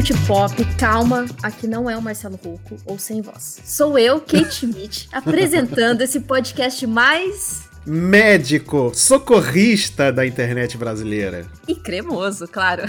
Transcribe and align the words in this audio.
multipop, 0.00 0.64
calma, 0.78 1.26
aqui 1.42 1.66
não 1.66 1.90
é 1.90 1.94
o 1.94 2.00
Marcelo 2.00 2.40
Rocco 2.42 2.78
ou 2.86 2.98
sem 2.98 3.20
voz. 3.20 3.60
Sou 3.66 3.98
eu, 3.98 4.18
Kate 4.18 4.48
Schmidt, 4.64 5.06
apresentando 5.12 6.00
esse 6.00 6.20
podcast 6.20 6.86
mais 6.86 7.68
médico, 7.84 8.92
socorrista 8.94 10.10
da 10.10 10.26
internet 10.26 10.78
brasileira. 10.78 11.44
E 11.68 11.74
cremoso, 11.74 12.48
claro. 12.48 12.84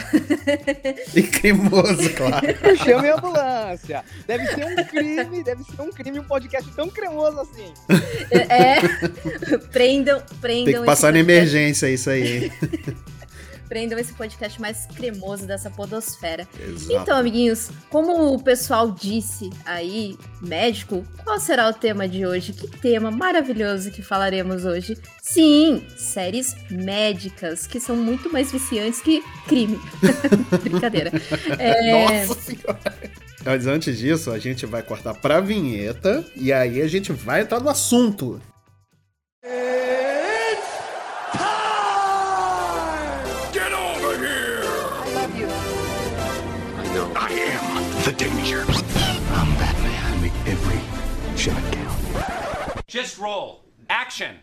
E 1.14 1.24
cremoso, 1.24 2.10
claro. 2.12 2.48
Chame 2.78 3.10
a 3.10 3.16
ambulância. 3.16 4.06
Deve 4.26 4.48
ser 4.48 4.66
um 4.66 4.76
crime, 4.86 5.44
deve 5.44 5.64
ser 5.66 5.82
um 5.82 5.92
crime 5.92 6.20
um 6.20 6.24
podcast 6.24 6.72
tão 6.72 6.90
cremoso 6.90 7.42
assim. 7.42 7.74
É, 8.30 8.78
é. 8.78 9.58
prendam, 9.74 10.22
prendam. 10.40 10.66
Tem 10.66 10.80
que 10.80 10.86
passar 10.86 11.12
na 11.12 11.20
emergência 11.20 11.90
isso 11.90 12.10
aí 12.10 12.50
surpreendam 13.72 13.98
esse 13.98 14.14
podcast 14.14 14.60
mais 14.60 14.86
cremoso 14.86 15.48
dessa 15.48 15.70
podosfera. 15.70 16.46
Exato. 16.60 16.94
Então, 16.94 17.18
amiguinhos, 17.18 17.70
como 17.90 18.34
o 18.34 18.44
pessoal 18.44 18.92
disse 18.92 19.50
aí, 19.66 20.18
médico, 20.42 21.06
qual 21.24 21.40
será 21.40 21.70
o 21.70 21.74
tema 21.74 22.08
de 22.08 22.26
hoje? 22.26 22.52
Que 22.52 22.68
tema 22.68 23.10
maravilhoso 23.10 23.90
que 23.90 24.02
falaremos 24.02 24.66
hoje? 24.66 24.98
Sim, 25.22 25.86
séries 25.96 26.54
médicas, 26.70 27.66
que 27.66 27.80
são 27.80 27.96
muito 27.96 28.32
mais 28.32 28.52
viciantes 28.52 29.02
que 29.02 29.24
crime. 29.48 29.80
Brincadeira. 30.62 31.12
É... 31.58 32.26
Nossa 32.28 32.42
senhora! 32.42 33.12
Mas 33.46 33.66
antes 33.66 33.98
disso, 33.98 34.32
a 34.32 34.38
gente 34.38 34.66
vai 34.66 34.84
cortar 34.84 35.14
pra 35.14 35.40
vinheta 35.40 36.26
e 36.36 36.52
aí 36.52 36.82
a 36.82 36.88
gente 36.88 37.14
vai 37.14 37.42
entrar 37.42 37.62
no 37.62 37.70
assunto. 37.70 38.42
Just 52.92 53.18
roll. 53.20 53.62
Action. 53.90 54.42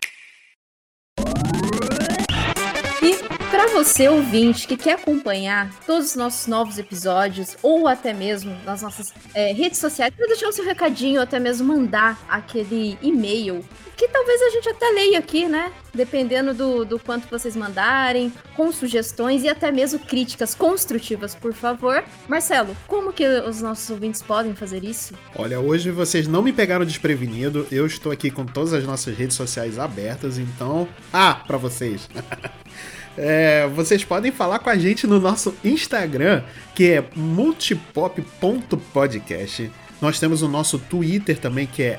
Para 3.51 3.67
você 3.69 4.09
ouvinte 4.09 4.67
que 4.67 4.77
quer 4.77 4.95
acompanhar 4.95 5.71
todos 5.87 6.11
os 6.11 6.17
nossos 6.17 6.47
novos 6.47 6.79
episódios 6.79 7.57
ou 7.63 7.89
até 7.89 8.13
mesmo 8.13 8.55
nas 8.65 8.83
nossas 8.83 9.13
é, 9.35 9.53
redes 9.53 9.79
sociais, 9.79 10.13
para 10.15 10.27
deixar 10.27 10.49
o 10.49 10.53
seu 10.53 10.65
recadinho 10.65 11.21
até 11.21 11.41
mesmo 11.41 11.67
mandar 11.67 12.19
aquele 12.29 12.99
e-mail 13.01 13.65
que 13.97 14.07
talvez 14.07 14.41
a 14.43 14.51
gente 14.51 14.69
até 14.69 14.89
leia 14.91 15.19
aqui, 15.19 15.49
né? 15.49 15.73
Dependendo 15.93 16.55
do, 16.55 16.85
do 16.85 17.01
quanto 17.01 17.29
vocês 17.29 17.57
mandarem, 17.57 18.33
com 18.55 18.71
sugestões 18.71 19.43
e 19.43 19.49
até 19.49 19.73
mesmo 19.73 19.99
críticas 19.99 20.55
construtivas, 20.55 21.35
por 21.35 21.53
favor. 21.53 22.05
Marcelo, 22.29 22.77
como 22.87 23.13
que 23.13 23.27
os 23.27 23.61
nossos 23.61 23.91
ouvintes 23.91 24.23
podem 24.23 24.55
fazer 24.55 24.85
isso? 24.85 25.15
Olha, 25.35 25.59
hoje 25.59 25.91
vocês 25.91 26.29
não 26.29 26.43
me 26.43 26.53
pegaram 26.53 26.85
desprevenido. 26.85 27.67
Eu 27.73 27.87
estou 27.87 28.13
aqui 28.13 28.31
com 28.31 28.47
todas 28.47 28.73
as 28.73 28.85
nossas 28.85 29.17
redes 29.17 29.37
sociais 29.37 29.81
abertas, 29.81 30.39
então. 30.39 30.87
Ah, 31.13 31.43
para 31.45 31.57
vocês! 31.57 32.09
É, 33.21 33.67
vocês 33.75 34.05
podem 34.05 34.31
falar 34.31 34.61
com 34.61 34.71
a 34.71 34.79
gente 34.79 35.05
no 35.05 35.19
nosso 35.19 35.53
Instagram, 35.65 36.45
que 36.73 36.93
é 36.93 37.05
multipop.podcast. 37.17 39.69
Nós 40.01 40.21
temos 40.21 40.41
o 40.43 40.49
nosso 40.49 40.79
Twitter 40.79 41.37
também, 41.37 41.67
que 41.67 41.83
é 41.83 41.99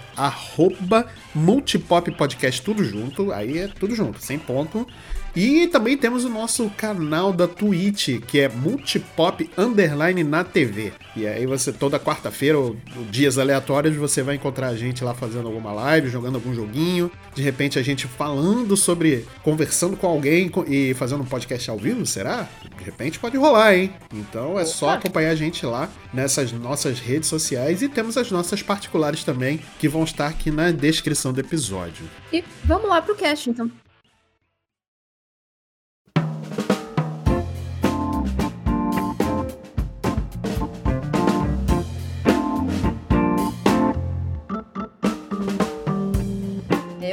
multipoppodcast, 1.36 2.61
tudo 2.61 2.86
junto. 2.86 3.34
Aí 3.34 3.58
é 3.58 3.67
tudo 3.67 3.94
junto, 3.94 4.23
sem 4.23 4.39
ponto. 4.39 4.88
E 5.35 5.67
também 5.67 5.97
temos 5.97 6.25
o 6.25 6.30
nosso 6.30 6.69
canal 6.72 7.31
da 7.31 7.47
Twitch, 7.47 8.19
que 8.27 8.39
é 8.39 8.49
Multipop 8.49 9.49
Underline 9.58 10.23
na 10.23 10.43
TV. 10.43 10.92
E 11.15 11.27
aí 11.27 11.45
você, 11.45 11.71
toda 11.71 11.99
quarta-feira, 11.99 12.58
ou, 12.58 12.76
ou, 12.95 13.05
dias 13.05 13.37
aleatórios, 13.37 13.95
você 13.95 14.23
vai 14.23 14.36
encontrar 14.36 14.67
a 14.67 14.76
gente 14.76 15.04
lá 15.04 15.14
fazendo 15.14 15.48
alguma 15.48 15.71
live, 15.71 16.09
jogando 16.09 16.36
algum 16.36 16.54
joguinho. 16.54 17.11
De 17.36 17.42
repente 17.42 17.77
a 17.77 17.81
gente 17.81 18.08
falando 18.08 18.76
sobre, 18.76 19.26
conversando 19.43 19.95
com 19.95 20.08
alguém 20.08 20.52
e 20.67 20.93
fazendo 20.93 21.21
um 21.21 21.27
podcast 21.27 21.70
ao 21.70 21.77
vivo, 21.77 22.05
será? 22.05 22.48
De 22.77 22.83
repente 22.83 23.20
pode 23.20 23.37
rolar, 23.37 23.75
hein? 23.75 23.93
Então 24.14 24.59
é 24.59 24.65
só 24.65 24.89
acompanhar 24.89 25.31
a 25.31 25.36
gente 25.36 25.65
lá 25.65 25.89
nessas 26.14 26.52
nossas 26.52 26.99
redes 26.99 27.30
sociais 27.30 27.81
e 27.81 27.89
temos 27.89 28.17
as 28.17 28.31
nossas 28.31 28.61
particulares 28.61 29.23
também, 29.23 29.59
que 29.80 29.87
vão 29.87 30.04
estar 30.04 30.27
aqui 30.27 30.52
na 30.52 30.71
descrição 30.71 31.31
do 31.33 31.39
episódio. 31.39 32.05
E 32.31 32.43
vamos 32.64 32.89
lá 32.89 33.02
pro 33.02 33.15
cast, 33.15 33.49
então. 33.49 33.70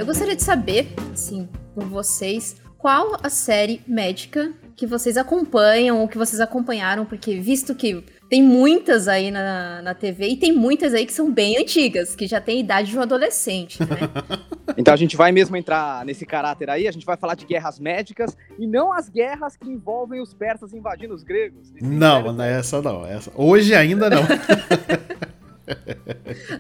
Eu 0.06 0.12
gostaria 0.12 0.36
de 0.36 0.42
saber, 0.44 0.86
assim, 1.12 1.48
por 1.74 1.82
vocês, 1.82 2.62
qual 2.78 3.18
a 3.24 3.28
série 3.28 3.82
médica 3.88 4.52
que 4.76 4.86
vocês 4.86 5.16
acompanham 5.16 6.00
ou 6.00 6.06
que 6.06 6.16
vocês 6.16 6.40
acompanharam, 6.40 7.04
porque 7.04 7.40
visto 7.40 7.74
que 7.74 8.04
tem 8.30 8.40
muitas 8.40 9.08
aí 9.08 9.32
na, 9.32 9.82
na 9.82 9.94
TV 9.94 10.28
e 10.28 10.36
tem 10.36 10.52
muitas 10.52 10.94
aí 10.94 11.04
que 11.04 11.12
são 11.12 11.28
bem 11.32 11.58
antigas, 11.58 12.14
que 12.14 12.28
já 12.28 12.40
tem 12.40 12.60
idade 12.60 12.92
de 12.92 12.96
um 12.96 13.02
adolescente, 13.02 13.80
né? 13.80 13.98
então 14.78 14.94
a 14.94 14.96
gente 14.96 15.16
vai 15.16 15.32
mesmo 15.32 15.56
entrar 15.56 16.04
nesse 16.04 16.24
caráter 16.24 16.70
aí, 16.70 16.86
a 16.86 16.92
gente 16.92 17.04
vai 17.04 17.16
falar 17.16 17.34
de 17.34 17.44
guerras 17.44 17.80
médicas 17.80 18.36
e 18.60 18.64
não 18.64 18.92
as 18.92 19.08
guerras 19.08 19.56
que 19.56 19.68
envolvem 19.68 20.20
os 20.20 20.32
persas 20.32 20.72
invadindo 20.72 21.14
os 21.14 21.24
gregos. 21.24 21.72
Não, 21.82 22.32
não 22.32 22.44
é 22.44 22.60
essa 22.60 22.80
não. 22.80 23.04
Essa... 23.04 23.32
Hoje 23.34 23.74
ainda 23.74 24.08
não. 24.08 24.22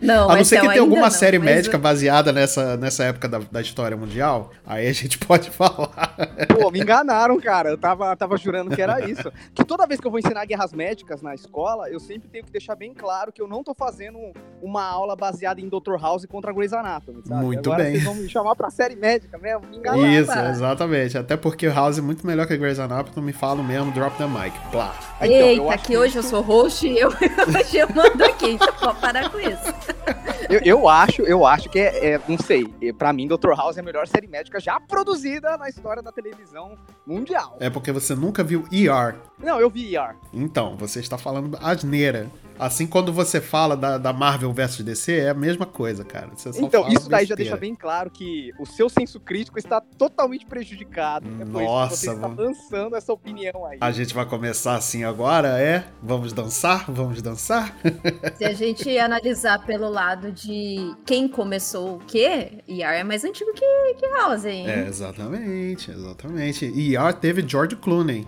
Não, 0.02 0.30
a 0.30 0.36
não 0.36 0.44
ser 0.44 0.60
que 0.60 0.68
tenha 0.68 0.80
alguma 0.80 1.02
não, 1.02 1.10
série 1.10 1.38
médica 1.38 1.78
baseada 1.78 2.32
nessa, 2.32 2.76
nessa 2.76 3.04
época 3.04 3.28
da, 3.28 3.38
da 3.38 3.60
história 3.60 3.96
mundial, 3.96 4.50
aí 4.64 4.86
a 4.86 4.92
gente 4.92 5.18
pode 5.26 5.50
falar. 5.50 6.16
Pô, 6.48 6.70
me 6.70 6.80
enganaram, 6.80 7.40
cara. 7.40 7.70
Eu 7.70 7.78
tava, 7.78 8.14
tava 8.16 8.36
jurando 8.36 8.74
que 8.74 8.82
era 8.82 9.08
isso. 9.08 9.32
Que 9.54 9.64
toda 9.64 9.86
vez 9.86 10.00
que 10.00 10.06
eu 10.06 10.10
vou 10.10 10.18
ensinar 10.18 10.44
guerras 10.44 10.72
médicas 10.72 11.22
na 11.22 11.34
escola, 11.34 11.88
eu 11.88 12.00
sempre 12.00 12.28
tenho 12.28 12.44
que 12.44 12.50
deixar 12.50 12.74
bem 12.74 12.92
claro 12.92 13.32
que 13.32 13.40
eu 13.40 13.46
não 13.46 13.62
tô 13.62 13.74
fazendo 13.74 14.18
uma 14.60 14.84
aula 14.84 15.14
baseada 15.14 15.60
em 15.60 15.68
Dr. 15.68 15.96
House 16.00 16.24
contra 16.26 16.52
Grey's 16.52 16.72
Anatomy, 16.72 17.22
sabe? 17.24 17.44
Muito 17.44 17.70
Agora 17.70 17.84
bem. 17.84 17.92
Vocês 17.94 18.04
vão 18.04 18.14
me 18.14 18.28
chamar 18.28 18.56
pra 18.56 18.70
série 18.70 18.96
médica 18.96 19.38
mesmo? 19.38 19.66
Me 19.68 19.76
enganaram. 19.76 20.06
Isso, 20.06 20.32
exatamente. 20.32 21.18
Até 21.18 21.36
porque 21.36 21.68
House 21.68 21.98
é 21.98 22.02
muito 22.02 22.26
melhor 22.26 22.46
que 22.46 22.56
Grey's 22.56 22.78
Anatomy, 22.78 23.26
me 23.26 23.32
falo 23.32 23.62
mesmo, 23.62 23.92
drop 23.92 24.16
the 24.16 24.26
mic. 24.26 24.56
Plá. 24.70 24.94
Então, 25.20 25.30
Eita, 25.30 25.78
que, 25.78 25.86
que 25.86 25.96
hoje 25.96 26.16
eu 26.16 26.22
sou 26.22 26.40
host 26.42 26.86
e 26.86 26.98
eu, 26.98 27.08
hoje 27.48 27.78
eu 27.78 27.88
mando 27.94 28.24
aqui. 28.24 28.58
Pode 28.58 28.95
parar 28.96 29.30
com 29.30 29.38
isso. 29.38 29.74
Eu, 30.48 30.60
eu, 30.64 30.88
acho, 30.88 31.22
eu 31.22 31.44
acho 31.44 31.68
que 31.68 31.78
é, 31.78 32.10
é 32.10 32.20
não 32.28 32.38
sei, 32.38 32.72
para 32.96 33.12
mim 33.12 33.26
Dr. 33.26 33.52
House 33.56 33.76
é 33.76 33.80
a 33.80 33.82
melhor 33.82 34.06
série 34.06 34.28
médica 34.28 34.60
já 34.60 34.78
produzida 34.78 35.56
na 35.56 35.68
história 35.68 36.00
da 36.00 36.12
televisão 36.12 36.78
mundial. 37.04 37.56
É 37.58 37.68
porque 37.68 37.90
você 37.90 38.14
nunca 38.14 38.44
viu 38.44 38.64
ER. 38.70 39.16
Não, 39.38 39.60
eu 39.60 39.68
vi 39.68 39.96
ER. 39.96 40.14
Então, 40.32 40.76
você 40.76 41.00
está 41.00 41.18
falando 41.18 41.58
asneira. 41.60 42.30
Assim, 42.58 42.86
quando 42.86 43.12
você 43.12 43.40
fala 43.40 43.76
da, 43.76 43.98
da 43.98 44.12
Marvel 44.12 44.52
versus 44.52 44.82
DC, 44.82 45.12
é 45.12 45.28
a 45.28 45.34
mesma 45.34 45.66
coisa, 45.66 46.04
cara. 46.04 46.30
então, 46.56 46.88
isso 46.88 47.08
daí 47.08 47.26
já 47.26 47.34
deixa 47.34 47.56
bem 47.56 47.74
claro 47.74 48.10
que 48.10 48.50
o 48.58 48.64
seu 48.64 48.88
senso 48.88 49.20
crítico 49.20 49.58
está 49.58 49.80
totalmente 49.80 50.46
prejudicado. 50.46 51.28
É 51.40 51.44
Nossa, 51.44 51.96
você 51.96 52.10
está 52.12 52.26
lançando 52.26 52.96
essa 52.96 53.12
opinião 53.12 53.66
aí. 53.66 53.78
A 53.80 53.92
gente 53.92 54.14
vai 54.14 54.24
começar 54.24 54.74
assim 54.76 55.04
agora, 55.04 55.60
é? 55.60 55.84
Vamos 56.02 56.32
dançar? 56.32 56.90
Vamos 56.90 57.20
dançar? 57.20 57.76
Se 58.36 58.44
a 58.44 58.54
gente 58.54 58.85
analisar 58.90 59.64
pelo 59.64 59.88
lado 59.88 60.30
de 60.32 60.94
quem 61.04 61.28
começou 61.28 61.96
o 61.96 61.98
quê, 61.98 62.62
ER 62.68 62.94
é 62.94 63.04
mais 63.04 63.24
antigo 63.24 63.52
que, 63.52 63.94
que 63.94 64.06
House, 64.08 64.44
hein? 64.44 64.68
É, 64.68 64.86
exatamente, 64.86 65.90
exatamente. 65.90 66.64
ER 66.64 67.12
teve 67.12 67.46
George 67.46 67.76
Clooney. 67.76 68.26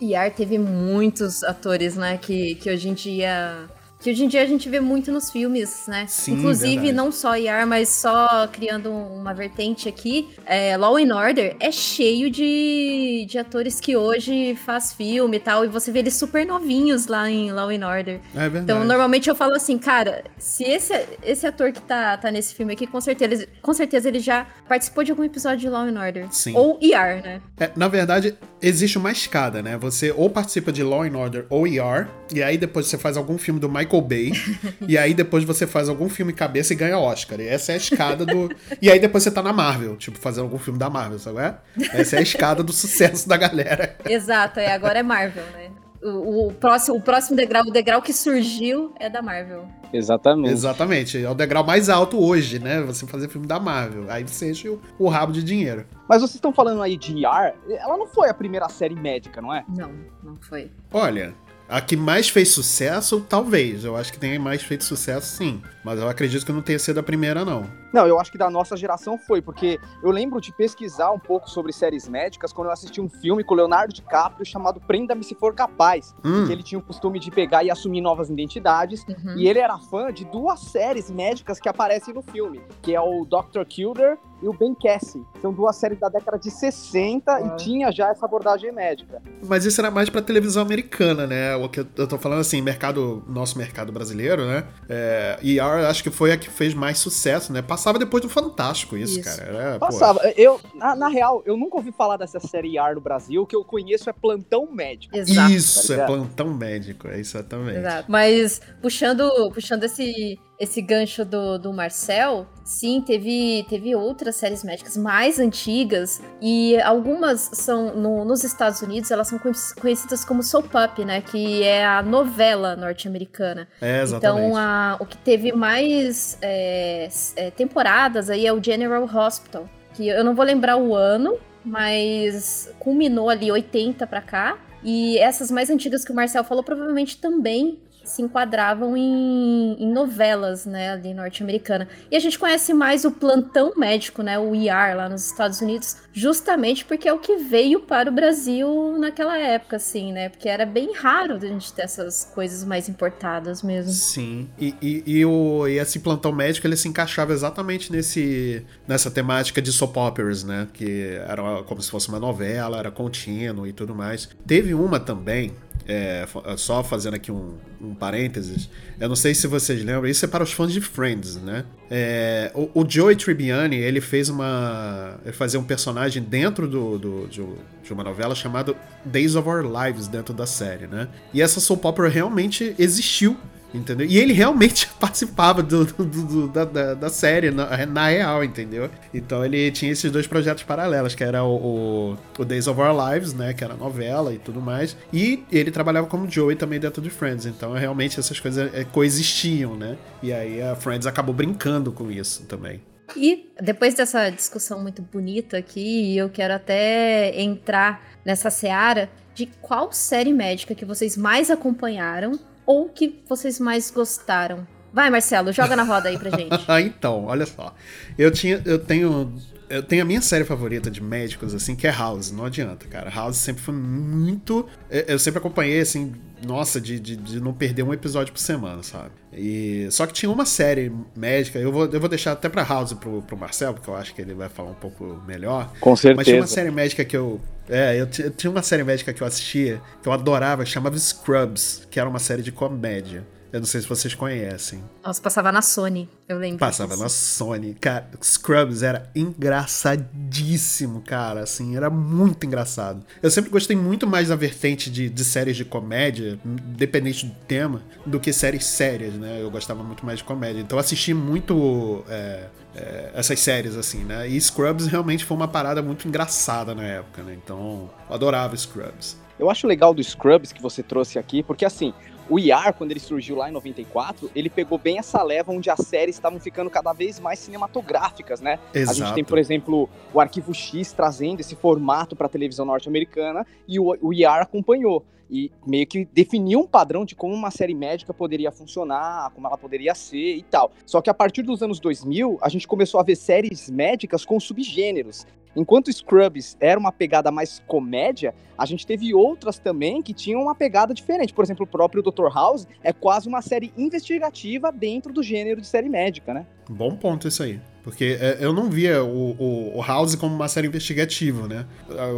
ER 0.00 0.32
teve 0.34 0.58
muitos 0.58 1.42
atores, 1.42 1.96
né, 1.96 2.18
que, 2.18 2.56
que 2.56 2.70
hoje 2.70 2.88
em 2.88 2.94
dia 2.94 3.68
que 4.00 4.10
hoje 4.10 4.24
em 4.24 4.28
dia 4.28 4.42
a 4.42 4.46
gente 4.46 4.68
vê 4.68 4.78
muito 4.80 5.10
nos 5.10 5.30
filmes, 5.30 5.86
né? 5.88 6.06
Sim, 6.08 6.34
Inclusive, 6.34 6.76
verdade. 6.76 6.92
não 6.92 7.10
só 7.10 7.36
IAR, 7.36 7.66
mas 7.66 7.88
só 7.88 8.46
criando 8.48 8.90
uma 8.90 9.32
vertente 9.32 9.88
aqui, 9.88 10.28
é, 10.44 10.76
Law 10.76 10.96
and 10.96 11.14
Order 11.14 11.56
é 11.58 11.72
cheio 11.72 12.30
de, 12.30 13.26
de 13.28 13.38
atores 13.38 13.80
que 13.80 13.96
hoje 13.96 14.54
faz 14.64 14.92
filme 14.92 15.38
e 15.38 15.40
tal, 15.40 15.64
e 15.64 15.68
você 15.68 15.90
vê 15.90 16.00
eles 16.00 16.14
super 16.14 16.46
novinhos 16.46 17.06
lá 17.06 17.28
em 17.30 17.50
Law 17.50 17.70
and 17.70 17.86
Order. 17.86 18.20
É 18.34 18.40
verdade. 18.48 18.64
Então, 18.64 18.84
normalmente 18.84 19.28
eu 19.28 19.34
falo 19.34 19.54
assim, 19.54 19.78
cara, 19.78 20.24
se 20.38 20.64
esse, 20.64 20.92
esse 21.22 21.46
ator 21.46 21.72
que 21.72 21.80
tá, 21.80 22.16
tá 22.16 22.30
nesse 22.30 22.54
filme 22.54 22.74
aqui, 22.74 22.86
com 22.86 23.00
certeza, 23.00 23.48
com 23.62 23.72
certeza 23.72 24.08
ele 24.08 24.20
já 24.20 24.46
participou 24.68 25.04
de 25.04 25.10
algum 25.10 25.24
episódio 25.24 25.58
de 25.58 25.68
Law 25.68 25.82
and 25.82 25.98
Order. 25.98 26.26
Sim. 26.30 26.54
Ou 26.54 26.78
IAR, 26.80 27.22
né? 27.22 27.40
É, 27.58 27.70
na 27.74 27.88
verdade, 27.88 28.36
existe 28.60 28.98
uma 28.98 29.10
escada, 29.10 29.62
né? 29.62 29.76
Você 29.78 30.12
ou 30.12 30.28
participa 30.28 30.72
de 30.72 30.82
Law 30.82 31.02
and 31.02 31.16
Order 31.16 31.46
ou 31.48 31.66
ER, 31.66 32.08
e 32.32 32.42
aí 32.42 32.58
depois 32.58 32.86
você 32.86 32.98
faz 32.98 33.16
algum 33.16 33.38
filme 33.38 33.60
do 33.60 33.68
Michael 33.68 34.02
Bay, 34.02 34.32
e 34.86 34.96
aí 34.96 35.14
depois 35.14 35.44
você 35.44 35.66
faz 35.66 35.88
algum 35.88 36.08
filme 36.08 36.32
cabeça 36.32 36.72
e 36.72 36.76
ganha 36.76 36.98
Oscar. 36.98 37.40
E 37.40 37.48
essa 37.48 37.72
é 37.72 37.74
a 37.74 37.78
escada 37.78 38.24
do. 38.24 38.50
E 38.80 38.90
aí 38.90 38.98
depois 38.98 39.24
você 39.24 39.30
tá 39.30 39.42
na 39.42 39.52
Marvel, 39.52 39.96
tipo, 39.96 40.18
fazendo 40.18 40.44
algum 40.44 40.58
filme 40.58 40.78
da 40.78 40.90
Marvel, 40.90 41.18
sabe? 41.18 41.38
É? 41.38 41.54
Essa 42.00 42.16
é 42.16 42.18
a 42.18 42.22
escada 42.22 42.62
do 42.62 42.72
sucesso 42.72 43.28
da 43.28 43.36
galera. 43.36 43.96
Exato, 44.04 44.60
é, 44.60 44.72
agora 44.72 44.98
é 44.98 45.02
Marvel, 45.02 45.44
né? 45.52 45.70
o, 46.02 46.48
o, 46.48 46.52
próximo, 46.52 46.96
o 46.96 47.00
próximo 47.00 47.36
degrau, 47.36 47.62
o 47.64 47.70
degrau 47.70 48.00
que 48.00 48.12
surgiu 48.12 48.92
é 48.98 49.08
da 49.08 49.20
Marvel. 49.22 49.66
Exatamente. 49.92 50.52
Exatamente. 50.52 51.24
É 51.24 51.28
o 51.28 51.34
degrau 51.34 51.64
mais 51.64 51.88
alto 51.88 52.22
hoje, 52.22 52.58
né? 52.58 52.80
Você 52.82 53.06
fazer 53.06 53.28
filme 53.28 53.46
da 53.46 53.58
Marvel. 53.58 54.04
Aí 54.08 54.22
você 54.22 54.50
enche 54.50 54.68
o, 54.68 54.80
o 54.98 55.08
rabo 55.08 55.32
de 55.32 55.42
dinheiro. 55.42 55.86
Mas 56.08 56.20
vocês 56.20 56.34
estão 56.34 56.52
falando 56.52 56.82
aí 56.82 56.96
de 56.96 57.24
ER, 57.24 57.54
ela 57.68 57.96
não 57.96 58.06
foi 58.06 58.28
a 58.28 58.34
primeira 58.34 58.68
série 58.68 58.94
médica, 58.94 59.40
não 59.40 59.52
é? 59.52 59.64
Não, 59.68 59.92
não 60.22 60.36
foi. 60.36 60.70
Olha, 60.92 61.34
a 61.68 61.80
que 61.80 61.96
mais 61.96 62.28
fez 62.28 62.48
sucesso, 62.48 63.24
talvez. 63.28 63.84
Eu 63.84 63.96
acho 63.96 64.12
que 64.12 64.18
tem 64.18 64.38
mais 64.38 64.62
feito 64.62 64.84
sucesso, 64.84 65.36
sim. 65.36 65.62
Mas 65.84 65.98
eu 65.98 66.08
acredito 66.08 66.44
que 66.44 66.52
não 66.52 66.62
tenha 66.62 66.78
sido 66.78 66.98
a 66.98 67.02
primeira, 67.02 67.44
não. 67.44 67.68
Não, 67.92 68.06
eu 68.06 68.18
acho 68.20 68.30
que 68.32 68.38
da 68.38 68.50
nossa 68.50 68.76
geração 68.76 69.16
foi, 69.18 69.40
porque 69.40 69.78
eu 70.02 70.10
lembro 70.10 70.40
de 70.40 70.52
pesquisar 70.52 71.10
um 71.12 71.18
pouco 71.18 71.48
sobre 71.48 71.72
séries 71.72 72.08
médicas 72.08 72.52
quando 72.52 72.66
eu 72.68 72.72
assisti 72.72 73.00
um 73.00 73.08
filme 73.08 73.42
com 73.44 73.54
Leonardo 73.54 73.92
DiCaprio 73.94 74.44
chamado 74.44 74.80
Prenda-me 74.80 75.24
Se 75.24 75.34
For 75.34 75.54
Capaz. 75.54 76.14
Hum. 76.24 76.46
Que 76.46 76.52
ele 76.52 76.62
tinha 76.62 76.78
o 76.78 76.82
costume 76.82 77.18
de 77.18 77.30
pegar 77.30 77.64
e 77.64 77.70
assumir 77.70 78.00
novas 78.00 78.28
identidades. 78.30 79.04
Uhum. 79.08 79.36
E 79.38 79.48
ele 79.48 79.58
era 79.58 79.78
fã 79.78 80.12
de 80.12 80.24
duas 80.24 80.60
séries 80.60 81.10
médicas 81.10 81.58
que 81.60 81.68
aparecem 81.68 82.12
no 82.12 82.22
filme, 82.22 82.60
que 82.82 82.94
é 82.94 83.00
o 83.00 83.24
Dr. 83.24 83.64
Kilder 83.66 84.18
e 84.42 84.48
o 84.48 84.52
Ben 84.52 84.74
Cassie. 84.74 85.24
São 85.40 85.52
duas 85.52 85.76
séries 85.76 85.98
da 85.98 86.08
década 86.08 86.38
de 86.38 86.50
60 86.50 87.32
Ah. 87.34 87.40
e 87.40 87.56
tinha 87.56 87.90
já 87.90 88.10
essa 88.10 88.26
abordagem 88.26 88.70
médica. 88.72 89.22
Mas 89.46 89.64
isso 89.64 89.80
era 89.80 89.90
mais 89.90 90.10
pra 90.10 90.20
televisão 90.20 90.60
americana, 90.62 91.26
né? 91.26 91.56
O 91.56 91.68
que 91.68 91.80
eu- 91.80 92.06
tô 92.06 92.18
falando 92.18 92.40
assim, 92.40 92.60
mercado, 92.60 93.24
nosso 93.26 93.56
mercado 93.56 93.90
brasileiro, 93.92 94.44
né? 94.46 94.64
É, 94.88 95.38
ER 95.42 95.86
acho 95.88 96.02
que 96.02 96.10
foi 96.10 96.32
a 96.32 96.36
que 96.36 96.50
fez 96.50 96.74
mais 96.74 96.98
sucesso, 96.98 97.52
né? 97.52 97.62
Passava 97.76 97.98
depois 97.98 98.22
do 98.22 98.28
Fantástico 98.30 98.96
isso, 98.96 99.20
Isso. 99.20 99.28
cara. 99.28 99.52
Era, 99.52 99.72
pô, 99.78 99.86
Passava. 99.86 100.20
Eu, 100.34 100.58
na, 100.74 100.96
na 100.96 101.08
real, 101.08 101.42
eu 101.44 101.58
nunca 101.58 101.76
ouvi 101.76 101.92
falar 101.92 102.16
dessa 102.16 102.40
série 102.40 102.78
ER 102.78 102.94
no 102.94 103.02
Brasil. 103.02 103.42
O 103.42 103.46
que 103.46 103.54
eu 103.54 103.62
conheço 103.62 104.08
é 104.08 104.14
Plantão 104.14 104.66
Médico. 104.72 105.14
Exato. 105.14 105.52
Isso, 105.52 105.94
tá 105.94 106.02
é 106.02 106.06
plantão 106.06 106.54
médico, 106.54 107.06
é 107.06 107.18
exatamente. 107.18 107.78
Exato. 107.78 108.10
Mas 108.10 108.62
puxando, 108.80 109.30
puxando 109.52 109.84
esse, 109.84 110.38
esse 110.58 110.80
gancho 110.80 111.24
do, 111.24 111.58
do 111.58 111.72
Marcel, 111.72 112.46
sim, 112.64 113.00
teve, 113.00 113.66
teve 113.68 113.94
outras 113.94 114.36
séries 114.36 114.64
médicas 114.64 114.96
mais 114.96 115.38
antigas 115.38 116.20
e 116.40 116.80
algumas 116.80 117.40
são 117.52 117.94
no- 117.94 118.24
nos 118.24 118.42
Estados 118.42 118.80
Unidos 118.80 119.10
elas 119.10 119.28
são 119.28 119.38
conhec- 119.38 119.74
conhecidas 119.80 120.24
como 120.24 120.42
soap 120.42 120.70
up, 120.74 121.04
né? 121.04 121.20
Que 121.20 121.62
é 121.62 121.84
a 121.84 122.02
novela 122.02 122.74
norte-americana. 122.74 123.68
É, 123.82 124.02
exatamente. 124.02 124.46
Então 124.46 124.56
a- 124.56 124.96
o 124.98 125.04
que 125.04 125.18
teve 125.18 125.52
mais 125.52 126.38
é, 126.40 127.08
é, 127.36 127.50
temporadas 127.50 128.30
aí 128.30 128.46
é 128.46 128.52
o 128.52 128.62
General 128.62 129.04
Hospital, 129.04 129.68
que 129.94 130.08
eu 130.08 130.24
não 130.24 130.34
vou 130.34 130.44
lembrar 130.44 130.76
o 130.78 130.94
ano, 130.94 131.36
mas 131.64 132.72
culminou 132.78 133.28
ali 133.28 133.50
80 133.50 134.06
pra 134.06 134.22
cá. 134.22 134.56
E 134.82 135.18
essas 135.18 135.50
mais 135.50 135.68
antigas 135.68 136.04
que 136.04 136.12
o 136.12 136.14
Marcel 136.14 136.44
falou 136.44 136.62
provavelmente 136.62 137.18
também 137.18 137.78
se 138.06 138.22
enquadravam 138.22 138.96
em, 138.96 139.76
em 139.78 139.92
novelas, 139.92 140.64
né, 140.64 140.92
ali 140.92 141.12
norte-americana. 141.12 141.88
E 142.10 142.16
a 142.16 142.20
gente 142.20 142.38
conhece 142.38 142.72
mais 142.72 143.04
o 143.04 143.10
plantão 143.10 143.72
médico, 143.76 144.22
né, 144.22 144.38
o 144.38 144.54
ER 144.54 144.96
lá 144.96 145.08
nos 145.08 145.26
Estados 145.26 145.60
Unidos, 145.60 145.96
justamente 146.12 146.84
porque 146.84 147.08
é 147.08 147.12
o 147.12 147.18
que 147.18 147.36
veio 147.36 147.80
para 147.80 148.08
o 148.08 148.12
Brasil 148.12 148.96
naquela 148.98 149.36
época, 149.36 149.76
assim, 149.76 150.12
né, 150.12 150.28
porque 150.28 150.48
era 150.48 150.64
bem 150.64 150.94
raro 150.94 151.34
a 151.34 151.38
gente 151.38 151.72
ter 151.72 151.82
essas 151.82 152.30
coisas 152.34 152.64
mais 152.64 152.88
importadas 152.88 153.62
mesmo. 153.62 153.92
Sim, 153.92 154.48
e, 154.58 154.74
e, 154.80 155.02
e 155.06 155.24
o, 155.26 155.66
e 155.66 155.78
esse 155.78 155.98
plantão 155.98 156.32
médico 156.32 156.66
ele 156.66 156.76
se 156.76 156.88
encaixava 156.88 157.32
exatamente 157.32 157.90
nesse, 157.90 158.64
nessa 158.86 159.10
temática 159.10 159.60
de 159.60 159.72
soap 159.72 159.96
operas, 159.96 160.44
né? 160.44 160.68
Que 160.72 161.18
era 161.26 161.62
como 161.64 161.82
se 161.82 161.90
fosse 161.90 162.08
uma 162.08 162.20
novela, 162.20 162.78
era 162.78 162.90
contínuo 162.90 163.66
e 163.66 163.72
tudo 163.72 163.94
mais. 163.94 164.28
Teve 164.46 164.74
uma 164.74 165.00
também, 165.00 165.52
é, 165.88 166.26
só 166.56 166.82
fazendo 166.82 167.14
aqui 167.14 167.30
um, 167.30 167.54
um 167.80 167.94
parênteses, 167.94 168.68
eu 168.98 169.08
não 169.08 169.16
sei 169.16 169.34
se 169.34 169.46
vocês 169.46 169.82
lembram, 169.84 170.06
isso 170.08 170.24
é 170.24 170.28
para 170.28 170.42
os 170.42 170.52
fãs 170.52 170.72
de 170.72 170.80
Friends, 170.80 171.36
né? 171.36 171.64
É, 171.90 172.50
o, 172.54 172.82
o 172.82 172.84
Joey 172.88 173.14
Tribbiani, 173.16 173.76
ele 173.76 174.00
fez 174.00 174.28
uma. 174.28 175.18
Ele 175.24 175.32
fazia 175.32 175.58
um 175.60 175.64
personagem 175.64 176.22
dentro 176.22 176.66
do, 176.68 176.98
do- 176.98 177.28
de, 177.28 177.44
de 177.84 177.92
uma 177.92 178.02
novela 178.02 178.34
chamada 178.34 178.74
Days 179.04 179.34
of 179.36 179.48
Our 179.48 179.62
Lives, 179.64 180.08
dentro 180.08 180.34
da 180.34 180.46
série, 180.46 180.86
né? 180.86 181.08
E 181.32 181.40
essa 181.40 181.60
soap 181.60 181.84
opera 181.84 182.08
realmente 182.08 182.74
existiu. 182.78 183.36
Entendeu? 183.74 184.06
E 184.06 184.16
ele 184.18 184.32
realmente 184.32 184.88
participava 184.98 185.62
do, 185.62 185.84
do- 185.84 186.04
do- 186.04 186.48
da, 186.48 186.64
da, 186.64 186.94
da 186.94 187.08
série, 187.10 187.50
na, 187.50 187.86
na 187.86 188.08
real, 188.08 188.42
entendeu? 188.44 188.88
Então 189.12 189.44
ele 189.44 189.70
tinha 189.70 189.92
esses 189.92 190.10
dois 190.10 190.26
projetos 190.26 190.62
paralelos, 190.62 191.14
que 191.14 191.22
era 191.24 191.44
o, 191.44 191.56
o, 191.56 192.18
o 192.38 192.44
Days 192.44 192.66
of 192.68 192.80
Our 192.80 193.12
Lives, 193.12 193.34
né? 193.34 193.52
Que 193.52 193.64
era 193.64 193.74
novela 193.74 194.32
e 194.32 194.38
tudo 194.38 194.60
mais. 194.60 194.96
E 195.12 195.44
ele 195.52 195.70
trabalhava 195.70 196.06
como 196.06 196.30
Joey 196.30 196.56
também 196.56 196.80
dentro 196.80 197.02
de 197.02 197.10
Friends. 197.10 197.44
Então 197.44 197.72
realmente 197.74 198.18
essas 198.18 198.38
coisas 198.40 198.72
é, 198.72 198.84
coexistiam, 198.84 199.76
né? 199.76 199.96
E 200.22 200.32
aí 200.32 200.62
a 200.62 200.74
Friends 200.76 201.06
acabou 201.06 201.34
brincando 201.34 201.92
com 201.92 202.10
isso 202.10 202.44
também. 202.44 202.80
E 203.16 203.50
depois 203.60 203.94
dessa 203.94 204.30
discussão 204.30 204.80
muito 204.82 205.00
bonita 205.02 205.58
aqui, 205.58 206.16
eu 206.16 206.28
quero 206.28 206.54
até 206.54 207.40
entrar 207.40 208.02
nessa 208.24 208.50
seara 208.50 209.08
de 209.34 209.46
qual 209.60 209.92
série 209.92 210.32
médica 210.32 210.74
que 210.74 210.84
vocês 210.84 211.16
mais 211.16 211.50
acompanharam 211.50 212.38
ou 212.66 212.88
que 212.88 213.22
vocês 213.28 213.60
mais 213.60 213.90
gostaram. 213.90 214.66
Vai, 214.92 215.10
Marcelo, 215.10 215.52
joga 215.52 215.76
na 215.76 215.82
roda 215.82 216.08
aí 216.08 216.18
pra 216.18 216.30
gente. 216.36 216.64
Ah, 216.66 216.80
então, 216.80 217.24
olha 217.26 217.46
só. 217.46 217.74
Eu 218.18 218.30
tinha, 218.30 218.60
eu 218.64 218.78
tenho, 218.78 219.32
eu 219.68 219.82
tenho 219.82 220.02
a 220.02 220.04
minha 220.04 220.20
série 220.22 220.44
favorita 220.44 220.90
de 220.90 221.02
médicos 221.02 221.54
assim, 221.54 221.76
que 221.76 221.86
é 221.86 221.90
House. 221.90 222.30
Não 222.30 222.44
adianta, 222.44 222.86
cara. 222.86 223.10
House 223.10 223.36
sempre 223.36 223.62
foi 223.62 223.74
muito, 223.74 224.66
eu 224.90 225.18
sempre 225.18 225.38
acompanhei 225.38 225.80
assim, 225.80 226.14
nossa, 226.44 226.80
de, 226.80 226.98
de, 227.00 227.16
de 227.16 227.40
não 227.40 227.52
perder 227.52 227.82
um 227.82 227.92
episódio 227.92 228.32
por 228.32 228.38
semana, 228.38 228.82
sabe? 228.82 229.10
E 229.32 229.88
só 229.90 230.06
que 230.06 230.12
tinha 230.12 230.30
uma 230.30 230.44
série 230.46 230.92
médica. 231.16 231.58
Eu 231.58 231.72
vou, 231.72 231.86
eu 231.86 232.00
vou 232.00 232.08
deixar 232.08 232.32
até 232.32 232.48
pra 232.48 232.62
House 232.62 232.92
pro, 232.92 233.22
pro 233.22 233.36
Marcelo, 233.36 233.74
porque 233.74 233.88
eu 233.88 233.96
acho 233.96 234.14
que 234.14 234.20
ele 234.20 234.34
vai 234.34 234.48
falar 234.48 234.70
um 234.70 234.74
pouco 234.74 235.22
melhor. 235.26 235.72
Com 235.80 235.90
Mas 235.90 236.00
tinha 236.00 236.14
uma 236.14 236.24
certeza. 236.24 236.46
série 236.46 236.70
médica 236.70 237.04
que 237.04 237.16
eu. 237.16 237.40
É, 237.68 238.00
eu 238.00 238.06
tinha 238.06 238.50
uma 238.50 238.62
série 238.62 238.84
médica 238.84 239.12
que 239.12 239.22
eu 239.22 239.26
assistia, 239.26 239.80
que 240.02 240.08
eu 240.08 240.12
adorava, 240.12 240.64
que 240.64 240.70
chamava 240.70 240.96
Scrubs, 240.98 241.86
que 241.90 241.98
era 241.98 242.08
uma 242.08 242.18
série 242.18 242.42
de 242.42 242.52
comédia. 242.52 243.24
Eu 243.56 243.60
não 243.60 243.66
sei 243.66 243.80
se 243.80 243.88
vocês 243.88 244.14
conhecem. 244.14 244.84
Nossa, 245.02 245.20
passava 245.22 245.50
na 245.50 245.62
Sony, 245.62 246.06
eu 246.28 246.36
lembro. 246.38 246.58
Passava 246.58 246.90
disso. 246.90 247.02
na 247.02 247.08
Sony. 247.08 247.74
Cara, 247.80 248.06
Scrubs 248.22 248.82
era 248.82 249.10
engraçadíssimo, 249.16 251.00
cara. 251.00 251.40
Assim, 251.40 251.74
era 251.74 251.88
muito 251.88 252.44
engraçado. 252.44 253.02
Eu 253.22 253.30
sempre 253.30 253.50
gostei 253.50 253.74
muito 253.74 254.06
mais 254.06 254.28
da 254.28 254.36
vertente 254.36 254.90
de, 254.90 255.08
de 255.08 255.24
séries 255.24 255.56
de 255.56 255.64
comédia, 255.64 256.38
independente 256.44 257.24
do 257.24 257.34
tema, 257.46 257.82
do 258.04 258.20
que 258.20 258.30
séries 258.30 258.66
sérias, 258.66 259.14
né? 259.14 259.40
Eu 259.40 259.50
gostava 259.50 259.82
muito 259.82 260.04
mais 260.04 260.18
de 260.18 260.24
comédia. 260.24 260.60
Então 260.60 260.76
eu 260.76 260.80
assisti 260.80 261.14
muito 261.14 262.04
é, 262.10 262.48
é, 262.74 263.10
essas 263.14 263.40
séries, 263.40 263.74
assim, 263.74 264.04
né? 264.04 264.28
E 264.28 264.38
Scrubs 264.38 264.86
realmente 264.86 265.24
foi 265.24 265.34
uma 265.34 265.48
parada 265.48 265.80
muito 265.80 266.06
engraçada 266.06 266.74
na 266.74 266.84
época, 266.84 267.22
né? 267.22 267.34
Então 267.42 267.88
eu 268.08 268.14
adorava 268.14 268.54
Scrubs. 268.54 269.16
Eu 269.38 269.48
acho 269.48 269.66
legal 269.66 269.94
do 269.94 270.04
Scrubs 270.04 270.52
que 270.52 270.60
você 270.60 270.82
trouxe 270.82 271.18
aqui, 271.18 271.42
porque 271.42 271.64
assim, 271.64 271.94
o 272.28 272.38
IAR, 272.38 272.74
quando 272.74 272.90
ele 272.90 273.00
surgiu 273.00 273.36
lá 273.36 273.48
em 273.48 273.52
94, 273.52 274.30
ele 274.34 274.50
pegou 274.50 274.78
bem 274.78 274.98
essa 274.98 275.22
leva 275.22 275.52
onde 275.52 275.70
as 275.70 275.78
séries 275.80 276.16
estavam 276.16 276.40
ficando 276.40 276.68
cada 276.68 276.92
vez 276.92 277.20
mais 277.20 277.38
cinematográficas, 277.38 278.40
né? 278.40 278.58
Exato. 278.74 278.90
A 278.90 278.94
gente 278.94 279.14
tem, 279.14 279.24
por 279.24 279.38
exemplo, 279.38 279.88
o 280.12 280.20
Arquivo 280.20 280.52
X 280.52 280.92
trazendo 280.92 281.40
esse 281.40 281.54
formato 281.54 282.16
para 282.16 282.26
a 282.26 282.30
televisão 282.30 282.66
norte-americana 282.66 283.46
e 283.68 283.78
o, 283.78 283.96
o 284.00 284.12
IAR 284.12 284.42
acompanhou. 284.42 285.04
E 285.28 285.50
meio 285.66 285.86
que 285.86 286.04
definiu 286.04 286.60
um 286.60 286.66
padrão 286.66 287.04
de 287.04 287.16
como 287.16 287.34
uma 287.34 287.50
série 287.50 287.74
médica 287.74 288.14
poderia 288.14 288.52
funcionar, 288.52 289.30
como 289.32 289.46
ela 289.46 289.58
poderia 289.58 289.94
ser 289.94 290.36
e 290.36 290.42
tal. 290.42 290.70
Só 290.84 291.00
que 291.00 291.10
a 291.10 291.14
partir 291.14 291.42
dos 291.42 291.62
anos 291.62 291.80
2000, 291.80 292.38
a 292.40 292.48
gente 292.48 292.66
começou 292.66 293.00
a 293.00 293.02
ver 293.02 293.16
séries 293.16 293.68
médicas 293.68 294.24
com 294.24 294.38
subgêneros. 294.38 295.26
Enquanto 295.56 295.90
Scrubs 295.90 296.56
era 296.60 296.78
uma 296.78 296.92
pegada 296.92 297.30
mais 297.30 297.62
comédia, 297.66 298.34
a 298.58 298.66
gente 298.66 298.86
teve 298.86 299.14
outras 299.14 299.58
também 299.58 300.02
que 300.02 300.12
tinham 300.12 300.42
uma 300.42 300.54
pegada 300.54 300.92
diferente. 300.92 301.32
Por 301.32 301.44
exemplo, 301.44 301.64
o 301.64 301.66
próprio 301.66 302.02
Dr. 302.02 302.28
House 302.32 302.66
é 302.82 302.92
quase 302.92 303.26
uma 303.26 303.40
série 303.40 303.72
investigativa 303.76 304.70
dentro 304.70 305.12
do 305.12 305.22
gênero 305.22 305.60
de 305.60 305.66
série 305.66 305.88
médica, 305.88 306.34
né? 306.34 306.46
Bom 306.68 306.94
ponto 306.96 307.26
isso 307.26 307.42
aí. 307.42 307.58
Porque 307.82 308.18
é, 308.20 308.38
eu 308.40 308.52
não 308.52 308.68
via 308.68 309.04
o, 309.04 309.30
o, 309.38 309.78
o 309.78 309.82
House 309.82 310.16
como 310.16 310.34
uma 310.34 310.48
série 310.48 310.66
investigativa, 310.66 311.46
né? 311.46 311.64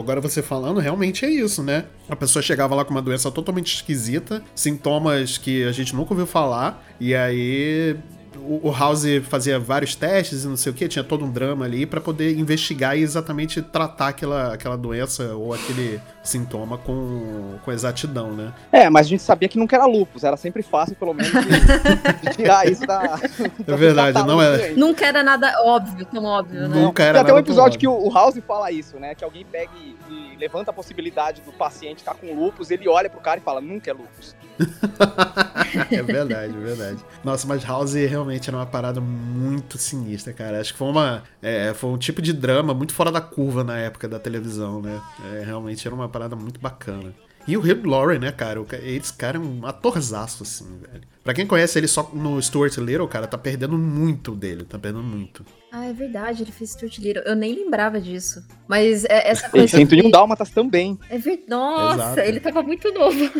Agora 0.00 0.20
você 0.20 0.42
falando, 0.42 0.80
realmente 0.80 1.26
é 1.26 1.30
isso, 1.30 1.62
né? 1.62 1.84
A 2.08 2.16
pessoa 2.16 2.42
chegava 2.42 2.74
lá 2.74 2.84
com 2.84 2.90
uma 2.90 3.02
doença 3.02 3.30
totalmente 3.30 3.74
esquisita, 3.74 4.42
sintomas 4.54 5.36
que 5.36 5.64
a 5.64 5.72
gente 5.72 5.94
nunca 5.94 6.14
ouviu 6.14 6.26
falar, 6.26 6.82
e 6.98 7.14
aí 7.14 7.96
o, 8.42 8.68
o 8.68 8.70
House 8.72 9.04
fazia 9.28 9.58
vários 9.58 9.94
testes 9.94 10.44
e 10.44 10.48
não 10.48 10.56
sei 10.56 10.72
o 10.72 10.74
que, 10.74 10.88
tinha 10.88 11.04
todo 11.04 11.24
um 11.24 11.30
drama 11.30 11.64
ali 11.64 11.86
para 11.86 12.00
poder 12.00 12.36
investigar 12.36 12.98
e 12.98 13.02
exatamente 13.02 13.62
tratar 13.62 14.08
aquela, 14.08 14.54
aquela 14.54 14.76
doença 14.76 15.34
ou 15.34 15.54
aquele 15.54 16.00
sintoma 16.22 16.76
com, 16.76 17.58
com 17.64 17.72
exatidão, 17.72 18.32
né? 18.32 18.52
É, 18.72 18.90
mas 18.90 19.06
a 19.06 19.08
gente 19.08 19.22
sabia 19.22 19.48
que 19.48 19.58
nunca 19.58 19.76
era 19.76 19.86
lupus, 19.86 20.24
era 20.24 20.36
sempre 20.36 20.62
fácil, 20.62 20.96
pelo 20.96 21.14
menos, 21.14 21.30
de, 21.30 22.28
de 22.28 22.36
tirar 22.36 22.68
isso 22.68 22.86
da. 22.86 23.18
É 23.66 23.76
verdade, 23.76 24.26
não 24.26 24.40
é. 24.40 24.70
Nunca 24.70 25.06
era 25.06 25.22
nada 25.22 25.52
óbvio, 25.64 26.04
tão 26.06 26.24
óbvio, 26.24 26.68
né? 26.68 26.80
Nunca 26.80 27.02
era 27.02 27.18
Tem 27.18 27.22
até 27.22 27.34
um 27.34 27.38
episódio 27.38 27.78
que 27.78 27.86
o 27.86 28.08
o 28.08 28.12
House 28.12 28.38
fala 28.46 28.72
isso, 28.72 28.98
né? 28.98 29.14
Que 29.14 29.22
alguém 29.22 29.44
pega 29.44 29.70
e, 29.76 29.96
e 30.10 30.36
levanta 30.36 30.70
a 30.70 30.74
possibilidade 30.74 31.42
do 31.42 31.52
paciente 31.52 31.98
estar 31.98 32.14
com 32.14 32.32
lupus, 32.34 32.70
ele 32.70 32.88
olha 32.88 33.08
pro 33.10 33.20
cara 33.20 33.38
e 33.38 33.42
fala, 33.42 33.60
nunca 33.60 33.90
é 33.90 33.92
lupus. 33.92 34.34
é 35.90 36.02
verdade, 36.02 36.54
é 36.54 36.60
verdade. 36.60 37.04
Nossa, 37.24 37.46
mas 37.46 37.64
House 37.64 37.94
realmente 37.94 38.48
era 38.48 38.56
uma 38.56 38.66
parada 38.66 39.00
muito 39.00 39.78
sinistra, 39.78 40.32
cara. 40.32 40.60
Acho 40.60 40.72
que 40.72 40.78
foi 40.78 40.88
uma. 40.88 41.22
é, 41.42 41.72
foi 41.74 41.90
um 41.90 41.98
tipo 41.98 42.20
de 42.20 42.32
drama 42.32 42.74
muito 42.74 42.92
fora 42.92 43.12
da 43.12 43.20
curva 43.20 43.62
na 43.62 43.78
época 43.78 44.08
da 44.08 44.18
televisão, 44.18 44.82
né? 44.82 45.00
É, 45.32 45.44
realmente 45.44 45.86
era 45.86 45.94
uma 45.94 46.08
parada 46.08 46.34
muito 46.34 46.60
bacana. 46.60 47.14
E 47.46 47.56
o 47.56 47.60
Hugh 47.60 47.86
Laurie, 47.88 48.18
né, 48.18 48.30
cara? 48.30 48.62
Esse 48.82 49.12
cara 49.14 49.38
é 49.38 49.40
um 49.40 49.64
atorzaço, 49.64 50.42
assim, 50.42 50.66
velho. 50.80 51.00
Pra 51.24 51.32
quem 51.32 51.46
conhece 51.46 51.78
ele 51.78 51.88
só 51.88 52.10
no 52.12 52.40
Stuart 52.42 52.76
Little, 52.76 53.08
cara, 53.08 53.26
tá 53.26 53.38
perdendo 53.38 53.78
muito 53.78 54.34
dele, 54.34 54.64
tá 54.64 54.78
perdendo 54.78 55.02
muito. 55.02 55.44
Ah, 55.70 55.84
é 55.86 55.92
verdade, 55.92 56.42
ele 56.42 56.52
fez 56.52 56.70
Stuart 56.70 56.96
Little. 56.98 57.22
Eu 57.24 57.36
nem 57.36 57.54
lembrava 57.54 58.00
disso. 58.00 58.42
Mas 58.66 59.04
é, 59.04 59.30
essa 59.30 59.48
coisa. 59.50 59.68
101 59.76 60.02
que- 60.04 60.10
Dálmatas 60.10 60.50
também. 60.50 60.98
É 61.10 61.18
verdade. 61.18 61.50
Nossa, 61.50 61.94
Exato. 61.94 62.20
ele 62.20 62.40
tava 62.40 62.62
muito 62.62 62.92
novo. 62.92 63.30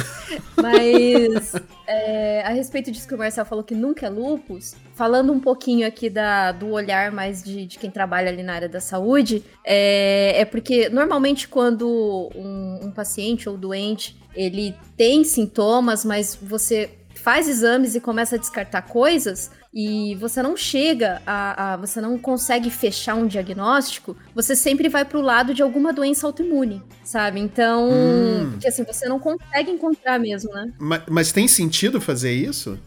Mas 0.60 1.52
é, 1.86 2.42
a 2.42 2.50
respeito 2.50 2.90
disso 2.90 3.06
que 3.06 3.14
o 3.14 3.18
Marcel 3.18 3.44
falou 3.44 3.62
que 3.62 3.74
nunca 3.74 4.06
é 4.06 4.08
lupus, 4.08 4.74
falando 4.94 5.32
um 5.32 5.40
pouquinho 5.40 5.86
aqui 5.86 6.08
da, 6.08 6.52
do 6.52 6.70
olhar 6.70 7.12
mais 7.12 7.42
de, 7.42 7.66
de 7.66 7.78
quem 7.78 7.90
trabalha 7.90 8.30
ali 8.30 8.42
na 8.42 8.54
área 8.54 8.68
da 8.68 8.80
saúde, 8.80 9.44
é, 9.64 10.40
é 10.40 10.44
porque 10.44 10.88
normalmente 10.88 11.48
quando 11.48 12.30
um, 12.34 12.86
um 12.86 12.90
paciente 12.90 13.48
ou 13.48 13.56
doente 13.56 14.16
ele 14.34 14.74
tem 14.96 15.22
sintomas, 15.22 16.04
mas 16.04 16.34
você 16.40 16.90
faz 17.14 17.48
exames 17.48 17.94
e 17.94 18.00
começa 18.00 18.36
a 18.36 18.38
descartar 18.38 18.82
coisas 18.82 19.50
e 19.74 20.14
você 20.14 20.40
não 20.42 20.56
chega 20.56 21.20
a, 21.26 21.72
a- 21.72 21.76
você 21.76 22.00
não 22.00 22.16
consegue 22.16 22.70
fechar 22.70 23.14
um 23.16 23.26
diagnóstico, 23.26 24.16
você 24.34 24.54
sempre 24.54 24.88
vai 24.88 25.04
pro 25.04 25.20
lado 25.20 25.52
de 25.52 25.62
alguma 25.62 25.92
doença 25.92 26.26
autoimune, 26.26 26.80
sabe? 27.02 27.40
Então, 27.40 27.90
Hum. 27.90 28.50
porque 28.52 28.68
assim, 28.68 28.84
você 28.84 29.08
não 29.08 29.18
consegue 29.18 29.70
encontrar 29.70 30.18
mesmo, 30.20 30.52
né? 30.52 30.72
Mas, 30.78 31.02
mas 31.10 31.32
tem 31.32 31.48
sentido 31.48 32.00
fazer 32.00 32.32
isso? 32.32 32.78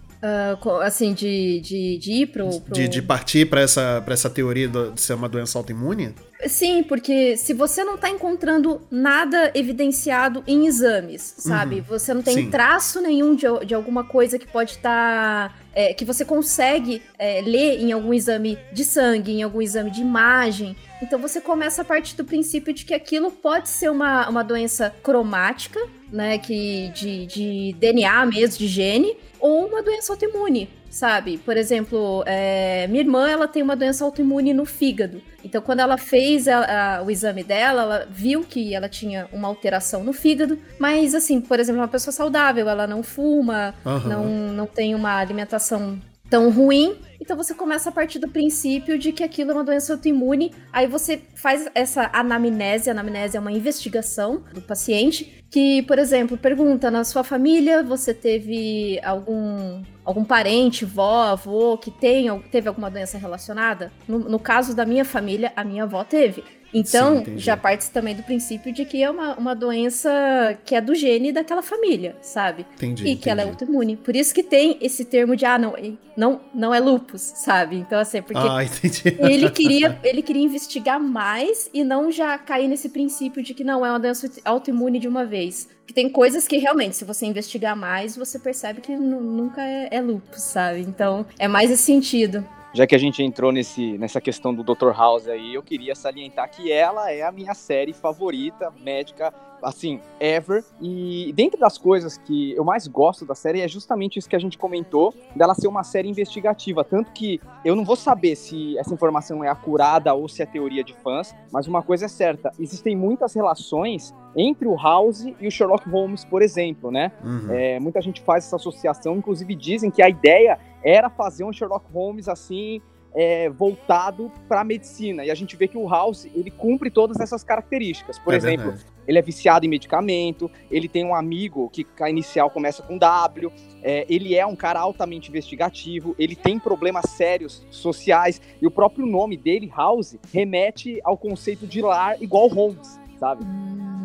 Co- 0.62 0.82
assim, 0.82 1.13
de, 1.13 1.60
de, 1.62 1.98
de 2.00 2.12
ir 2.12 2.25
pro. 2.27 2.60
pro... 2.62 2.74
De, 2.74 2.88
de 2.88 3.01
partir 3.01 3.48
pra 3.48 3.62
essa, 3.62 4.01
pra 4.03 4.13
essa 4.13 4.29
teoria 4.29 4.67
do- 4.67 4.91
de 4.91 5.00
ser 5.00 5.13
uma 5.13 5.29
doença 5.29 5.58
autoimune? 5.58 6.13
Sim, 6.46 6.84
porque 6.84 7.36
se 7.36 7.51
você 7.53 7.84
não 7.84 7.98
tá 7.98 8.10
encontrando 8.10 8.82
nada 8.91 9.51
evidenciado 9.56 10.44
em 10.46 10.67
exames, 10.67 11.34
sabe? 11.38 11.82
Você 11.82 12.13
não 12.13 12.22
tem 12.22 12.36
Sim. 12.36 12.50
traço 12.51 13.01
nenhum 13.01 13.36
de, 13.36 13.46
de 13.65 13.74
alguma 13.74 14.03
coisa 14.03 14.38
que 14.38 14.46
pode 14.46 14.74
estar. 14.74 15.58
que 15.98 16.06
você 16.06 16.24
consegue 16.24 17.01
é, 17.17 17.41
ler 17.41 17.79
em 17.79 17.91
algum 17.91 18.13
exame 18.13 18.58
de 18.72 18.86
sangue, 18.86 19.32
em 19.32 19.41
algum 19.41 19.62
exame 19.62 19.89
de 19.89 20.01
imagem. 20.01 20.75
Então 21.01 21.20
você 21.20 21.41
começa 21.41 21.82
a 21.82 21.86
partir 21.86 22.15
do 22.15 22.24
princípio 22.24 22.74
de 22.74 22.86
que 22.86 22.94
aquilo 22.94 23.32
pode 23.32 23.70
ser 23.70 23.89
uma, 23.89 24.29
uma 24.29 24.44
doença 24.44 24.94
cromática, 25.01 25.79
né? 26.12 26.38
Que, 26.38 26.89
de, 26.89 27.25
de 27.25 27.75
DNA 27.79 28.25
mesmo, 28.27 28.58
de 28.60 28.67
gene, 28.67 29.17
ou 29.39 29.67
uma 29.67 29.82
doença 29.82 30.13
autoimune, 30.13 30.70
sabe? 30.89 31.38
Por 31.38 31.56
exemplo, 31.58 32.24
é, 32.25 32.88
minha 32.88 33.01
irmã 33.01 33.29
ela 33.29 33.48
tem 33.48 33.62
uma 33.62 33.75
doença 33.75 34.03
autoimune 34.03 34.53
no 34.53 34.65
fígado. 34.65 35.22
Então, 35.44 35.62
quando 35.62 35.79
ela 35.79 35.98
fez 35.98 36.48
a- 36.48 36.98
a- 37.00 37.03
o 37.03 37.10
exame 37.12 37.44
dela, 37.44 37.82
ela 37.84 38.08
viu 38.10 38.44
que 38.44 38.74
ela 38.74 38.89
tinha 38.89 39.27
uma 39.32 39.48
alteração 39.48 40.03
no 40.03 40.12
fígado. 40.13 40.58
Mas, 40.79 41.13
assim, 41.15 41.39
por 41.39 41.60
exemplo, 41.60 41.82
uma 41.82 41.88
pessoa 41.88 42.12
saudável, 42.12 42.67
ela 42.67 42.86
não 42.88 43.01
fuma, 43.03 43.74
Aham. 43.86 44.10
não, 44.10 44.25
não 44.53 44.65
tem 44.65 44.94
uma 44.96 45.17
alimentação 45.17 46.00
tão 46.29 46.50
ruim. 46.51 46.96
Então 47.27 47.36
você 47.36 47.53
começa 47.53 47.89
a 47.89 47.91
partir 47.91 48.19
do 48.19 48.29
princípio 48.29 48.98
de 48.98 49.12
que 49.12 49.22
aquilo 49.22 49.51
é 49.51 49.53
uma 49.55 49.63
doença 49.65 49.91
autoimune. 49.91 50.53
Aí 50.72 50.88
você 50.88 51.22
faz 51.36 51.69
essa 51.75 52.10
anamnese. 52.13 52.89
A 52.89 52.93
anamnese 52.93 53.36
é 53.36 53.39
uma 53.39 53.51
investigação 53.51 54.46
do 54.53 54.62
paciente. 54.62 55.43
Que, 55.51 55.81
por 55.81 56.00
exemplo, 56.00 56.38
pergunta 56.38 56.89
na 56.89 57.03
sua 57.03 57.25
família, 57.25 57.84
você 57.84 58.13
teve 58.13 58.98
algum 59.03 59.84
algum 60.05 60.24
parente, 60.24 60.86
vó, 60.86 61.24
avô 61.24 61.77
que 61.77 61.91
tem, 61.91 62.29
teve 62.43 62.69
alguma 62.69 62.89
doença 62.89 63.17
relacionada? 63.17 63.91
No, 64.07 64.19
no 64.19 64.39
caso 64.39 64.74
da 64.74 64.86
minha 64.86 65.03
família, 65.03 65.51
a 65.53 65.65
minha 65.65 65.84
avó 65.84 66.05
teve. 66.05 66.46
Sim, 66.84 66.98
Então, 66.98 67.17
entendi. 67.19 67.39
já 67.39 67.55
parte 67.57 67.89
também 67.91 68.15
do 68.15 68.24
princípio 68.24 68.72
de 68.74 68.86
que 68.86 69.01
é 69.01 69.10
uma, 69.10 69.36
uma 69.36 69.55
doença 69.55 70.57
que 70.65 70.75
é 70.75 70.81
do 70.81 70.93
gene 70.96 71.31
daquela 71.31 71.62
família, 71.62 72.15
sabe? 72.22 72.65
Entendi. 72.75 73.07
E 73.07 73.15
que 73.15 73.29
ela 73.29 73.41
é 73.41 73.46
autoimune. 73.46 73.96
Por 73.98 74.15
isso 74.15 74.34
que 74.34 74.43
tem 74.43 74.77
esse 74.81 75.05
termo 75.05 75.36
de, 75.36 75.46
ah, 75.46 75.57
não, 75.57 75.74
não, 76.15 76.41
não 76.53 76.74
é 76.74 76.79
lupus, 76.79 77.22
sabe? 77.22 77.77
Então, 77.77 78.00
assim, 78.00 78.22
porque 78.22 78.39
Ah, 78.48 78.63
entendi. 78.65 79.15
ele 79.19 79.50
queria, 79.50 79.98
ele 80.03 80.22
queria 80.22 80.43
investigar 80.43 81.00
mais 81.00 81.69
e 81.74 81.84
não 81.84 82.12
já 82.12 82.38
cair 82.38 82.67
nesse 82.67 82.89
princípio 82.89 83.41
de 83.43 83.53
que 83.53 83.63
não 83.63 83.86
é 83.86 83.89
uma 83.89 84.00
doença 84.00 84.29
autoimune 84.46 85.00
de 85.00 85.07
uma 85.07 85.25
vez. 85.25 85.69
Que 85.86 85.93
tem 85.93 86.10
coisas 86.10 86.46
que 86.46 86.57
realmente, 86.57 86.98
se 86.98 87.05
você 87.05 87.25
investigar 87.25 87.74
mais, 87.75 88.17
você 88.17 88.38
percebe 88.38 88.81
que 88.81 88.93
nu- 88.96 89.22
nunca 89.22 89.62
é, 89.63 89.88
é 89.91 90.01
lupus, 90.01 90.41
sabe? 90.41 90.81
Então, 90.81 91.25
é 91.39 91.48
mais 91.48 91.72
esse 91.72 91.84
sentido. 91.84 92.46
Já 92.74 92.86
que 92.86 92.95
a 92.95 92.97
gente 92.97 93.24
entrou 93.24 93.51
nesse, 93.51 93.97
nessa 93.97 94.19
questão 94.19 94.53
do 94.53 94.63
Dr. 94.63 94.91
House 94.91 95.27
aí, 95.27 95.53
eu 95.53 95.63
queria 95.63 95.95
salientar 95.95 96.50
que 96.50 96.71
ela 96.71 97.12
é 97.12 97.24
a 97.24 97.31
minha 97.31 97.53
série 97.53 97.93
favorita, 97.93 98.74
médica, 98.79 99.33
assim, 99.62 100.00
ever. 100.20 100.64
E 100.82 101.32
dentre 101.36 101.60
das 101.60 101.78
coisas 101.78 102.18
que 102.18 102.54
eu 102.54 102.64
mais 102.64 102.88
gosto 102.88 103.26
da 103.26 103.36
série 103.36 103.62
é 103.62 103.68
justamente 103.68 104.20
isso 104.20 104.30
que 104.30 104.36
a 104.36 104.40
gente 104.40 104.58
comentou, 104.58 105.14
dela 105.36 105.54
ser 105.54 105.68
uma 105.68 105.84
série 105.84 106.10
investigativa. 106.10 106.84
Tanto 106.84 107.12
que 107.12 107.40
eu 107.64 107.76
não 107.76 107.84
vou 107.84 107.96
saber 107.96 108.36
se 108.36 108.78
essa 108.78 108.94
informação 108.94 109.44
é 109.44 109.50
acurada 109.50 110.14
ou 110.14 110.28
se 110.28 110.42
é 110.42 110.46
teoria 110.46 110.84
de 110.84 110.94
fãs, 110.96 111.36
mas 111.52 111.68
uma 111.68 111.82
coisa 111.82 112.06
é 112.06 112.10
certa: 112.10 112.52
existem 112.60 112.96
muitas 112.96 113.34
relações 113.34 114.14
entre 114.36 114.68
o 114.68 114.76
House 114.76 115.26
e 115.40 115.48
o 115.48 115.52
Sherlock 115.52 115.90
Holmes, 115.90 116.24
por 116.24 116.42
exemplo, 116.42 116.92
né? 116.92 117.12
Uhum. 117.24 117.52
É, 117.52 117.80
muita 117.80 118.02
gente 118.02 118.22
faz 118.22 118.46
essa 118.46 118.56
associação, 118.56 119.18
inclusive 119.18 119.56
dizem 119.56 119.90
que 119.90 120.02
a 120.02 120.10
ideia 120.10 120.60
era 120.84 121.10
fazer 121.10 121.44
um 121.44 121.52
Sherlock 121.52 121.86
Holmes 121.92 122.28
assim 122.30 122.82
é, 123.16 123.50
voltado 123.50 124.32
para 124.48 124.62
a 124.62 124.64
medicina. 124.64 125.26
E 125.26 125.32
a 125.32 125.36
gente 125.36 125.56
vê 125.56 125.68
que 125.68 125.78
o 125.78 125.88
House 125.88 126.26
ele 126.36 126.52
cumpre 126.52 126.92
todas 126.92 127.20
essas 127.20 127.44
características. 127.44 128.20
Por 128.20 128.34
É 128.34 128.38
exemplo, 128.38 128.68
verdade. 128.68 128.86
Ele 129.08 129.18
é 129.18 129.22
viciado 129.22 129.66
em 129.66 129.70
medicamento, 129.70 130.52
ele 130.70 130.88
tem 130.88 131.06
um 131.06 131.16
amigo 131.16 131.70
que 131.70 131.86
a 132.00 132.10
inicial 132.10 132.50
começa 132.50 132.84
com 132.84 132.98
W, 132.98 133.52
é, 133.82 134.06
ele 134.10 134.36
é 134.36 134.46
um 134.46 134.56
cara 134.56 134.80
altamente 134.80 135.30
investigativo, 135.30 136.16
ele 136.20 136.36
tem 136.36 136.60
problemas 136.60 137.06
sérios 137.10 137.66
sociais 137.70 138.42
e 138.62 138.68
o 138.68 138.72
próprio 138.72 139.06
nome 139.06 139.38
dele, 139.38 139.72
House, 139.76 140.18
remete 140.34 141.00
ao 141.04 141.18
conceito 141.18 141.66
de 141.66 141.82
lar 141.82 142.22
igual 142.22 142.48
Holmes, 142.48 143.00
sabe? 143.19 143.45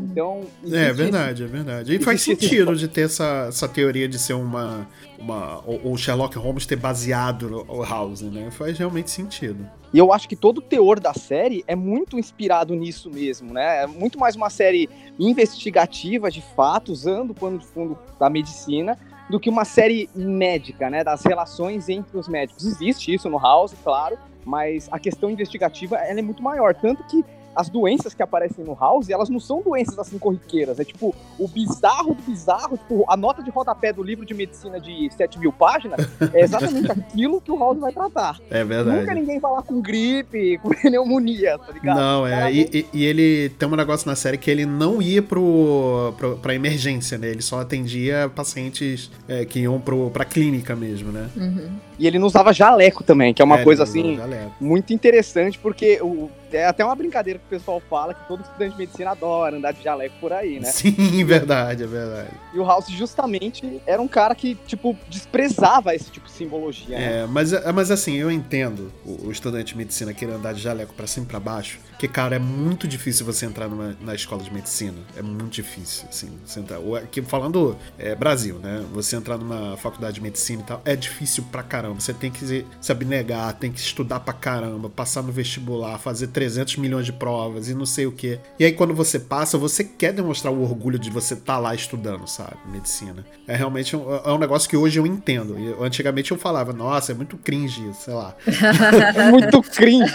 Então, 0.03 0.41
É 0.65 0.67
existe 0.67 0.93
verdade, 0.93 1.43
é 1.43 1.47
verdade. 1.47 1.95
E 1.95 1.99
faz 1.99 2.21
existe 2.27 2.47
sentido 2.47 2.75
de 2.77 2.87
ter 2.89 3.03
essa, 3.03 3.47
essa 3.49 3.69
teoria 3.69 4.09
de 4.09 4.19
ser 4.19 4.35
uma. 4.35 4.87
uma 5.19 5.61
o, 5.61 5.93
o 5.93 5.97
Sherlock 5.97 6.37
Holmes 6.37 6.67
ter 6.67 6.77
baseado 6.77 7.49
no- 7.49 7.65
o 7.69 7.83
House, 7.83 8.21
né? 8.21 8.51
Faz 8.51 8.77
realmente 8.79 9.11
sentido. 9.11 9.67
E 9.95 9.99
eu 9.99 10.13
acho 10.13 10.29
que 10.29 10.37
todo 10.37 10.59
o 10.59 10.61
teor 10.63 10.99
da 11.01 11.15
série 11.15 11.65
é 11.67 11.75
muito 11.77 12.19
inspirado 12.19 12.75
nisso 12.75 13.11
mesmo, 13.11 13.55
né? 13.55 13.85
É 13.85 13.87
muito 13.87 14.19
mais 14.19 14.37
uma 14.37 14.51
série 14.51 14.89
investigativa, 15.19 16.31
de 16.31 16.43
fato, 16.55 16.93
usando 16.93 17.31
o 17.31 17.35
pano 17.35 17.59
de 17.59 17.67
fundo 17.67 17.99
da 18.21 18.29
medicina, 18.29 18.99
do 19.31 19.41
que 19.41 19.49
uma 19.49 19.65
série 19.65 20.11
médica, 20.15 20.91
né? 20.91 21.03
Das 21.03 21.23
relações 21.23 21.89
entre 21.89 22.19
os 22.19 22.29
médicos. 22.29 22.67
Existe 22.67 23.15
isso 23.15 23.31
no 23.31 23.39
House, 23.39 23.75
claro, 23.83 24.19
mas 24.45 24.89
a 24.91 24.99
questão 24.99 25.31
investigativa 25.31 25.97
ela 25.97 26.19
é 26.19 26.23
muito 26.23 26.43
maior. 26.43 26.75
Tanto 26.75 27.03
que 27.05 27.25
as 27.55 27.69
doenças 27.69 28.15
que 28.15 28.23
aparecem 28.23 28.65
no 28.65 28.75
House, 28.75 29.09
elas 29.11 29.29
não 29.29 29.39
são 29.41 29.61
doenças 29.63 29.99
assim 29.99 30.19
corriqueiras. 30.19 30.79
É 30.81 30.85
tipo, 30.85 31.15
o 31.39 31.49
bizarro 31.49 32.15
do 32.15 32.23
bizarro, 32.23 32.77
tipo, 32.79 33.05
a 33.09 33.17
nota 33.17 33.43
de 33.43 33.51
rodapé 33.51 33.93
do 33.93 34.03
livro 34.03 34.25
de 34.25 34.33
medicina 34.35 34.81
de 34.81 35.09
7 35.17 35.39
mil 35.39 35.53
páginas 35.53 36.07
é 36.33 36.41
exatamente 36.43 36.91
aquilo 36.93 37.41
que 37.41 37.51
o 37.53 37.59
House 37.59 37.79
vai 37.79 37.93
tratar. 37.93 38.41
É 38.51 38.65
verdade. 38.65 39.01
Nunca 39.01 39.15
ninguém 39.15 39.39
vai 39.39 39.53
lá 39.53 39.63
com 39.63 39.81
gripe, 39.81 40.59
com 40.63 40.71
pneumonia, 40.71 41.59
tá 41.59 41.73
ligado? 41.73 41.97
Não, 41.97 42.27
é. 42.27 42.53
E, 42.53 42.61
e- 42.73 42.87
e 42.93 43.05
ele 43.05 43.49
tem 43.59 43.69
um 43.69 43.77
negócio 43.77 44.09
na 44.09 44.17
série 44.17 44.39
que 44.39 44.51
ele 44.51 44.65
não 44.67 45.01
ia 45.03 45.23
pro, 45.23 46.15
pro, 46.17 46.37
pra 46.37 46.55
emergência, 46.55 47.19
né? 47.19 47.29
Ele 47.29 47.43
só 47.43 47.61
atendia 47.61 48.31
pacientes 48.35 49.11
é, 49.29 49.45
que 49.45 49.61
iam 49.61 49.81
pro, 49.81 50.11
pra 50.11 50.25
clínica 50.25 50.75
mesmo, 50.75 51.13
né? 51.13 51.29
Uhum. 51.37 51.71
E 51.99 52.07
ele 52.07 52.19
não 52.19 52.27
usava 52.27 52.53
jaleco 52.53 53.05
também, 53.05 53.33
que 53.35 53.41
é 53.43 53.45
uma 53.45 53.61
É, 53.61 53.65
coisa 53.65 53.83
assim 53.85 54.17
jaleco. 54.17 54.53
muito 54.61 54.93
interessante, 54.93 55.59
porque 55.59 55.99
o, 56.03 56.31
é 56.57 56.67
até 56.67 56.85
uma 56.85 56.95
brincadeira 56.95 57.39
que 57.39 57.45
o 57.47 57.49
pessoal 57.59 57.81
fala 57.89 58.15
que 58.15 58.27
todo 58.29 58.43
estudante 58.43 58.73
de 58.73 58.79
medicina 58.79 59.11
adora 59.11 59.57
andar 59.57 59.73
de 59.73 59.83
jaleco 59.83 60.15
por 60.21 60.33
aí, 60.33 60.61
né? 60.61 60.67
Sim, 60.71 60.93
verdade, 61.25 61.83
é 61.85 61.87
verdade. 61.87 62.31
E 62.55 62.59
o 62.59 62.65
House 62.65 62.89
justamente 62.89 63.81
era 63.87 64.01
um 64.01 64.09
cara 64.09 64.35
que, 64.35 64.55
tipo, 64.67 64.97
desprezava 65.09 65.95
esse 65.95 66.11
tipo 66.11 66.27
de 66.27 66.33
simbologia. 66.33 66.99
né? 66.99 67.23
É, 67.23 67.27
mas, 67.27 67.53
mas 67.73 67.91
assim, 67.91 68.17
eu 68.17 68.31
entendo 68.31 68.93
o, 69.05 69.29
o 69.29 69.33
estudante 69.33 69.73
de 69.73 69.79
medicina 69.79 70.13
querer 70.13 70.33
andar 70.33 70.53
de 70.53 70.61
jaleco 70.61 70.95
pra 70.95 71.07
cima 71.07 71.27
e 71.27 71.29
pra 71.29 71.41
baixo, 71.41 71.79
porque, 72.03 72.09
cara, 72.13 72.35
é 72.35 72.39
muito 72.41 72.89
difícil 72.89 73.25
você 73.25 73.47
entrar 73.47 73.69
numa, 73.69 73.97
na 74.01 74.13
escola 74.13 74.43
de 74.43 74.53
medicina. 74.53 74.99
É 75.17 75.23
muito 75.23 75.53
difícil, 75.53 76.05
assim, 76.09 76.31
você 76.45 76.59
entrar. 76.59 76.81
Aqui, 76.97 77.23
falando 77.23 77.77
é, 77.97 78.13
Brasil, 78.13 78.59
né? 78.59 78.85
Você 78.93 79.15
entrar 79.15 79.39
numa 79.39 79.77
faculdade 79.77 80.17
de 80.17 80.21
medicina 80.21 80.63
e 80.63 80.65
tal, 80.65 80.83
é 80.85 80.97
difícil 80.97 81.45
pra 81.53 81.63
caramba. 81.63 82.01
Você 82.01 82.13
tem 82.13 82.29
que 82.29 82.45
se, 82.45 82.67
abnegar, 82.91 83.53
tem 83.55 83.71
que 83.71 83.79
estudar 83.79 84.19
pra 84.19 84.35
caramba, 84.35 84.91
passar 84.91 85.23
no 85.23 85.31
vestibular, 85.31 85.97
fazer 86.01 86.27
300 86.27 86.77
milhões 86.79 87.07
de 87.07 87.13
provas 87.13 87.69
e 87.69 87.75
não 87.75 87.87
sei 87.87 88.05
o 88.05 88.11
quê. 88.11 88.41
E 88.59 88.65
aí, 88.65 88.73
quando 88.73 88.95
você 88.95 89.21
passa, 89.21 89.57
você 89.57 89.85
quer 89.85 90.13
demonstrar 90.13 90.53
o 90.53 90.61
orgulho 90.61 90.99
de 90.99 91.09
você 91.09 91.35
estar 91.35 91.59
lá 91.59 91.73
estudando, 91.73 92.27
sabe? 92.27 92.57
Medicina. 92.67 93.25
É 93.47 93.55
realmente 93.55 93.95
um, 93.95 94.13
é 94.13 94.33
um 94.33 94.39
negócio 94.39 94.69
que 94.69 94.77
hoje 94.77 94.99
eu 94.99 95.07
entendo. 95.07 95.57
Eu- 95.57 95.85
antigamente 95.85 96.33
eu 96.33 96.37
falava, 96.37 96.73
nossa, 96.73 97.13
é 97.13 97.15
muito 97.15 97.37
cringe, 97.37 97.93
sei 97.95 98.13
lá. 98.15 98.35
É 99.15 99.31
muito 99.31 99.61
cringe. 99.63 100.13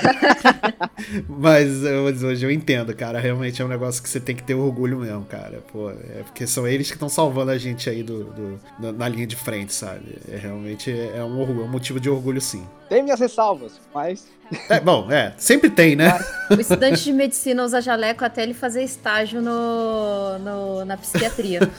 Mas, 1.29 1.76
eu- 1.83 2.03
mas 2.05 2.23
hoje 2.23 2.45
eu 2.45 2.51
entendo, 2.51 2.95
cara. 2.95 3.19
Realmente 3.19 3.61
é 3.61 3.65
um 3.65 3.67
negócio 3.67 4.01
que 4.01 4.09
você 4.09 4.19
tem 4.19 4.35
que 4.35 4.43
ter 4.43 4.53
orgulho 4.55 4.99
mesmo, 4.99 5.25
cara. 5.25 5.61
Pô, 5.71 5.89
é 5.91 6.23
porque 6.23 6.45
são 6.47 6.67
eles 6.67 6.87
que 6.87 6.93
estão 6.95 7.09
salvando 7.09 7.51
a 7.51 7.57
gente 7.57 7.89
aí 7.89 8.03
do, 8.03 8.25
do- 8.25 8.59
na, 8.79 8.91
na 8.91 9.07
linha 9.07 9.25
de 9.27 9.35
frente, 9.35 9.73
sabe? 9.73 10.17
É 10.31 10.37
realmente 10.37 10.91
é 10.91 11.23
um 11.23 11.39
orgulho, 11.39 11.61
é 11.61 11.65
um 11.65 11.69
motivo 11.69 11.99
de 11.99 12.09
orgulho, 12.09 12.39
sim. 12.41 12.65
Tem 12.89 13.03
minhas 13.03 13.19
ressalvas, 13.19 13.79
mas 13.93 14.27
É, 14.69 14.79
bom, 14.79 15.11
é, 15.11 15.33
sempre 15.37 15.69
tem, 15.69 15.95
né? 15.95 16.17
O 16.49 16.53
estudante 16.59 17.03
de 17.03 17.11
medicina 17.11 17.63
usa 17.65 17.81
jaleco 17.81 18.23
até 18.23 18.43
ele 18.43 18.53
fazer 18.53 18.81
estágio 18.83 19.41
no, 19.41 20.39
no- 20.39 20.85
na 20.85 20.95
psiquiatria. 20.95 21.69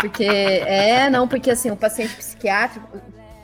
Porque, 0.00 0.24
é, 0.24 1.08
não, 1.10 1.28
porque 1.28 1.50
assim, 1.50 1.70
o 1.70 1.76
paciente 1.76 2.16
psiquiátrico. 2.16 2.88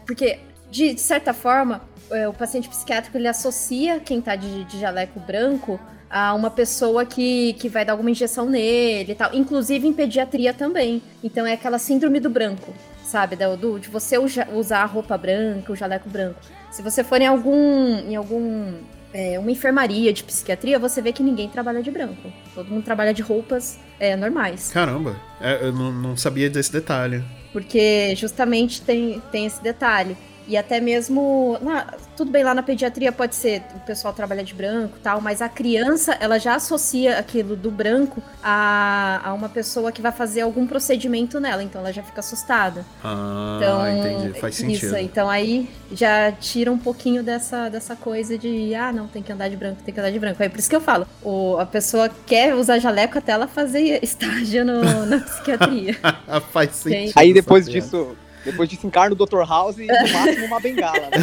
Porque, 0.07 0.41
de, 0.71 0.95
de 0.95 1.01
certa 1.01 1.33
forma, 1.33 1.81
é, 2.15 2.29
o 2.29 2.33
paciente 2.33 2.69
psiquiátrico 2.69 3.17
ele 3.17 3.29
associa 3.29 3.99
quem 4.01 4.21
tá 4.21 4.37
de, 4.37 4.65
de 4.65 4.79
jaleco 4.81 5.19
branco 5.21 5.81
a 6.11 6.35
uma 6.35 6.51
pessoa 6.51 7.07
que, 7.07 7.55
que 7.55 7.69
vai 7.69 7.85
dar 7.85 7.93
alguma 7.95 8.11
injeção 8.11 8.47
nele 8.47 9.13
e 9.13 9.15
tal. 9.15 9.31
Inclusive 9.35 9.87
em 9.87 9.93
pediatria 9.93 10.53
também. 10.53 11.03
Então 11.25 11.47
é 11.47 11.55
aquela 11.55 11.79
síndrome 11.79 12.21
do 12.21 12.29
branco, 12.29 12.73
sabe? 13.05 13.35
Do, 13.37 13.57
do- 13.57 13.79
de 13.81 13.89
você 13.89 14.19
usar 14.19 14.83
a 14.83 14.85
roupa 14.87 15.17
branca, 15.17 15.73
o 15.73 15.77
jaleco 15.77 16.09
branco. 16.11 16.39
Se 16.71 16.83
você 16.83 17.03
for 17.03 17.21
em 17.21 17.27
algum. 17.27 17.99
em 18.11 18.15
algum. 18.17 18.75
é, 19.15 19.39
uma 19.39 19.51
enfermaria 19.51 20.13
de 20.13 20.23
psiquiatria, 20.25 20.79
você 20.79 21.01
vê 21.03 21.13
que 21.13 21.23
ninguém 21.23 21.49
trabalha 21.49 21.83
de 21.83 21.91
branco. 21.91 22.31
Todo 22.55 22.69
mundo 22.71 22.85
trabalha 22.85 23.13
de 23.15 23.23
roupas 23.23 23.79
é, 23.99 24.15
normais. 24.17 24.71
Caramba, 24.71 25.17
é, 25.41 25.67
eu 25.67 25.73
não, 25.73 25.91
não 25.93 26.17
sabia 26.17 26.49
desse 26.51 26.73
detalhe. 26.73 27.23
Porque 27.55 28.15
justamente 28.17 28.81
tem, 28.83 29.23
tem 29.31 29.45
esse 29.47 29.63
detalhe. 29.63 30.17
E 30.47 30.57
até 30.57 30.81
mesmo. 30.81 31.57
na- 31.61 31.87
tudo 32.17 32.31
bem, 32.31 32.45
lá 32.45 32.55
na 32.55 32.63
pediatria 32.63 33.11
pode 33.11 33.35
ser 33.35 33.63
o 33.75 33.81
pessoal 33.81 34.13
trabalha 34.13 34.45
de 34.45 34.55
branco 34.55 34.97
e 34.99 35.01
tal, 35.01 35.21
mas 35.21 35.41
a 35.41 35.49
criança, 35.49 36.17
ela 36.21 36.39
já 36.39 36.55
associa 36.55 37.19
aquilo 37.19 37.57
do 37.57 37.71
branco 37.71 38.23
a, 38.43 39.21
a 39.25 39.33
uma 39.33 39.49
pessoa 39.49 39.91
que 39.91 40.03
vai 40.03 40.13
fazer 40.13 40.43
algum 40.43 40.67
procedimento 40.67 41.41
nela, 41.41 41.63
então 41.63 41.81
ela 41.81 41.93
já 41.93 42.03
fica 42.03 42.21
assustada. 42.21 42.85
Ah, 43.03 43.59
Então, 43.61 43.89
entendi. 43.89 44.41
Faz 44.41 44.57
sentido. 44.57 44.87
Isso, 44.87 44.97
então 44.97 45.29
aí 45.29 45.69
já 45.93 46.31
tira 46.33 46.71
um 46.71 46.79
pouquinho 46.79 47.23
dessa, 47.23 47.69
dessa 47.69 47.97
coisa 47.97 48.37
de, 48.37 48.75
ah, 48.75 48.93
não, 48.93 49.07
tem 49.09 49.23
que 49.23 49.33
andar 49.33 49.49
de 49.49 49.57
branco, 49.57 49.83
tem 49.83 49.93
que 49.95 49.99
andar 50.01 50.11
de 50.11 50.19
branco. 50.19 50.43
Aí 50.43 50.49
por 50.49 50.59
isso 50.59 50.69
que 50.71 50.77
eu 50.77 50.81
falo, 50.81 51.07
o, 51.23 51.57
a 51.59 51.67
pessoa 51.67 52.11
quer 52.27 52.55
usar 52.55 52.79
jaleco 52.79 53.17
até 53.19 53.33
ela 53.33 53.47
fazer 53.49 54.01
estágio 54.05 54.65
no- 54.65 55.07
na 55.07 55.19
psiquiatria. 55.21 55.97
Faz 56.53 56.71
sentido. 56.77 57.13
aí 57.17 57.33
depois 57.33 57.67
disso, 57.69 58.17
depois 58.45 58.69
disso 58.69 58.87
encarna 58.87 59.15
o 59.15 59.27
Dr. 59.27 59.43
House 59.49 59.79
e 59.79 59.87
no 59.87 60.13
máximo 60.13 60.47
uma 60.47 60.61
bengala, 60.61 61.09
né? 61.11 61.19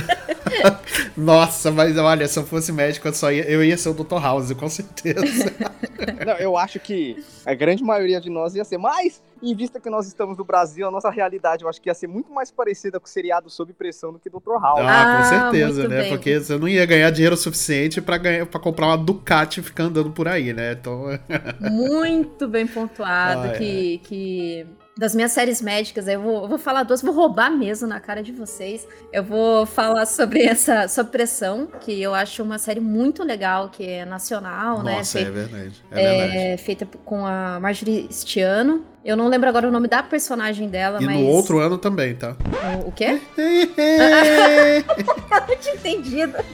Nossa, 1.15 1.71
mas 1.71 1.97
olha, 1.97 2.27
se 2.27 2.39
eu 2.39 2.45
fosse 2.45 2.71
médico, 2.71 3.07
eu, 3.07 3.13
só 3.13 3.31
ia, 3.31 3.43
eu 3.49 3.63
ia 3.63 3.77
ser 3.77 3.89
o 3.89 3.93
Dr. 3.93 4.19
House, 4.21 4.51
com 4.53 4.69
certeza. 4.69 5.21
Não, 6.25 6.33
eu 6.37 6.57
acho 6.57 6.79
que 6.79 7.21
a 7.45 7.53
grande 7.53 7.83
maioria 7.83 8.19
de 8.21 8.29
nós 8.29 8.55
ia 8.55 8.63
ser, 8.63 8.77
mas 8.77 9.21
em 9.41 9.55
vista 9.55 9.79
que 9.79 9.89
nós 9.89 10.07
estamos 10.07 10.37
no 10.37 10.43
Brasil, 10.43 10.87
a 10.87 10.91
nossa 10.91 11.09
realidade 11.09 11.63
eu 11.63 11.69
acho 11.69 11.81
que 11.81 11.89
ia 11.89 11.93
ser 11.93 12.07
muito 12.07 12.31
mais 12.33 12.51
parecida 12.51 12.99
com 12.99 13.05
o 13.05 13.09
seriado 13.09 13.49
Sob 13.49 13.71
Pressão 13.73 14.11
do 14.13 14.19
que 14.19 14.29
Dr. 14.29 14.59
House. 14.61 14.79
Ah, 14.81 15.05
com 15.05 15.21
Ah, 15.21 15.23
certeza, 15.23 15.79
muito 15.81 15.89
né? 15.89 16.01
bem. 16.01 16.09
Porque 16.09 16.39
você 16.39 16.57
não 16.57 16.67
ia 16.67 16.85
ganhar 16.85 17.09
dinheiro 17.11 17.37
suficiente 17.37 18.01
pra, 18.01 18.17
ganhar, 18.17 18.45
pra 18.45 18.59
comprar 18.59 18.87
uma 18.87 18.97
Ducati 18.97 19.59
e 19.59 19.63
ficar 19.63 19.83
andando 19.83 20.11
por 20.11 20.27
aí, 20.27 20.51
né? 20.53 20.73
Então, 20.73 21.05
Muito 21.71 22.47
bem 22.47 22.65
pontuado 22.67 23.41
Ah, 23.43 23.47
é. 23.47 23.57
que, 23.57 23.97
que 24.03 24.67
das 24.99 25.15
minhas 25.15 25.31
séries 25.31 25.61
médicas, 25.61 26.09
eu 26.09 26.21
vou, 26.21 26.41
eu 26.43 26.47
vou 26.49 26.57
falar 26.59 26.83
duas, 26.83 27.01
vou 27.01 27.13
roubar 27.13 27.49
mesmo 27.49 27.87
na 27.87 28.01
cara 28.01 28.21
de 28.21 28.33
vocês. 28.33 28.85
Eu 29.13 29.23
vou 29.23 29.65
falar 29.65 30.05
sobre 30.05 30.43
essa 30.43 30.89
sobre 30.89 31.13
pressão, 31.13 31.69
que 31.79 32.01
eu 32.01 32.13
acho 32.13 32.43
uma 32.43 32.57
série 32.59 32.81
muito 32.81 33.23
legal, 33.23 33.69
que 33.69 33.87
é 33.87 34.03
nacional, 34.03 34.83
né? 34.83 34.97
nossa, 34.97 35.19
é 35.19 35.23
Feita- 35.23 35.31
verdade. 35.39 35.83
É, 35.89 35.95
verdade. 35.95 36.37
é, 36.37 36.57
feita 36.57 36.85
com 37.05 37.25
a 37.25 37.61
Marjorie 37.61 38.09
Stiano. 38.11 38.83
Eu 39.05 39.15
não 39.15 39.29
lembro 39.29 39.47
agora 39.47 39.69
o 39.69 39.71
nome 39.71 39.87
da 39.87 40.03
personagem 40.03 40.67
dela, 40.67 41.01
E 41.01 41.05
mas. 41.05 41.15
no 41.17 41.27
outro 41.27 41.59
ano 41.59 41.77
também, 41.77 42.13
tá? 42.15 42.35
O, 42.83 42.89
o 42.89 42.91
quê? 42.91 43.21
não 45.47 45.55
tinha 45.57 45.75
entendido. 45.75 46.33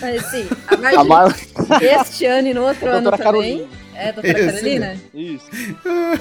Mas 0.00 0.24
sim, 0.30 0.48
a 0.68 0.74
A 0.74 0.78
Marjorie 1.04 1.08
Mar... 1.08 1.36
este 1.80 2.26
ano 2.26 2.48
e 2.48 2.54
no 2.54 2.64
outro 2.66 2.88
ano 2.88 3.10
também. 3.10 3.24
Carolina. 3.24 3.68
É, 3.94 4.12
doutora 4.12 4.38
Esse 4.38 4.52
Carolina? 4.52 5.00
Isso. 5.14 5.50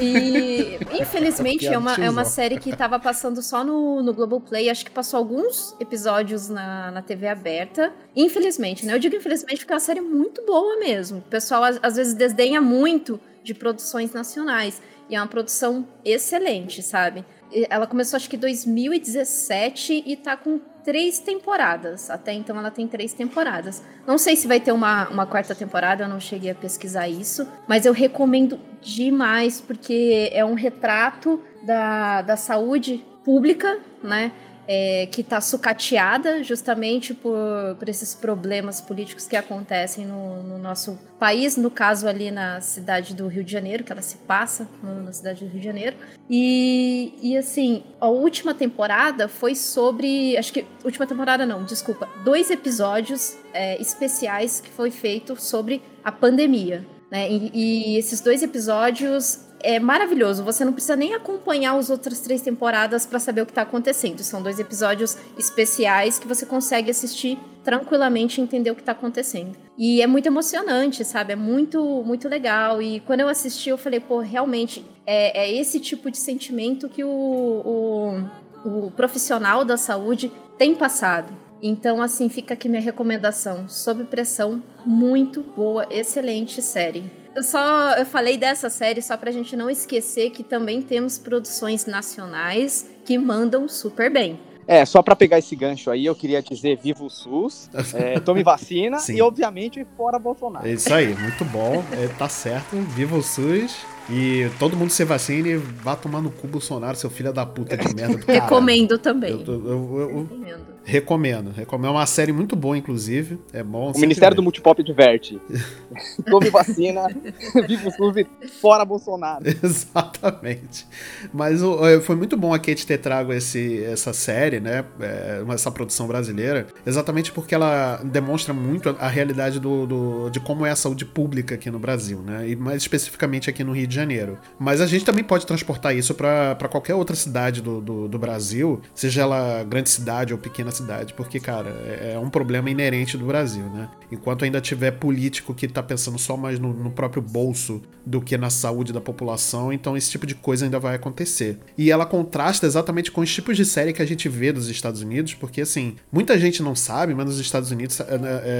E 0.02 0.78
infelizmente 1.00 1.68
é 1.68 1.78
uma, 1.78 1.96
é 1.96 2.10
uma 2.10 2.26
série 2.26 2.58
que 2.58 2.76
tava 2.76 3.00
passando 3.00 3.42
só 3.42 3.64
no, 3.64 4.02
no 4.02 4.14
Globoplay. 4.14 4.70
Acho 4.70 4.86
que 4.86 4.92
passou 4.92 5.18
alguns 5.18 5.76
episódios 5.80 6.50
na, 6.50 6.92
na 6.92 7.02
TV 7.02 7.28
aberta. 7.28 7.94
Infelizmente, 8.16 8.86
né? 8.86 8.94
Eu 8.94 9.00
digo 9.00 9.16
infelizmente 9.16 9.60
porque 9.60 9.74
é 9.74 9.76
uma 9.76 9.80
série 9.80 10.02
muito 10.02 10.46
boa 10.46 10.78
mesmo. 10.78 11.20
O 11.20 11.24
pessoal 11.24 11.64
às, 11.64 11.80
às 11.82 11.96
vezes 11.96 12.14
desdenha 12.14 12.62
muito 12.62 13.20
de 13.44 13.54
produções 13.54 14.12
nacionais. 14.12 14.82
E 15.10 15.16
é 15.16 15.20
uma 15.20 15.28
produção 15.28 15.88
excelente, 16.06 16.82
sabe? 16.82 17.26
Ela 17.70 17.88
começou 17.88 18.18
acho 18.18 18.30
que 18.30 18.36
em 18.36 18.40
2017 18.40 20.04
e 20.06 20.16
tá 20.16 20.38
com 20.38 20.60
três 20.84 21.20
temporadas. 21.20 22.10
Até 22.10 22.34
então 22.34 22.58
ela 22.58 22.72
tem 22.72 22.88
três 22.88 23.14
temporadas. 23.14 23.84
Não 24.06 24.18
sei 24.18 24.36
se 24.36 24.48
vai 24.48 24.60
ter 24.60 24.72
uma, 24.72 25.08
uma 25.10 25.26
quarta 25.26 25.54
temporada, 25.54 26.04
eu 26.04 26.10
não 26.10 26.20
cheguei 26.20 26.52
a 26.52 26.56
pesquisar 26.56 27.08
isso. 27.08 27.48
Mas 27.68 27.86
eu 27.86 27.94
recomendo 27.94 28.60
demais, 28.82 29.62
porque 29.62 30.30
é 30.32 30.44
um 30.44 30.54
retrato 30.54 31.42
da, 31.64 32.22
da 32.22 32.36
saúde 32.36 33.06
pública, 33.24 33.80
né? 34.04 34.32
É, 34.68 35.08
que 35.08 35.22
está 35.22 35.42
sucateada 35.42 36.44
justamente 36.44 37.14
por, 37.14 37.76
por 37.78 37.90
esses 37.90 38.14
problemas 38.14 38.80
políticos 38.80 39.28
que 39.28 39.36
acontecem 39.36 40.06
no, 40.06 40.44
no 40.44 40.58
nosso 40.58 41.00
país, 41.20 41.58
no 41.58 41.70
caso 41.70 42.08
ali 42.08 42.32
na 42.32 42.62
cidade 42.62 43.16
do 43.16 43.28
Rio 43.28 43.44
de 43.44 43.52
Janeiro, 43.52 43.84
que 43.84 43.92
ela 43.92 44.02
se 44.02 44.18
passa 44.18 44.68
na 44.82 45.12
cidade 45.14 45.44
do 45.44 45.52
Rio 45.52 45.60
de 45.60 45.66
Janeiro. 45.66 45.96
E, 46.30 47.14
e 47.22 47.38
assim, 47.38 47.84
a 48.00 48.08
última 48.08 48.54
temporada 48.54 49.28
foi 49.28 49.56
sobre. 49.56 50.38
Acho 50.38 50.54
que. 50.54 50.66
Última 50.84 51.06
temporada 51.06 51.46
não, 51.46 51.64
desculpa. 51.64 52.08
Dois 52.24 52.50
episódios 52.50 53.38
é, 53.54 53.80
especiais 53.82 54.62
que 54.62 54.70
foi 54.70 54.92
feito 54.92 55.40
sobre 55.40 55.82
a 56.04 56.12
pandemia. 56.12 56.86
Né? 57.12 57.30
E, 57.30 57.52
e 57.54 57.98
esses 57.98 58.22
dois 58.22 58.42
episódios 58.42 59.51
é 59.64 59.80
maravilhoso. 59.80 60.44
Você 60.44 60.66
não 60.66 60.74
precisa 60.74 60.96
nem 60.96 61.14
acompanhar 61.14 61.78
as 61.78 61.90
outras 61.90 62.20
três 62.20 62.42
temporadas 62.42 63.06
para 63.06 63.20
saber 63.20 63.42
o 63.42 63.46
que 63.46 63.54
tá 63.54 63.62
acontecendo. 63.62 64.24
São 64.24 64.42
dois 64.42 64.60
episódios 64.60 65.18
especiais 65.38 66.20
que 66.20 66.28
você 66.28 66.46
consegue 66.46 66.92
assistir 66.92 67.38
tranquilamente 67.64 68.40
e 68.40 68.44
entender 68.44 68.72
o 68.72 68.76
que 68.76 68.84
tá 68.84 68.92
acontecendo. 68.92 69.56
E 69.78 70.02
é 70.02 70.08
muito 70.08 70.26
emocionante, 70.26 71.06
sabe? 71.06 71.34
É 71.34 71.36
muito, 71.36 72.04
muito 72.04 72.28
legal. 72.28 72.82
E 72.82 73.00
quando 73.02 73.22
eu 73.22 73.28
assisti, 73.28 73.70
eu 73.70 73.78
falei, 73.78 74.00
pô, 74.00 74.20
realmente 74.20 74.86
é, 75.06 75.46
é 75.46 75.54
esse 75.54 75.80
tipo 75.80 76.10
de 76.10 76.18
sentimento 76.18 76.90
que 76.90 77.04
o, 77.04 77.10
o, 77.10 78.88
o 78.88 78.92
profissional 78.92 79.64
da 79.64 79.78
saúde 79.78 80.32
tem 80.58 80.76
passado. 80.76 81.32
Então, 81.62 82.02
assim, 82.02 82.28
fica 82.28 82.56
aqui 82.56 82.68
minha 82.68 82.82
recomendação. 82.82 83.70
Sob 83.70 84.04
pressão, 84.06 84.64
muito 84.86 85.42
boa, 85.42 85.86
excelente 85.92 86.62
série. 86.62 87.21
Eu 87.36 87.44
só 87.44 87.94
eu 87.98 88.06
falei 88.06 88.38
dessa 88.38 88.70
série 88.70 89.02
só 89.02 89.16
pra 89.16 89.32
gente 89.32 89.56
não 89.56 89.70
esquecer 89.70 90.32
que 90.32 90.44
também 90.44 90.82
temos 90.82 91.18
produções 91.18 91.86
nacionais 91.86 92.90
que 93.06 93.18
mandam 93.18 93.68
super 93.70 94.12
bem. 94.12 94.40
É, 94.68 94.86
só 94.86 95.02
pra 95.02 95.16
pegar 95.16 95.40
esse 95.40 95.56
gancho 95.56 95.90
aí, 95.90 96.06
eu 96.06 96.16
queria 96.16 96.42
dizer 96.42 96.78
viva 96.78 97.04
o 97.04 97.10
SUS, 97.10 97.70
é, 97.94 98.20
tome 98.20 98.44
vacina 98.44 99.00
Sim. 99.00 99.16
e, 99.16 99.22
obviamente, 99.22 99.86
fora 99.98 100.20
Bolsonaro. 100.20 100.66
É 100.68 100.72
isso 100.74 100.94
aí, 100.94 101.14
muito 101.16 101.44
bom. 101.46 101.84
É, 101.92 102.08
tá 102.10 102.30
certo. 102.30 102.76
Viva 102.96 103.18
o 103.18 103.24
SUS. 103.24 103.76
E 104.10 104.50
todo 104.60 104.76
mundo 104.78 104.90
se 104.92 105.04
vacine 105.04 105.50
e 105.52 105.58
vá 105.58 105.96
tomar 105.96 106.22
no 106.22 106.30
cu 106.32 106.48
Bolsonaro, 106.48 106.96
seu 106.98 107.10
filho 107.10 107.32
da 107.34 107.46
puta 107.46 107.76
de 107.78 107.94
merda 107.96 108.18
do. 108.18 108.26
Recomendo 108.32 108.98
também. 108.98 109.32
Eu, 109.32 109.40
eu- 109.46 109.66
eu- 109.68 110.00
eu- 110.10 110.22
Recomendo. 110.24 110.71
Recomendo. 110.84 111.52
Recomendo. 111.52 111.90
É 111.90 111.92
uma 111.92 112.06
série 112.06 112.32
muito 112.32 112.56
boa, 112.56 112.78
inclusive. 112.78 113.40
É 113.54 113.64
bom. 113.64 113.92
O 113.96 114.00
Ministério 114.00 114.36
do 114.36 114.44
Multipop 114.44 114.82
diverte. 114.84 115.40
Tome 116.30 116.50
vacina, 116.50 117.08
viva 117.68 117.90
o 117.90 118.50
fora 118.60 118.84
Bolsonaro. 118.84 119.44
Exatamente. 119.64 120.88
Mas 121.34 121.62
foi 122.04 122.16
muito 122.16 122.36
bom 122.36 122.54
a 122.54 122.60
Kate 122.60 122.86
ter 122.86 122.98
trago 122.98 123.32
esse, 123.32 123.84
essa 123.84 124.12
série, 124.14 124.60
né? 124.60 124.84
É, 125.00 125.44
essa 125.54 125.72
produção 125.72 126.08
brasileira. 126.08 126.68
Exatamente 126.86 127.32
porque 127.32 127.54
ela 127.54 128.02
demonstra 128.04 128.54
muito 128.54 128.90
a, 128.90 129.06
a 129.06 129.08
realidade 129.08 129.60
do, 129.60 129.86
do, 129.86 130.30
de 130.30 130.40
como 130.40 130.66
é 130.66 130.72
a 130.72 130.76
saúde 130.76 131.06
pública 131.06 131.56
aqui 131.56 131.70
no 131.70 131.80
Brasil, 131.80 132.22
né? 132.22 132.50
E 132.50 132.56
mais 132.56 132.82
especificamente 132.82 133.50
aqui 133.50 133.64
no 133.64 133.74
Rio 133.74 133.88
de 133.88 133.96
Janeiro. 133.96 134.40
Mas 134.60 134.82
a 134.82 134.88
gente 134.88 135.06
também 135.06 135.24
pode 135.24 135.46
transportar 135.46 135.96
isso 135.96 136.16
para 136.16 136.56
qualquer 136.70 136.96
outra 136.96 137.16
cidade 137.16 137.62
do, 137.62 137.80
do, 137.82 138.08
do 138.08 138.20
Brasil, 138.20 138.82
seja 138.96 139.22
ela 139.22 139.64
grande 139.64 139.90
cidade 139.90 140.34
ou 140.34 140.40
pequena 140.40 140.71
cidade, 140.72 141.14
porque, 141.14 141.40
cara, 141.40 141.70
é, 141.86 142.14
é 142.16 142.20
um 142.20 142.30
problema 142.30 142.70
inerente 142.70 143.18
do 143.18 143.26
Brasil, 143.26 143.64
né? 143.66 143.90
Enquanto 144.12 144.46
ainda 144.46 144.60
tiver 144.60 144.92
político 144.92 145.54
que 145.54 145.68
tá 145.68 145.84
pensando 145.84 146.18
só 146.18 146.36
mais 146.36 146.60
no, 146.60 146.74
no, 146.74 146.92
próprio 146.92 147.22
bolso 147.22 147.82
do 148.06 148.22
que 148.22 148.38
na 148.38 148.50
saúde 148.50 148.92
da 148.92 149.02
população, 149.02 149.72
então 149.72 149.96
esse 149.96 150.10
tipo 150.10 150.26
de 150.26 150.36
coisa 150.36 150.66
ainda 150.66 150.80
vai 150.80 150.96
acontecer. 150.96 151.60
E 151.78 151.92
ela 151.92 152.06
contrasta 152.06 152.66
exatamente 152.66 153.12
com 153.12 153.22
os 153.22 153.34
tipos 153.34 153.56
de 153.56 153.66
série 153.66 153.94
que 153.94 154.02
a 154.02 154.06
gente 154.06 154.28
vê 154.28 154.52
dos 154.52 154.70
Estados 154.70 155.02
Unidos, 155.02 155.34
porque, 155.34 155.62
assim, 155.62 155.96
muita 156.12 156.40
gente 156.40 156.64
não 156.64 156.76
sabe, 156.76 157.14
mas 157.14 157.26
nos 157.26 157.40
Estados 157.40 157.72
Unidos 157.72 158.00
é, 158.00 158.06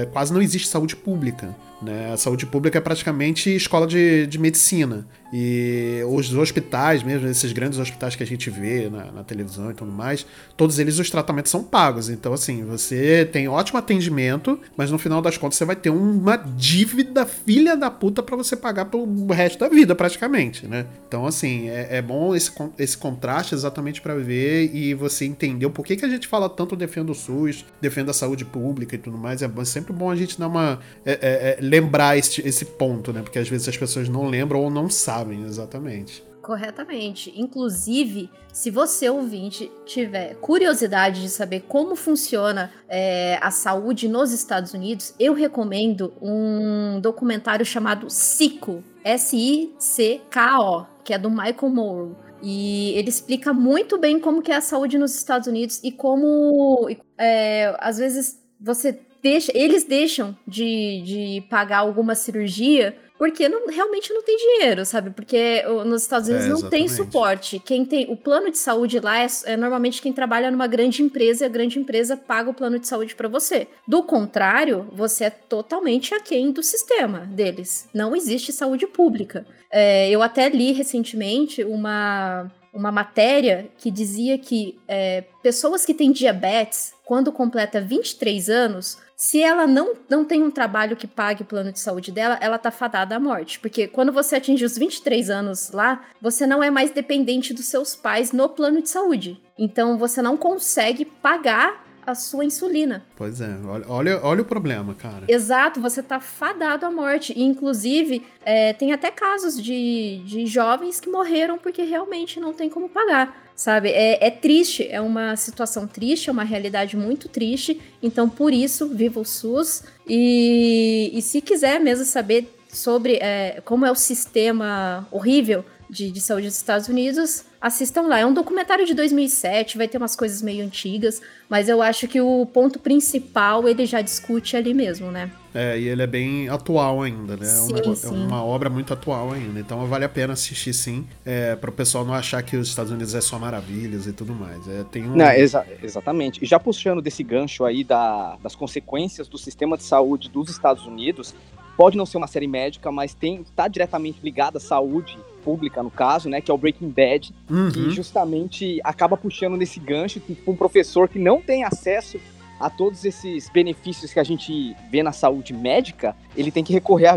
é, 0.02 0.06
quase 0.06 0.32
não 0.32 0.40
existe 0.40 0.68
saúde 0.68 0.96
pública. 0.96 1.54
Né? 1.82 2.12
A 2.12 2.16
saúde 2.16 2.46
pública 2.46 2.78
é 2.78 2.80
praticamente 2.80 3.54
escola 3.54 3.86
de, 3.86 4.26
de 4.26 4.38
medicina. 4.38 5.06
E 5.32 6.02
os 6.06 6.34
hospitais, 6.34 7.02
mesmo 7.02 7.26
esses 7.26 7.52
grandes 7.52 7.78
hospitais 7.78 8.14
que 8.14 8.22
a 8.22 8.26
gente 8.26 8.50
vê 8.50 8.90
na, 8.90 9.10
na, 9.10 9.24
televisão 9.24 9.70
e 9.70 9.74
tudo 9.74 9.90
mais, 9.90 10.26
todos 10.58 10.78
eles 10.78 10.98
os 10.98 11.08
tratamentos 11.08 11.50
são 11.50 11.64
pagos. 11.64 12.10
Então, 12.10 12.34
assim, 12.34 12.62
você 12.64 13.24
tem 13.24 13.48
ótimo 13.48 13.78
atendimento, 13.78 14.60
mas 14.76 14.90
no 14.90 14.98
final 14.98 15.22
das 15.22 15.38
contas 15.38 15.56
você 15.56 15.64
vai 15.64 15.74
ter 15.74 15.88
uma 15.88 16.36
dívida 16.36 17.24
filha 17.24 17.74
da 17.74 17.90
puta 17.90 18.22
para 18.22 18.36
você 18.36 18.54
pagar 18.54 18.86
pelo 18.86 19.26
resto 19.32 19.60
da 19.60 19.68
vida, 19.68 19.94
praticamente, 19.94 20.66
né? 20.66 20.84
Então, 21.08 21.26
assim, 21.26 21.70
é, 21.70 21.96
é 21.96 22.02
bom 22.02 22.36
esse, 22.36 22.52
esse 22.78 22.98
contraste 22.98 23.54
exatamente 23.54 24.02
para 24.02 24.14
ver 24.14 24.70
e 24.74 24.92
você 24.92 25.24
entender 25.24 25.64
o 25.64 25.70
porquê 25.70 25.96
que 25.96 26.04
a 26.04 26.08
gente 26.08 26.28
fala 26.28 26.46
tanto 26.50 26.76
defendo 26.76 27.10
o 27.10 27.14
SUS, 27.14 27.64
defendo 27.80 28.10
a 28.10 28.14
saúde 28.14 28.44
pública 28.44 28.96
e 28.96 28.98
tudo 28.98 29.16
mais. 29.16 29.40
É 29.40 29.50
sempre 29.64 29.94
bom 29.94 30.10
a 30.10 30.16
gente 30.16 30.38
dar 30.38 30.48
uma. 30.48 30.78
É, 31.06 31.12
é, 31.12 31.18
é 31.22 31.58
lembrar 31.62 32.18
esse, 32.18 32.46
esse 32.46 32.66
ponto, 32.66 33.14
né? 33.14 33.22
Porque 33.22 33.38
às 33.38 33.48
vezes 33.48 33.66
as 33.66 33.76
pessoas 33.78 34.10
não 34.10 34.28
lembram 34.28 34.60
ou 34.60 34.70
não 34.70 34.90
sabem 34.90 35.21
exatamente. 35.30 36.24
Corretamente. 36.42 37.32
Inclusive, 37.36 38.28
se 38.52 38.68
você 38.68 39.08
ouvinte 39.08 39.70
tiver 39.86 40.34
curiosidade 40.36 41.22
de 41.22 41.28
saber 41.28 41.60
como 41.68 41.94
funciona 41.94 42.72
é, 42.88 43.38
a 43.40 43.50
saúde 43.50 44.08
nos 44.08 44.32
Estados 44.32 44.74
Unidos, 44.74 45.14
eu 45.20 45.34
recomendo 45.34 46.12
um 46.20 47.00
documentário 47.00 47.64
chamado 47.64 48.10
SICO, 48.10 48.82
S-I-C-K-O, 49.04 50.86
que 51.04 51.14
é 51.14 51.18
do 51.18 51.30
Michael 51.30 51.70
Moore. 51.70 52.16
E 52.42 52.92
ele 52.96 53.08
explica 53.08 53.52
muito 53.52 53.96
bem 53.96 54.18
como 54.18 54.42
que 54.42 54.50
é 54.50 54.56
a 54.56 54.60
saúde 54.60 54.98
nos 54.98 55.14
Estados 55.14 55.46
Unidos 55.46 55.80
e 55.84 55.92
como, 55.92 56.88
é, 57.16 57.72
às 57.78 57.98
vezes, 57.98 58.42
você 58.60 58.98
deixa, 59.22 59.52
eles 59.54 59.84
deixam 59.84 60.36
de, 60.46 61.02
de 61.02 61.44
pagar 61.48 61.78
alguma 61.78 62.16
cirurgia 62.16 62.96
porque 63.22 63.48
não, 63.48 63.68
realmente 63.68 64.12
não 64.12 64.20
tem 64.20 64.36
dinheiro, 64.36 64.84
sabe? 64.84 65.10
Porque 65.10 65.62
nos 65.86 66.02
Estados 66.02 66.28
Unidos 66.28 66.46
é, 66.46 66.50
não 66.50 66.68
tem 66.68 66.88
suporte. 66.88 67.60
Quem 67.60 67.84
tem 67.84 68.10
o 68.10 68.16
plano 68.16 68.50
de 68.50 68.58
saúde 68.58 68.98
lá 68.98 69.20
é, 69.22 69.28
é, 69.44 69.56
normalmente 69.56 70.02
quem 70.02 70.12
trabalha 70.12 70.50
numa 70.50 70.66
grande 70.66 71.04
empresa 71.04 71.44
e 71.44 71.46
a 71.46 71.48
grande 71.48 71.78
empresa 71.78 72.16
paga 72.16 72.50
o 72.50 72.54
plano 72.54 72.80
de 72.80 72.88
saúde 72.88 73.14
para 73.14 73.28
você. 73.28 73.68
Do 73.86 74.02
contrário, 74.02 74.88
você 74.92 75.26
é 75.26 75.30
totalmente 75.30 76.12
aquém 76.12 76.50
do 76.50 76.64
sistema 76.64 77.20
deles. 77.20 77.88
Não 77.94 78.16
existe 78.16 78.52
saúde 78.52 78.88
pública. 78.88 79.46
É, 79.70 80.10
eu 80.10 80.20
até 80.20 80.48
li 80.48 80.72
recentemente 80.72 81.62
uma 81.62 82.50
uma 82.74 82.90
matéria 82.90 83.68
que 83.76 83.90
dizia 83.90 84.38
que 84.38 84.78
é, 84.88 85.24
pessoas 85.42 85.84
que 85.84 85.92
têm 85.92 86.10
diabetes, 86.10 86.94
quando 87.04 87.30
completa 87.30 87.82
23 87.82 88.48
anos, 88.48 88.96
se 89.22 89.40
ela 89.40 89.68
não, 89.68 89.94
não 90.08 90.24
tem 90.24 90.42
um 90.42 90.50
trabalho 90.50 90.96
que 90.96 91.06
pague 91.06 91.42
o 91.42 91.46
plano 91.46 91.70
de 91.70 91.78
saúde 91.78 92.10
dela, 92.10 92.36
ela 92.40 92.58
tá 92.58 92.72
fadada 92.72 93.14
à 93.14 93.20
morte. 93.20 93.60
Porque 93.60 93.86
quando 93.86 94.10
você 94.10 94.34
atinge 94.34 94.64
os 94.64 94.76
23 94.76 95.30
anos 95.30 95.70
lá, 95.70 96.04
você 96.20 96.44
não 96.44 96.60
é 96.60 96.72
mais 96.72 96.90
dependente 96.90 97.54
dos 97.54 97.66
seus 97.66 97.94
pais 97.94 98.32
no 98.32 98.48
plano 98.48 98.82
de 98.82 98.88
saúde. 98.88 99.40
Então 99.56 99.96
você 99.96 100.20
não 100.20 100.36
consegue 100.36 101.04
pagar 101.04 101.84
a 102.04 102.16
sua 102.16 102.44
insulina. 102.44 103.06
Pois 103.14 103.40
é, 103.40 103.56
olha, 103.64 103.84
olha, 103.88 104.20
olha 104.24 104.42
o 104.42 104.44
problema, 104.44 104.92
cara. 104.92 105.24
Exato, 105.28 105.80
você 105.80 106.02
tá 106.02 106.18
fadado 106.18 106.84
à 106.84 106.90
morte. 106.90 107.32
E, 107.36 107.44
inclusive, 107.44 108.26
é, 108.44 108.72
tem 108.72 108.92
até 108.92 109.08
casos 109.12 109.56
de, 109.62 110.20
de 110.24 110.46
jovens 110.46 110.98
que 110.98 111.08
morreram 111.08 111.58
porque 111.58 111.84
realmente 111.84 112.40
não 112.40 112.52
tem 112.52 112.68
como 112.68 112.88
pagar 112.88 113.41
sabe? 113.54 113.90
É, 113.90 114.26
é, 114.26 114.30
triste, 114.30 114.86
é 114.88 115.00
uma 115.00 115.36
situação 115.36 115.86
triste, 115.86 116.28
é 116.28 116.32
uma 116.32 116.44
realidade 116.44 116.96
muito 116.96 117.28
triste. 117.28 117.80
Então, 118.02 118.28
por 118.28 118.52
isso, 118.52 118.88
viva 118.88 119.20
o 119.20 119.24
SUS. 119.24 119.82
E, 120.08 121.10
e 121.12 121.22
se 121.22 121.40
quiser 121.40 121.78
mesmo 121.80 122.04
saber 122.04 122.52
sobre 122.68 123.14
é, 123.16 123.60
como 123.64 123.84
é 123.84 123.90
o 123.92 123.94
sistema 123.94 125.06
horrível 125.10 125.64
de, 125.92 126.10
de 126.10 126.20
saúde 126.22 126.46
dos 126.46 126.56
Estados 126.56 126.88
Unidos, 126.88 127.44
assistam 127.60 128.02
lá. 128.08 128.18
É 128.18 128.24
um 128.24 128.32
documentário 128.32 128.86
de 128.86 128.94
2007, 128.94 129.76
vai 129.76 129.86
ter 129.86 129.98
umas 129.98 130.16
coisas 130.16 130.40
meio 130.40 130.64
antigas, 130.64 131.20
mas 131.50 131.68
eu 131.68 131.82
acho 131.82 132.08
que 132.08 132.18
o 132.18 132.46
ponto 132.46 132.78
principal 132.78 133.68
ele 133.68 133.84
já 133.84 134.00
discute 134.00 134.56
ali 134.56 134.72
mesmo, 134.72 135.10
né? 135.10 135.30
É, 135.54 135.78
e 135.78 135.86
ele 135.86 136.00
é 136.00 136.06
bem 136.06 136.48
atual 136.48 137.02
ainda, 137.02 137.36
né? 137.36 137.44
Sim, 137.44 137.74
é, 137.76 137.82
uma, 137.82 137.94
sim. 137.94 138.06
é 138.06 138.10
uma 138.10 138.42
obra 138.42 138.70
muito 138.70 138.94
atual 138.94 139.32
ainda. 139.32 139.60
Então 139.60 139.86
vale 139.86 140.06
a 140.06 140.08
pena 140.08 140.32
assistir 140.32 140.72
sim, 140.72 141.06
é, 141.26 141.54
para 141.54 141.68
o 141.68 141.72
pessoal 141.74 142.06
não 142.06 142.14
achar 142.14 142.42
que 142.42 142.56
os 142.56 142.68
Estados 142.68 142.90
Unidos 142.90 143.14
é 143.14 143.20
só 143.20 143.38
maravilhas 143.38 144.06
e 144.06 144.14
tudo 144.14 144.34
mais. 144.34 144.66
É, 144.66 144.84
tem 144.84 145.04
um... 145.04 145.14
não, 145.14 145.30
exa 145.30 145.66
exatamente. 145.82 146.42
E 146.42 146.46
já 146.46 146.58
puxando 146.58 147.02
desse 147.02 147.22
gancho 147.22 147.66
aí 147.66 147.84
da, 147.84 148.38
das 148.42 148.54
consequências 148.54 149.28
do 149.28 149.36
sistema 149.36 149.76
de 149.76 149.82
saúde 149.82 150.30
dos 150.30 150.48
Estados 150.48 150.86
Unidos, 150.86 151.34
pode 151.82 151.96
não 151.96 152.06
ser 152.06 152.16
uma 152.16 152.28
série 152.28 152.46
médica, 152.46 152.92
mas 152.92 153.12
tem 153.12 153.40
está 153.40 153.66
diretamente 153.66 154.20
ligada 154.22 154.58
à 154.58 154.60
saúde 154.60 155.18
pública, 155.44 155.82
no 155.82 155.90
caso, 155.90 156.28
né, 156.28 156.40
que 156.40 156.48
é 156.48 156.54
o 156.54 156.56
Breaking 156.56 156.88
Bad, 156.88 157.34
uhum. 157.50 157.72
que 157.72 157.90
justamente 157.90 158.80
acaba 158.84 159.16
puxando 159.16 159.56
nesse 159.56 159.80
gancho 159.80 160.20
que 160.20 160.38
um 160.46 160.54
professor 160.54 161.08
que 161.08 161.18
não 161.18 161.42
tem 161.42 161.64
acesso 161.64 162.20
a 162.60 162.70
todos 162.70 163.04
esses 163.04 163.48
benefícios 163.48 164.12
que 164.12 164.20
a 164.20 164.22
gente 164.22 164.76
vê 164.92 165.02
na 165.02 165.10
saúde 165.10 165.52
médica, 165.52 166.14
ele 166.36 166.52
tem 166.52 166.62
que 166.62 166.72
recorrer 166.72 167.08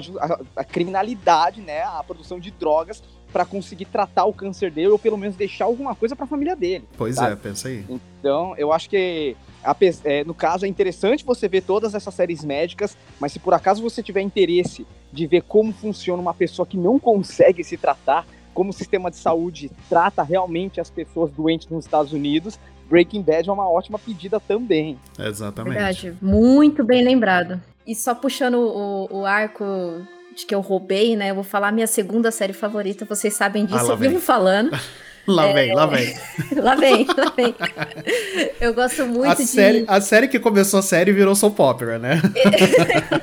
à, 0.55 0.63
criminalidade, 0.63 1.61
né, 1.61 1.83
à 1.83 2.03
produção 2.03 2.39
de 2.39 2.49
drogas 2.49 3.03
para 3.31 3.45
conseguir 3.45 3.85
tratar 3.85 4.25
o 4.25 4.33
câncer 4.33 4.71
dele 4.71 4.87
ou 4.87 4.97
pelo 4.97 5.15
menos 5.15 5.35
deixar 5.35 5.65
alguma 5.65 5.93
coisa 5.93 6.15
para 6.15 6.25
a 6.25 6.27
família 6.27 6.55
dele. 6.55 6.85
Pois 6.97 7.17
sabe? 7.17 7.33
é, 7.33 7.35
pensa 7.35 7.67
aí. 7.67 7.85
Então, 7.87 8.55
eu 8.57 8.73
acho 8.73 8.89
que 8.89 9.37
é, 10.03 10.23
no 10.23 10.33
caso, 10.33 10.65
é 10.65 10.67
interessante 10.67 11.25
você 11.25 11.47
ver 11.47 11.61
todas 11.61 11.95
essas 11.95 12.13
séries 12.13 12.43
médicas, 12.43 12.97
mas 13.19 13.31
se 13.31 13.39
por 13.39 13.53
acaso 13.53 13.81
você 13.81 14.03
tiver 14.03 14.21
interesse 14.21 14.85
de 15.11 15.25
ver 15.25 15.41
como 15.43 15.73
funciona 15.73 16.21
uma 16.21 16.33
pessoa 16.33 16.65
que 16.65 16.77
não 16.77 16.99
consegue 16.99 17.63
se 17.63 17.77
tratar, 17.77 18.25
como 18.53 18.69
o 18.69 18.73
sistema 18.73 19.09
de 19.09 19.17
saúde 19.17 19.71
trata 19.89 20.23
realmente 20.23 20.79
as 20.79 20.89
pessoas 20.89 21.31
doentes 21.31 21.67
nos 21.67 21.85
Estados 21.85 22.13
Unidos, 22.13 22.59
Breaking 22.89 23.21
Bad 23.21 23.49
é 23.49 23.51
uma 23.51 23.69
ótima 23.69 23.97
pedida 23.97 24.39
também. 24.39 24.99
Exatamente. 25.19 25.73
Verdade, 25.73 26.17
muito 26.21 26.83
bem 26.83 27.03
lembrado. 27.03 27.61
E 27.85 27.95
só 27.95 28.15
puxando 28.15 28.59
o, 28.59 29.19
o 29.19 29.25
arco 29.25 29.65
de 30.35 30.45
que 30.45 30.53
eu 30.53 30.61
roubei, 30.61 31.15
né? 31.15 31.31
Eu 31.31 31.35
vou 31.35 31.43
falar 31.43 31.71
minha 31.71 31.87
segunda 31.87 32.31
série 32.31 32.53
favorita, 32.53 33.05
vocês 33.05 33.33
sabem 33.33 33.65
disso, 33.65 33.91
ah, 33.91 33.93
eu 33.93 33.97
vivo 33.97 34.19
falando. 34.19 34.71
Lá 35.27 35.51
vem, 35.53 35.73
lá 35.73 35.85
vem. 35.87 36.13
lá 36.55 36.75
vem, 36.75 37.05
lá 37.05 37.33
vem. 37.35 37.55
Eu 38.61 38.73
gosto 38.73 39.05
muito 39.05 39.31
a 39.31 39.33
de. 39.33 39.45
Série, 39.45 39.83
a 39.87 39.99
série 39.99 40.27
que 40.27 40.39
começou 40.39 40.79
a 40.79 40.83
série 40.83 41.11
virou 41.11 41.35
soap 41.35 41.59
opera, 41.59 41.97
né? 41.97 42.21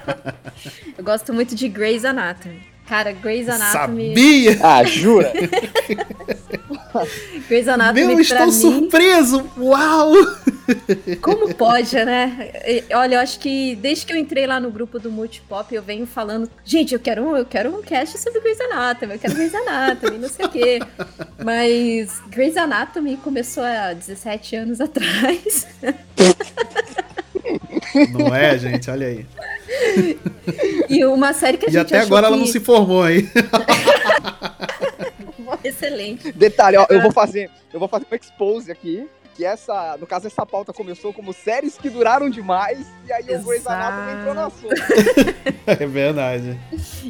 eu 0.99 1.05
gosto 1.05 1.33
muito 1.33 1.55
de 1.55 1.69
Grey's 1.69 2.05
Anatomy. 2.05 2.61
Cara, 2.89 3.13
Grey's 3.13 3.49
Anatomy. 3.49 4.09
Sabia! 4.09 4.59
Ah, 4.63 4.85
jura? 4.85 5.33
Grey's 7.49 7.69
Anatomy. 7.69 8.07
Meu, 8.07 8.21
estou 8.21 8.47
mim... 8.47 8.53
surpreso! 8.53 9.51
Uau! 9.59 10.13
Como 11.21 11.55
pode, 11.55 11.95
né? 12.05 12.53
Olha, 12.95 13.17
eu 13.17 13.21
acho 13.21 13.39
que 13.41 13.75
desde 13.77 14.07
que 14.07 14.13
eu 14.13 14.17
entrei 14.17 14.47
lá 14.47 14.61
no 14.61 14.71
grupo 14.71 14.99
do 14.99 15.11
Multipop, 15.11 15.75
eu 15.75 15.83
venho 15.83 16.07
falando, 16.07 16.49
gente, 16.65 16.95
eu 16.95 17.01
quero, 17.01 17.37
eu 17.37 17.45
quero 17.45 17.77
um 17.77 17.83
cast 17.83 18.19
sobre 18.19 18.41
Grey's 18.41 18.61
Anatomy, 18.61 19.15
eu 19.15 19.19
quero 19.19 19.35
Grey's 19.35 19.55
Anatomy, 19.55 20.19
não 20.19 20.29
sei 20.29 20.47
o 20.47 20.49
quê. 20.49 20.81
Mas 21.45 22.21
Grey's 22.29 22.57
Anatomy 22.57 23.17
começou 23.17 23.65
há 23.65 23.93
17 23.93 24.57
anos 24.57 24.81
atrás. 24.81 25.67
Não 28.13 28.35
é, 28.35 28.59
gente? 28.59 28.91
Olha 28.91 29.07
aí. 29.09 29.27
E 30.89 31.05
uma 31.05 31.33
série 31.33 31.59
que 31.59 31.67
a 31.67 31.69
e 31.69 31.73
gente 31.73 31.83
até 31.83 32.01
agora 32.01 32.27
que... 32.27 32.33
ela 32.33 32.37
não 32.37 32.47
se 32.47 32.61
formou 32.61 33.03
aí. 33.03 33.29
Excelente. 35.65 36.33
Detalhe, 36.33 36.77
ó, 36.77 36.87
eu 36.89 37.01
vou 37.01 37.13
fazer, 37.13 37.51
eu 37.73 37.79
vou 37.79 37.89
fazer 37.89 38.07
um 38.11 38.15
expose 38.15 38.71
aqui 38.71 39.09
que 39.35 39.45
essa, 39.45 39.97
no 39.99 40.07
caso, 40.07 40.27
essa 40.27 40.45
pauta 40.45 40.73
começou 40.73 41.13
como 41.13 41.33
séries 41.33 41.79
que 41.79 41.89
duraram 41.89 42.29
demais, 42.29 42.87
e 43.07 43.13
aí 43.13 43.25
o 43.35 43.43
Grey's 43.43 43.67
Anatomy 43.67 44.21
entrou 44.21 44.35
no 44.35 44.41
assunto. 44.43 44.75
é 45.67 45.87
verdade. 45.87 46.59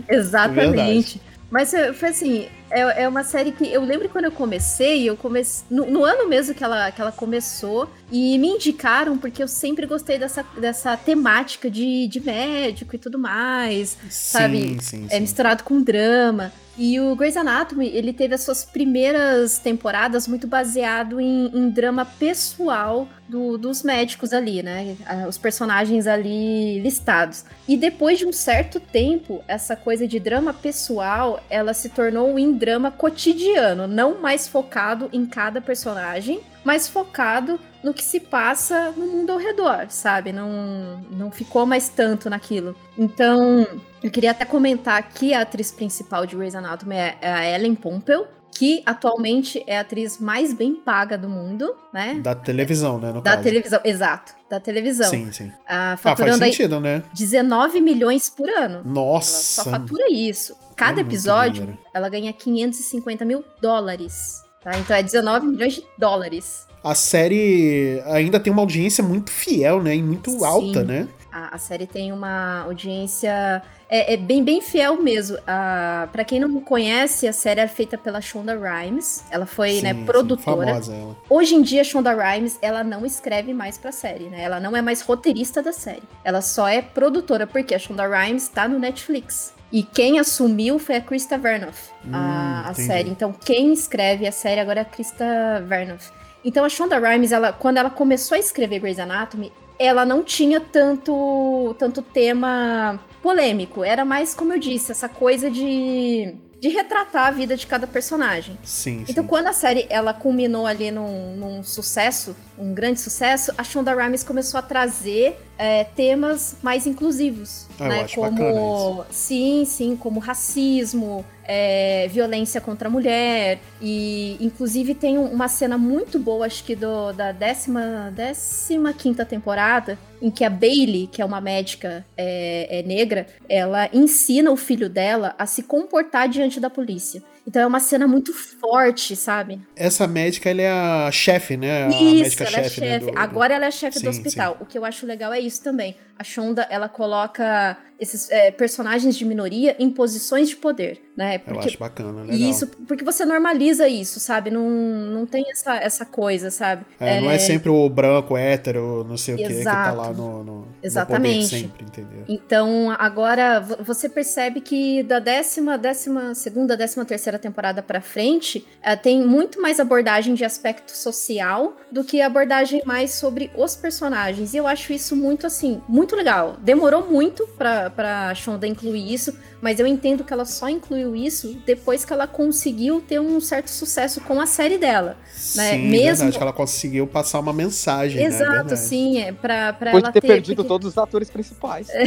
Exatamente. 0.09 0.61
É 0.61 0.71
verdade. 0.71 1.21
Mas 1.53 1.71
foi 1.97 2.09
assim, 2.09 2.49
é, 2.71 3.03
é 3.03 3.09
uma 3.09 3.23
série 3.23 3.53
que 3.53 3.71
eu 3.71 3.85
lembro 3.85 4.09
quando 4.09 4.25
eu 4.25 4.33
comecei, 4.33 5.07
eu 5.07 5.15
comecei. 5.15 5.67
No, 5.71 5.85
no, 5.85 6.03
ano 6.03 6.27
mesmo 6.27 6.55
que 6.55 6.65
ela, 6.65 6.91
que 6.91 6.99
ela 6.99 7.13
começou, 7.13 7.91
e 8.11 8.39
me 8.39 8.49
indicaram 8.49 9.19
porque 9.19 9.43
eu 9.43 9.49
sempre 9.49 9.85
gostei 9.85 10.19
dessa, 10.19 10.43
dessa 10.57 10.97
temática 10.97 11.71
de, 11.71 12.09
de 12.09 12.21
médico 12.21 12.97
e 12.97 12.99
tudo 12.99 13.19
mais. 13.19 13.99
Sim, 14.09 14.09
sabe? 14.09 14.79
Sim, 14.81 15.07
é 15.11 15.17
sim. 15.17 15.21
misturado 15.21 15.63
com 15.63 15.83
drama. 15.83 16.51
E 16.85 16.99
o 16.99 17.15
Grey's 17.15 17.37
Anatomy, 17.37 17.87
ele 17.95 18.13
teve 18.13 18.35
as 18.35 18.41
suas 18.41 18.65
primeiras 18.65 19.57
temporadas 19.61 20.27
muito 20.27 20.49
baseado 20.49 21.21
em, 21.21 21.47
em 21.57 21.71
drama 21.71 22.05
pessoal 22.05 23.07
do, 23.29 23.57
dos 23.57 23.85
médicos 23.85 24.33
ali, 24.33 24.65
né? 24.65 24.97
Os 25.29 25.39
personagens 25.39 26.09
ali 26.09 26.81
listados. 26.81 27.45
E 27.69 27.77
depois 27.77 28.19
de 28.19 28.27
um 28.27 28.33
certo 28.33 28.81
tempo, 28.81 29.45
essa 29.47 29.77
coisa 29.77 30.09
de 30.09 30.19
drama 30.19 30.53
pessoal, 30.53 31.41
ela 31.49 31.73
se 31.73 31.89
tornou 31.89 32.37
em 32.37 32.53
drama 32.53 32.91
cotidiano, 32.91 33.87
não 33.87 34.21
mais 34.21 34.49
focado 34.49 35.09
em 35.13 35.25
cada 35.25 35.61
personagem, 35.61 36.41
mas 36.65 36.89
focado 36.89 37.61
no 37.83 37.93
que 37.93 38.05
se 38.05 38.21
passa 38.21 38.93
no 38.97 39.07
mundo 39.07 39.31
ao 39.31 39.39
redor, 39.39 39.87
sabe? 39.89 40.33
Não, 40.33 41.05
não 41.11 41.31
ficou 41.31 41.67
mais 41.67 41.89
tanto 41.89 42.31
naquilo. 42.31 42.77
Então, 42.97 43.67
eu 44.03 44.11
queria 44.11 44.31
até 44.31 44.45
comentar 44.45 45.03
que 45.11 45.35
a 45.35 45.43
atriz 45.43 45.73
principal 45.73 46.27
de 46.27 46.37
Grey's 46.37 46.55
Anatomy 46.55 46.97
é, 46.97 47.19
é 47.21 47.33
a 47.33 47.51
Ellen 47.51 47.75
Pompeo, 47.75 48.27
que 48.55 48.83
atualmente 48.85 49.65
é 49.67 49.79
a 49.79 49.81
atriz 49.81 50.19
mais 50.19 50.53
bem 50.53 50.75
paga 50.75 51.17
do 51.17 51.29
mundo, 51.29 51.75
né? 51.93 52.21
Da 52.23 52.35
televisão, 52.35 52.99
né? 52.99 53.13
da 53.13 53.21
caso. 53.23 53.43
televisão, 53.43 53.81
exato. 53.83 54.35
Da 54.49 54.61
televisão. 54.61 55.09
Sim, 55.09 55.33
sim. 55.33 55.51
Ah, 55.67 55.97
faturando 55.97 56.37
ah, 56.37 56.39
faz 56.39 56.55
sentido, 56.55 56.79
né? 56.79 57.03
19 57.15 57.81
milhões 57.81 58.29
por 58.29 58.49
ano. 58.49 58.83
Nossa! 58.85 59.63
Ela 59.63 59.65
só 59.65 59.71
fatura 59.71 60.13
isso. 60.13 60.55
Cada 60.77 61.01
é 61.01 61.03
episódio, 61.03 61.79
ela 61.95 62.09
ganha 62.09 62.33
550 62.33 63.25
mil 63.25 63.43
dólares. 63.61 64.43
Tá? 64.63 64.79
Então 64.79 64.95
é 64.95 65.03
19 65.03 65.47
milhões 65.47 65.75
de 65.75 65.85
dólares. 65.99 66.67
A 66.83 66.95
série 66.95 68.03
ainda 68.07 68.41
tem 68.41 68.53
uma 68.53 68.63
audiência 68.63 69.05
muito 69.05 69.31
fiel, 69.31 69.83
né? 69.83 69.95
E 69.95 70.03
muito 70.03 70.31
Sim. 70.31 70.45
alta, 70.45 70.83
né? 70.83 71.09
A, 71.31 71.55
a, 71.55 71.59
série 71.59 71.87
tem 71.87 72.13
uma 72.13 72.63
audiência. 72.65 73.63
É, 73.89 74.13
é 74.13 74.17
bem, 74.19 74.45
bem 74.45 74.61
fiel 74.61 75.01
mesmo. 75.01 75.37
Uh, 75.39 76.07
para 76.13 76.25
quem 76.25 76.39
não 76.39 76.61
conhece, 76.61 77.27
a 77.27 77.33
série 77.33 77.61
é 77.61 77.69
feita 77.69 77.97
pela 77.97 78.21
Shonda 78.21 78.55
Rhimes. 78.55 79.25
Ela 79.31 79.47
foi, 79.47 79.77
sim, 79.77 79.83
né, 79.83 79.95
produtora. 80.05 80.67
Sim, 80.67 80.73
famosa 80.73 80.95
ela. 80.95 81.17
Hoje 81.31 81.55
em 81.55 81.63
dia, 81.63 81.81
a 81.81 81.85
Shonda 81.85 82.13
Rhimes, 82.13 82.59
ela 82.61 82.85
não 82.85 83.07
escreve 83.07 83.55
mais 83.55 83.79
pra 83.79 83.93
série, 83.93 84.25
né? 84.25 84.43
Ela 84.43 84.61
não 84.61 84.77
é 84.77 84.83
mais 84.83 85.01
roteirista 85.01 85.63
da 85.63 85.73
série. 85.73 86.03
Ela 86.23 86.43
só 86.43 86.69
é 86.69 86.83
produtora, 86.83 87.47
porque 87.47 87.75
a 87.75 87.79
Shonda 87.79 88.07
Rhimes 88.07 88.49
tá 88.49 88.69
no 88.69 88.79
Netflix. 88.79 89.55
E 89.73 89.83
quem 89.83 90.19
assumiu 90.19 90.79
foi 90.79 90.97
a 90.97 91.01
Krista 91.01 91.39
Vernoff, 91.39 91.91
hum, 92.05 92.11
a, 92.13 92.69
a 92.69 92.75
série. 92.75 93.09
Então, 93.09 93.33
quem 93.33 93.73
escreve 93.73 94.27
a 94.27 94.33
série 94.33 94.61
agora 94.61 94.81
é 94.81 94.83
a 94.83 94.85
Krista 94.85 95.65
Vernoff. 95.67 96.11
Então, 96.45 96.65
a 96.65 96.69
Shonda 96.69 96.99
Rhimes, 96.99 97.33
ela, 97.33 97.53
quando 97.53 97.77
ela 97.77 97.91
começou 97.91 98.37
a 98.37 98.39
escrever 98.39 98.81
Grey's 98.81 98.99
Anatomy, 98.99 99.53
ela 99.79 100.05
não 100.05 100.23
tinha 100.23 100.61
tanto, 100.61 101.75
tanto 101.79 102.03
tema 102.03 103.01
polêmico. 103.23 103.85
Era 103.85 104.05
mais, 104.05 104.35
como 104.35 104.53
eu 104.53 104.59
disse, 104.59 104.93
essa 104.93 105.09
coisa 105.09 105.51
de 105.51 106.35
de 106.63 106.69
retratar 106.69 107.27
a 107.27 107.31
vida 107.33 107.57
de 107.57 107.67
cada 107.67 107.89
personagem. 107.89 108.57
Sim. 108.63 109.05
Então, 109.09 109.25
sim. 109.25 109.29
quando 109.29 109.49
a 109.49 109.53
série 109.53 109.85
ela 109.91 110.15
culminou 110.15 110.65
ali 110.65 110.93
num, 110.93 111.35
num, 111.35 111.65
sucesso, 111.65 112.37
um 112.57 112.73
grande 112.73 113.01
sucesso, 113.01 113.53
a 113.59 113.65
Shonda 113.65 113.93
Rhimes 113.93 114.23
começou 114.23 114.59
a 114.59 114.63
trazer 114.63 115.37
é, 115.59 115.83
temas 115.83 116.55
mais 116.63 116.87
inclusivos, 116.87 117.67
ah, 117.81 117.89
né? 117.89 118.07
como 118.15 119.05
sim, 119.11 119.65
sim, 119.67 119.97
como 119.97 120.21
racismo, 120.21 121.25
é, 121.55 122.09
violência 122.09 122.63
contra 122.63 122.89
a 122.89 122.91
mulher 122.91 123.59
e 123.81 124.39
inclusive 124.41 124.95
tem 124.95 125.19
uma 125.19 125.49
cena 125.49 125.77
muito 125.77 126.19
boa, 126.19 126.47
acho 126.47 126.65
que 126.65 126.75
do, 126.75 127.13
da 127.13 127.31
décima, 127.31 128.11
décima 128.15 128.95
quinta 128.95 129.23
temporada, 129.27 129.99
em 130.23 130.31
que 130.31 130.45
a 130.45 130.51
Bailey, 130.51 131.09
que 131.13 131.21
é 131.21 131.25
uma 131.25 131.43
médica 131.43 132.07
é, 132.17 132.79
é 132.79 132.83
negra, 132.83 133.27
ela 133.49 133.87
ensina 133.93 134.51
o 134.51 134.57
filho 134.57 134.89
dela 134.89 135.35
a 135.39 135.45
se 135.45 135.65
comportar 135.65 136.27
diante 136.27 136.59
da 136.59 136.71
polícia. 136.71 137.23
Então 137.47 137.61
é 137.61 137.67
uma 137.67 137.81
cena 137.81 138.07
muito 138.07 138.33
forte, 138.33 139.17
sabe? 139.17 139.61
Essa 139.75 140.07
médica, 140.07 140.49
ela 140.49 140.63
é 140.63 140.71
a 140.71 141.11
chefe, 141.11 141.57
né? 141.57 141.87
A 141.87 141.89
isso, 141.89 142.43
ela 142.43 142.59
é 142.59 142.65
chefe. 142.65 142.81
Né, 142.81 142.99
do, 143.01 143.19
Agora 143.19 143.53
ela 143.53 143.67
é 143.67 143.71
chefe 143.71 144.01
do 144.01 144.09
hospital. 144.09 144.53
Sim. 144.53 144.59
O 144.63 144.67
que 144.67 144.79
eu 144.79 144.85
acho 144.85 145.05
legal 145.05 145.33
é 145.33 145.41
isso 145.41 145.63
também. 145.63 145.97
A 146.23 146.25
Shonda, 146.25 146.69
ela 146.71 146.89
coloca 146.89 147.77
esses 148.03 148.31
é, 148.31 148.51
personagens 148.51 149.17
de 149.17 149.25
minoria 149.25 149.77
em 149.79 149.89
posições 149.89 150.49
de 150.49 150.57
poder, 150.57 151.01
né? 151.17 151.39
Porque, 151.39 151.59
eu 151.59 151.63
acho 151.65 151.79
bacana, 151.79 152.23
legal. 152.23 152.37
Isso, 152.37 152.67
porque 152.89 153.05
você 153.05 153.25
normaliza 153.25 153.89
isso, 153.89 154.19
sabe? 154.19 154.51
Não, 154.51 154.69
não 154.69 155.25
tem 155.25 155.45
essa, 155.51 155.77
essa 155.77 156.05
coisa, 156.05 156.51
sabe? 156.51 156.85
É, 156.99 157.19
é... 157.19 157.21
Não 157.21 157.31
é 157.31 157.39
sempre 157.39 157.71
o 157.71 157.89
branco, 157.89 158.37
hétero, 158.37 159.05
não 159.09 159.17
sei 159.17 159.35
o 159.35 159.37
que, 159.37 159.47
que 159.47 159.63
tá 159.63 159.93
lá 159.93 160.13
no, 160.13 160.43
no 160.43 160.69
Exatamente. 160.83 161.55
No 161.55 161.61
sempre, 161.61 161.85
entendeu? 161.85 162.25
Então, 162.29 162.95
agora, 162.99 163.61
você 163.61 164.09
percebe 164.09 164.61
que 164.61 165.05
da 165.05 165.21
décima, 165.21 165.79
décima 165.79 166.35
segunda, 166.35 166.77
décima 166.77 167.05
terceira 167.05 167.39
temporada 167.39 167.83
pra 167.83 168.01
frente, 168.01 168.67
é, 168.83 168.97
tem 168.97 169.25
muito 169.25 169.63
mais 169.63 169.79
abordagem 169.79 170.35
de 170.35 170.45
aspecto 170.45 170.91
social 170.91 171.77
do 171.91 172.03
que 172.03 172.21
abordagem 172.21 172.83
mais 172.85 173.13
sobre 173.15 173.49
os 173.57 173.77
personagens. 173.77 174.55
E 174.55 174.57
eu 174.57 174.67
acho 174.67 174.93
isso 174.93 175.15
muito, 175.15 175.47
assim, 175.47 175.81
muito 175.89 176.12
legal. 176.17 176.57
Demorou 176.61 177.09
muito 177.09 177.47
pra, 177.59 177.91
pra 177.91 178.35
Shonda 178.35 178.67
incluir 178.67 179.13
isso, 179.13 179.37
mas 179.61 179.79
eu 179.79 179.87
entendo 179.87 180.25
que 180.25 180.33
ela 180.33 180.45
só 180.45 180.69
incluiu 180.69 181.15
isso 181.15 181.57
depois 181.67 182.05
que 182.05 182.13
ela 182.13 182.27
conseguiu 182.27 183.01
ter 183.01 183.21
um 183.21 183.41
certo 183.41 183.69
sucesso 183.69 184.21
com 184.21 184.41
a 184.41 184.47
série 184.47 184.79
dela. 184.79 185.17
Né? 185.57 185.73
Sim, 185.73 185.89
Mesmo... 185.89 186.07
verdade, 186.07 186.37
que 186.37 186.43
ela 186.43 186.53
conseguiu 186.53 187.07
passar 187.07 187.41
uma 187.41 187.53
mensagem. 187.53 188.21
Né? 188.21 188.27
Exato, 188.29 188.71
né? 188.71 188.77
sim, 188.77 189.21
é 189.21 189.33
pra, 189.33 189.73
pra 189.73 189.93
Pode 189.93 190.05
ela 190.05 190.13
ter, 190.13 190.21
ter 190.21 190.27
perdido 190.27 190.57
porque... 190.57 190.69
todos 190.69 190.89
os 190.89 190.99
atores 190.99 191.31
principais. 191.31 191.89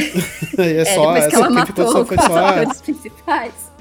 É, 0.58 0.80
é 0.80 0.84
só 0.84 1.10
é, 1.10 1.14
depois 1.14 1.26
que 1.26 1.36
ela 1.36 1.50
matou 1.50 1.86
os 1.86 2.10
atores 2.20 2.80
principais. 2.80 3.75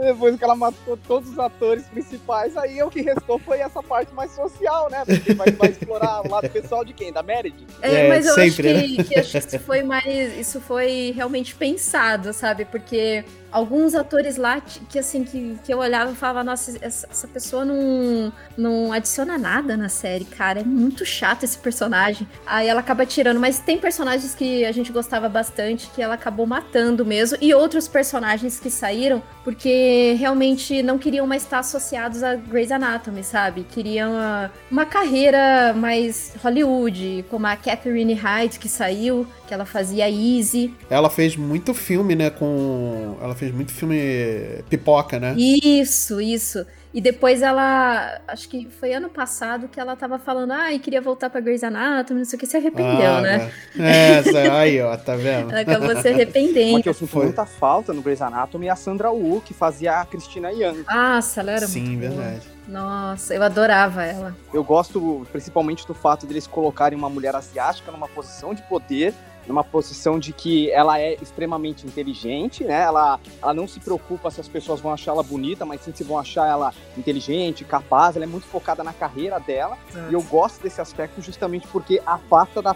Depois 0.00 0.36
que 0.36 0.44
ela 0.44 0.56
matou 0.56 0.96
todos 0.96 1.30
os 1.30 1.38
atores 1.38 1.84
principais, 1.84 2.56
aí 2.56 2.82
o 2.82 2.90
que 2.90 3.02
restou 3.02 3.38
foi 3.38 3.58
essa 3.58 3.82
parte 3.82 4.12
mais 4.14 4.32
social, 4.32 4.88
né? 4.90 5.04
Porque 5.04 5.34
vai, 5.34 5.50
vai 5.52 5.70
explorar 5.70 6.26
o 6.26 6.30
lado 6.30 6.48
pessoal 6.48 6.84
de 6.84 6.92
quem? 6.92 7.12
Da 7.12 7.22
Meredith? 7.22 7.66
É, 7.82 8.06
é 8.06 8.08
mas 8.08 8.26
eu 8.26 8.34
sempre, 8.34 8.70
acho 8.70 8.86
que, 8.86 8.96
né? 8.96 9.04
que, 9.04 9.18
acho 9.18 9.32
que 9.32 9.38
isso 9.38 9.58
foi 9.60 9.82
mais. 9.82 10.38
Isso 10.38 10.60
foi 10.60 11.12
realmente 11.14 11.54
pensado, 11.54 12.32
sabe? 12.32 12.64
Porque 12.64 13.24
alguns 13.50 13.94
atores 13.94 14.36
lá 14.36 14.60
que, 14.60 14.98
assim, 14.98 15.24
que, 15.24 15.58
que 15.64 15.72
eu 15.72 15.78
olhava 15.78 16.12
e 16.12 16.14
falava, 16.14 16.44
nossa, 16.44 16.76
essa, 16.80 17.06
essa, 17.10 17.28
pessoa 17.28 17.64
não, 17.64 18.32
não 18.56 18.92
adiciona 18.92 19.38
nada 19.38 19.76
na 19.76 19.88
série, 19.88 20.24
cara. 20.24 20.60
É 20.60 20.64
muito 20.64 21.04
chato 21.04 21.44
esse 21.44 21.58
personagem. 21.58 22.26
Aí 22.46 22.68
ela 22.68 22.80
acaba 22.80 23.04
tirando, 23.06 23.40
mas 23.40 23.58
tem 23.58 23.78
personagens 23.78 24.34
que 24.34 24.64
a 24.64 24.72
gente 24.72 24.92
gostava 24.92 25.28
bastante 25.28 25.90
que 25.94 26.02
ela 26.02 26.14
acabou 26.14 26.46
matando 26.46 27.04
mesmo, 27.04 27.38
e 27.40 27.54
outros 27.54 27.88
personagens 27.88 28.58
que 28.60 28.70
saíram 28.70 29.22
porque 29.44 30.14
realmente 30.18 30.82
não 30.82 30.98
queriam 30.98 31.26
mais 31.26 31.42
estar 31.42 31.60
associados 31.60 32.22
a 32.22 32.34
Grey's 32.36 32.70
Anatomy, 32.70 33.24
sabe? 33.24 33.64
Queriam 33.64 34.12
uma, 34.12 34.52
uma 34.70 34.86
carreira 34.86 35.72
mais 35.74 36.34
Hollywood, 36.42 37.24
como 37.30 37.46
a 37.46 37.56
Catherine 37.56 38.14
Hyde 38.14 38.58
que 38.58 38.68
saiu, 38.68 39.26
que 39.50 39.54
ela 39.54 39.66
fazia 39.66 40.08
Easy. 40.08 40.72
Ela 40.88 41.10
fez 41.10 41.34
muito 41.34 41.74
filme, 41.74 42.14
né, 42.14 42.30
com... 42.30 43.16
Ela 43.20 43.34
fez 43.34 43.52
muito 43.52 43.72
filme 43.72 44.62
pipoca, 44.68 45.18
né? 45.18 45.34
Isso, 45.36 46.20
isso. 46.20 46.64
E 46.94 47.00
depois 47.00 47.42
ela, 47.42 48.20
acho 48.28 48.48
que 48.48 48.68
foi 48.78 48.92
ano 48.92 49.08
passado 49.08 49.66
que 49.66 49.80
ela 49.80 49.96
tava 49.96 50.20
falando, 50.20 50.52
ai, 50.52 50.76
ah, 50.76 50.78
queria 50.78 51.00
voltar 51.00 51.30
pra 51.30 51.40
Grey's 51.40 51.64
Anatomy, 51.64 52.20
não 52.20 52.24
sei 52.24 52.36
o 52.36 52.40
que, 52.40 52.46
se 52.46 52.56
arrependeu, 52.56 53.10
ah, 53.10 53.20
né? 53.20 53.52
É, 53.76 54.36
é 54.36 54.50
aí, 54.50 54.80
ó, 54.80 54.96
tá 54.96 55.16
vendo? 55.16 55.50
Ela 55.50 55.62
acabou 55.62 55.96
se 56.00 56.06
arrependendo. 56.06 56.70
Uma 56.70 56.82
que 56.82 56.88
eu 56.88 56.94
sinto 56.94 57.16
muita 57.16 57.44
falta 57.44 57.92
no 57.92 58.02
Grey's 58.02 58.22
Anatomy 58.22 58.68
é 58.68 58.70
a 58.70 58.76
Sandra 58.76 59.10
Wu, 59.10 59.40
que 59.40 59.52
fazia 59.52 60.00
a 60.00 60.04
Christina 60.04 60.52
Young. 60.52 60.84
Ah, 60.86 61.18
ela 61.36 61.50
era 61.50 61.66
Sim, 61.66 61.96
muito 61.96 62.00
verdade. 62.00 62.46
Boa. 62.46 62.60
Nossa, 62.68 63.34
eu 63.34 63.42
adorava 63.42 64.04
ela. 64.04 64.36
Eu 64.54 64.62
gosto 64.62 65.26
principalmente 65.32 65.84
do 65.88 65.94
fato 65.94 66.24
deles 66.24 66.46
colocarem 66.46 66.96
uma 66.96 67.10
mulher 67.10 67.34
asiática 67.34 67.90
numa 67.90 68.06
posição 68.06 68.54
de 68.54 68.62
poder 68.62 69.12
numa 69.50 69.64
posição 69.64 70.18
de 70.18 70.32
que 70.32 70.70
ela 70.70 70.98
é 70.98 71.16
extremamente 71.20 71.86
inteligente, 71.86 72.62
né? 72.64 72.82
Ela, 72.82 73.18
ela 73.42 73.52
não 73.52 73.66
se 73.66 73.80
preocupa 73.80 74.30
se 74.30 74.40
as 74.40 74.48
pessoas 74.48 74.80
vão 74.80 74.92
achar 74.92 75.10
ela 75.10 75.22
bonita, 75.22 75.66
mas 75.66 75.82
sim 75.82 75.92
se 75.92 76.04
vão 76.04 76.18
achar 76.18 76.48
ela 76.48 76.72
inteligente, 76.96 77.64
capaz. 77.64 78.14
Ela 78.14 78.24
é 78.24 78.28
muito 78.28 78.46
focada 78.46 78.84
na 78.84 78.92
carreira 78.92 79.38
dela. 79.40 79.76
E 80.08 80.14
eu 80.14 80.22
gosto 80.22 80.62
desse 80.62 80.80
aspecto 80.80 81.20
justamente 81.20 81.66
porque 81.66 82.00
afasta 82.06 82.62
da 82.62 82.74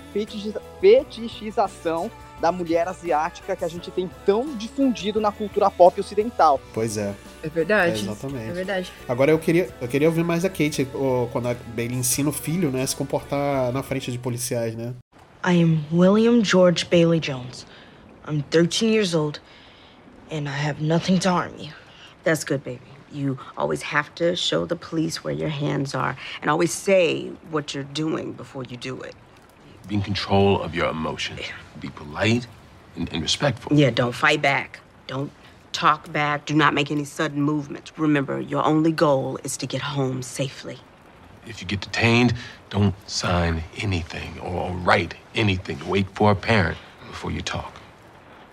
fetichização 0.80 2.10
da 2.40 2.50
mulher 2.50 2.88
asiática 2.88 3.54
que 3.54 3.64
a 3.64 3.68
gente 3.68 3.92
tem 3.92 4.10
tão 4.26 4.56
difundido 4.56 5.20
na 5.20 5.30
cultura 5.30 5.70
pop 5.70 5.98
ocidental. 6.00 6.60
Pois 6.74 6.96
é. 6.96 7.14
É 7.42 7.48
verdade. 7.48 8.00
É, 8.00 8.02
exatamente. 8.02 8.50
É 8.50 8.52
verdade. 8.52 8.92
Agora 9.08 9.30
eu 9.30 9.38
queria, 9.38 9.70
eu 9.80 9.86
queria 9.86 10.08
ouvir 10.08 10.24
mais 10.24 10.42
da 10.42 10.48
Kate, 10.50 10.88
quando 11.30 11.56
ele 11.76 11.94
ensina 11.94 12.28
o 12.28 12.32
filho, 12.32 12.70
né, 12.70 12.82
a 12.82 12.86
se 12.86 12.96
comportar 12.96 13.72
na 13.72 13.82
frente 13.82 14.10
de 14.10 14.18
policiais, 14.18 14.74
né? 14.74 14.94
I 15.44 15.52
am 15.52 15.84
William 15.90 16.42
George 16.42 16.88
Bailey 16.88 17.20
Jones. 17.20 17.66
I'm 18.24 18.44
13 18.44 18.90
years 18.90 19.14
old, 19.14 19.40
and 20.30 20.48
I 20.48 20.52
have 20.52 20.80
nothing 20.80 21.18
to 21.18 21.30
harm 21.30 21.52
you. 21.58 21.70
That's 22.22 22.44
good, 22.44 22.64
baby. 22.64 22.80
You 23.12 23.38
always 23.54 23.82
have 23.82 24.14
to 24.14 24.36
show 24.36 24.64
the 24.64 24.74
police 24.74 25.22
where 25.22 25.34
your 25.34 25.50
hands 25.50 25.94
are 25.94 26.16
and 26.40 26.50
always 26.50 26.72
say 26.72 27.28
what 27.50 27.74
you're 27.74 27.84
doing 27.84 28.32
before 28.32 28.64
you 28.64 28.78
do 28.78 29.02
it. 29.02 29.14
Be 29.86 29.96
in 29.96 30.00
control 30.00 30.62
of 30.62 30.74
your 30.74 30.88
emotions. 30.88 31.40
Be 31.78 31.90
polite 31.90 32.46
and, 32.96 33.12
and 33.12 33.20
respectful. 33.20 33.76
Yeah, 33.76 33.90
don't 33.90 34.14
fight 34.14 34.40
back. 34.40 34.80
Don't 35.08 35.30
talk 35.72 36.10
back. 36.10 36.46
Do 36.46 36.54
not 36.54 36.72
make 36.72 36.90
any 36.90 37.04
sudden 37.04 37.42
movements. 37.42 37.92
Remember, 37.98 38.40
your 38.40 38.64
only 38.64 38.92
goal 38.92 39.38
is 39.44 39.58
to 39.58 39.66
get 39.66 39.82
home 39.82 40.22
safely. 40.22 40.78
If 41.46 41.60
you 41.60 41.66
get 41.66 41.80
detained, 41.80 42.34
don't 42.70 42.94
sign 43.08 43.62
anything 43.76 44.38
or 44.40 44.72
write 44.72 45.14
anything. 45.34 45.78
Wait 45.88 46.06
for 46.10 46.30
a 46.32 46.34
parent 46.34 46.78
before 47.08 47.30
you 47.30 47.40
talk. 47.40 47.74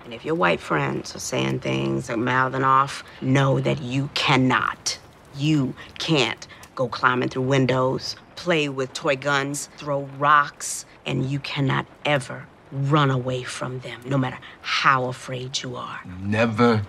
And 0.03 0.13
if 0.13 0.25
your 0.25 0.35
white 0.35 0.59
friends 0.59 1.15
are 1.15 1.19
saying 1.19 1.59
things 1.59 2.09
or 2.09 2.17
mouthing 2.17 2.63
off, 2.63 3.03
know 3.21 3.59
that 3.59 3.81
you 3.81 4.09
cannot. 4.13 4.97
You 5.35 5.73
can't 5.99 6.47
go 6.75 6.87
climbing 6.87 7.29
through 7.29 7.43
windows, 7.43 8.15
play 8.35 8.67
with 8.67 8.93
toy 8.93 9.15
guns, 9.15 9.69
throw 9.77 10.01
rocks, 10.17 10.85
and 11.05 11.25
you 11.25 11.39
cannot 11.39 11.85
ever 12.05 12.45
run 12.71 13.11
away 13.11 13.43
from 13.43 13.79
them, 13.79 14.01
no 14.05 14.17
matter 14.17 14.39
how 14.61 15.05
afraid 15.05 15.61
you 15.61 15.75
are. 15.75 15.99
Never, 16.21 16.83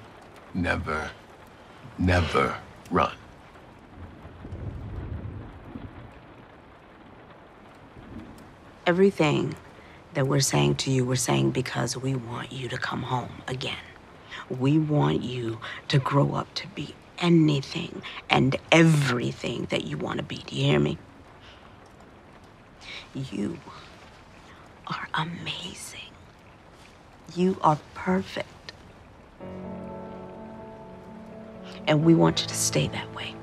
never, 0.54 1.10
never 1.98 2.56
run. 2.90 3.12
Everything 8.92 9.54
that 10.12 10.26
we're 10.26 10.40
saying 10.40 10.74
to 10.74 10.90
you, 10.90 11.02
we're 11.02 11.16
saying 11.16 11.52
because 11.52 11.96
we 11.96 12.14
want 12.14 12.52
you 12.52 12.68
to 12.68 12.76
come 12.76 13.04
home 13.04 13.40
again. 13.48 13.86
We 14.50 14.78
want 14.78 15.22
you 15.22 15.60
to 15.88 15.98
grow 15.98 16.34
up 16.34 16.52
to 16.56 16.66
be 16.74 16.94
anything 17.16 18.02
and 18.28 18.54
everything 18.70 19.66
that 19.70 19.86
you 19.86 19.96
want 19.96 20.18
to 20.18 20.22
be. 20.22 20.42
Do 20.46 20.56
you 20.56 20.64
hear 20.66 20.78
me? 20.78 20.98
You 23.14 23.60
are 24.88 25.08
amazing. 25.14 26.12
You 27.34 27.56
are 27.62 27.78
perfect. 27.94 28.74
And 31.86 32.04
we 32.04 32.14
want 32.14 32.42
you 32.42 32.46
to 32.46 32.54
stay 32.54 32.88
that 32.88 33.14
way. 33.14 33.34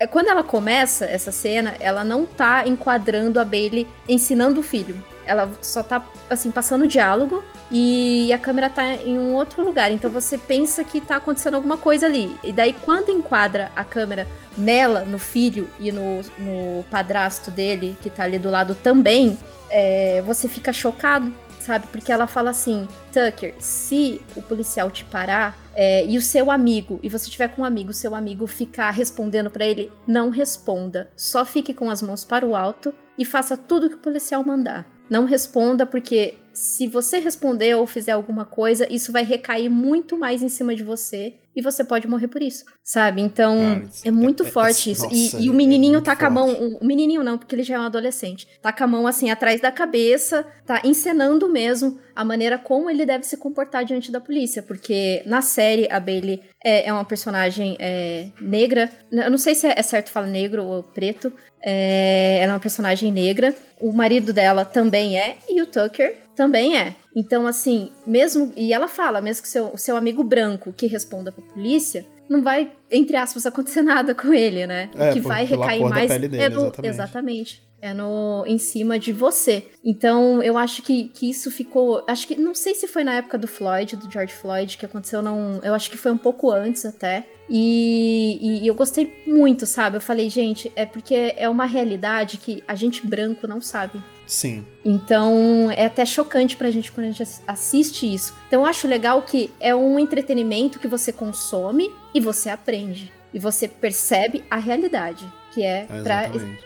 É, 0.00 0.06
Quando 0.06 0.28
ela 0.28 0.42
começa 0.42 1.04
essa 1.04 1.30
cena, 1.30 1.74
ela 1.78 2.02
não 2.02 2.24
tá 2.24 2.66
enquadrando 2.66 3.38
a 3.38 3.44
Bailey 3.44 3.86
ensinando 4.08 4.60
o 4.60 4.62
filho. 4.62 4.96
Ela 5.26 5.50
só 5.60 5.82
tá, 5.82 6.02
assim, 6.30 6.50
passando 6.50 6.88
diálogo 6.88 7.44
e 7.70 8.32
a 8.32 8.38
câmera 8.38 8.70
tá 8.70 8.94
em 8.94 9.18
um 9.18 9.34
outro 9.34 9.62
lugar. 9.62 9.92
Então 9.92 10.10
você 10.10 10.38
pensa 10.38 10.82
que 10.82 11.02
tá 11.02 11.16
acontecendo 11.16 11.54
alguma 11.54 11.76
coisa 11.76 12.06
ali. 12.06 12.34
E 12.42 12.50
daí, 12.50 12.72
quando 12.72 13.10
enquadra 13.10 13.70
a 13.76 13.84
câmera 13.84 14.26
nela, 14.56 15.04
no 15.04 15.18
filho 15.18 15.68
e 15.78 15.92
no, 15.92 16.22
no 16.38 16.82
padrasto 16.90 17.50
dele, 17.50 17.94
que 18.00 18.08
tá 18.08 18.24
ali 18.24 18.38
do 18.38 18.50
lado 18.50 18.74
também, 18.74 19.38
é, 19.68 20.22
você 20.22 20.48
fica 20.48 20.72
chocado, 20.72 21.32
sabe? 21.60 21.86
Porque 21.88 22.10
ela 22.10 22.26
fala 22.26 22.50
assim: 22.50 22.88
Tucker, 23.12 23.54
se 23.58 24.22
o 24.34 24.40
policial 24.40 24.90
te 24.90 25.04
parar 25.04 25.56
é, 25.82 26.04
e 26.04 26.18
o 26.18 26.20
seu 26.20 26.50
amigo, 26.50 27.00
e 27.02 27.08
você 27.08 27.30
tiver 27.30 27.48
com 27.48 27.62
um 27.62 27.64
amigo, 27.64 27.90
seu 27.94 28.14
amigo 28.14 28.46
ficar 28.46 28.90
respondendo 28.90 29.50
pra 29.50 29.64
ele, 29.64 29.90
não 30.06 30.28
responda. 30.28 31.10
Só 31.16 31.42
fique 31.42 31.72
com 31.72 31.88
as 31.88 32.02
mãos 32.02 32.22
para 32.22 32.44
o 32.44 32.54
alto 32.54 32.92
e 33.16 33.24
faça 33.24 33.56
tudo 33.56 33.88
que 33.88 33.94
o 33.94 34.00
policial 34.00 34.44
mandar. 34.44 34.86
Não 35.08 35.24
responda, 35.24 35.86
porque 35.86 36.34
se 36.52 36.86
você 36.86 37.18
responder 37.18 37.74
ou 37.74 37.86
fizer 37.86 38.12
alguma 38.12 38.44
coisa, 38.44 38.86
isso 38.92 39.12
vai 39.12 39.24
recair 39.24 39.70
muito 39.70 40.18
mais 40.18 40.42
em 40.42 40.48
cima 40.48 40.74
de 40.74 40.82
você 40.82 41.34
e 41.54 41.60
você 41.60 41.82
pode 41.82 42.06
morrer 42.06 42.28
por 42.28 42.40
isso, 42.42 42.64
sabe? 42.82 43.20
Então, 43.20 43.58
Cara, 43.58 43.84
isso 43.84 44.08
é 44.08 44.10
muito 44.10 44.44
é- 44.44 44.46
é- 44.46 44.50
forte 44.50 44.90
isso. 44.90 45.04
E- 45.10 45.24
nossa, 45.24 45.38
e, 45.40 45.50
o 45.50 45.52
é 45.52 45.56
menininho 45.56 45.92
muito 45.94 46.04
tá 46.04 46.14
com 46.14 46.26
a 46.26 46.30
mão. 46.30 46.48
O 46.80 46.84
menininho 46.84 47.24
não, 47.24 47.36
porque 47.36 47.54
ele 47.54 47.62
já 47.62 47.74
é 47.76 47.80
um 47.80 47.84
adolescente. 47.84 48.46
Tá 48.62 48.72
com 48.72 48.84
a 48.84 48.86
mão 48.86 49.06
assim 49.06 49.30
atrás 49.30 49.60
da 49.60 49.72
cabeça, 49.72 50.46
tá 50.64 50.80
encenando 50.84 51.48
mesmo 51.48 51.98
a 52.14 52.24
maneira 52.24 52.56
como 52.56 52.88
ele 52.88 53.04
deve 53.04 53.24
se 53.24 53.36
comportar 53.36 53.84
diante 53.84 54.12
da 54.12 54.20
polícia. 54.20 54.62
Porque 54.62 55.22
na 55.26 55.42
série 55.42 55.88
a 55.90 55.98
Bailey 55.98 56.40
é, 56.64 56.86
é 56.88 56.92
uma 56.92 57.04
personagem 57.04 57.76
é, 57.80 58.28
negra. 58.40 58.90
Eu 59.10 59.30
não 59.30 59.38
sei 59.38 59.54
se 59.54 59.66
é 59.66 59.82
certo 59.82 60.10
falar 60.10 60.28
negro 60.28 60.64
ou 60.64 60.82
preto. 60.82 61.32
É, 61.62 62.38
ela 62.40 62.52
é 62.52 62.54
uma 62.54 62.60
personagem 62.60 63.10
negra. 63.12 63.54
O 63.80 63.92
marido 63.92 64.32
dela 64.32 64.64
também 64.64 65.18
é, 65.18 65.36
e 65.48 65.60
o 65.60 65.66
Tucker 65.66 66.16
também 66.40 66.74
é. 66.78 66.96
Então, 67.14 67.46
assim, 67.46 67.90
mesmo. 68.06 68.50
E 68.56 68.72
ela 68.72 68.88
fala, 68.88 69.20
mesmo 69.20 69.42
que 69.42 69.48
seu, 69.48 69.76
seu 69.76 69.94
amigo 69.94 70.24
branco 70.24 70.72
que 70.72 70.86
responda 70.86 71.30
pra 71.30 71.44
polícia, 71.44 72.06
não 72.30 72.40
vai, 72.42 72.72
entre 72.90 73.14
aspas, 73.16 73.44
acontecer 73.44 73.82
nada 73.94 74.14
com 74.14 74.32
ele, 74.32 74.66
né? 74.66 74.88
É, 74.94 75.10
o 75.10 75.12
que 75.12 75.20
por- 75.20 75.28
vai 75.28 75.44
recair 75.44 75.82
da 75.82 75.88
mais 75.90 76.10
pele 76.10 76.28
dele, 76.28 76.44
é 76.44 76.48
no, 76.48 76.60
exatamente. 76.62 76.88
exatamente. 76.88 77.70
É 77.82 77.92
no 77.94 78.44
em 78.46 78.56
cima 78.58 78.98
de 78.98 79.12
você. 79.12 79.66
Então, 79.84 80.42
eu 80.42 80.56
acho 80.56 80.82
que, 80.82 81.04
que 81.08 81.28
isso 81.28 81.50
ficou. 81.50 82.02
Acho 82.08 82.26
que. 82.26 82.36
Não 82.36 82.54
sei 82.54 82.74
se 82.74 82.86
foi 82.86 83.04
na 83.04 83.14
época 83.14 83.36
do 83.38 83.46
Floyd, 83.48 83.96
do 83.96 84.10
George 84.10 84.32
Floyd, 84.34 84.76
que 84.78 84.84
aconteceu, 84.86 85.20
não. 85.22 85.60
Eu 85.62 85.74
acho 85.74 85.90
que 85.90 85.96
foi 85.98 86.12
um 86.12 86.18
pouco 86.18 86.50
antes 86.50 86.84
até. 86.86 87.26
E, 87.48 88.38
e- 88.40 88.64
e 88.64 88.66
eu 88.66 88.74
gostei 88.74 89.22
muito, 89.26 89.66
sabe? 89.66 89.96
Eu 89.96 90.00
falei, 90.00 90.28
gente, 90.30 90.70
é 90.76 90.84
porque 90.86 91.34
é 91.36 91.48
uma 91.48 91.64
realidade 91.66 92.36
que 92.38 92.62
a 92.66 92.74
gente 92.74 93.06
branco 93.06 93.46
não 93.46 93.60
sabe. 93.60 94.02
Sim. 94.30 94.64
Então 94.84 95.68
é 95.72 95.86
até 95.86 96.06
chocante 96.06 96.56
pra 96.56 96.70
gente 96.70 96.92
quando 96.92 97.06
a 97.06 97.10
gente 97.10 97.22
ass- 97.24 97.42
assiste 97.48 98.12
isso. 98.14 98.32
Então 98.46 98.60
eu 98.60 98.66
acho 98.66 98.86
legal 98.86 99.22
que 99.22 99.50
é 99.58 99.74
um 99.74 99.98
entretenimento 99.98 100.78
que 100.78 100.86
você 100.86 101.12
consome 101.12 101.90
e 102.14 102.20
você 102.20 102.48
aprende. 102.48 103.12
E 103.34 103.40
você 103.40 103.66
percebe 103.66 104.44
a 104.48 104.56
realidade 104.56 105.26
que 105.52 105.64
é 105.64 105.84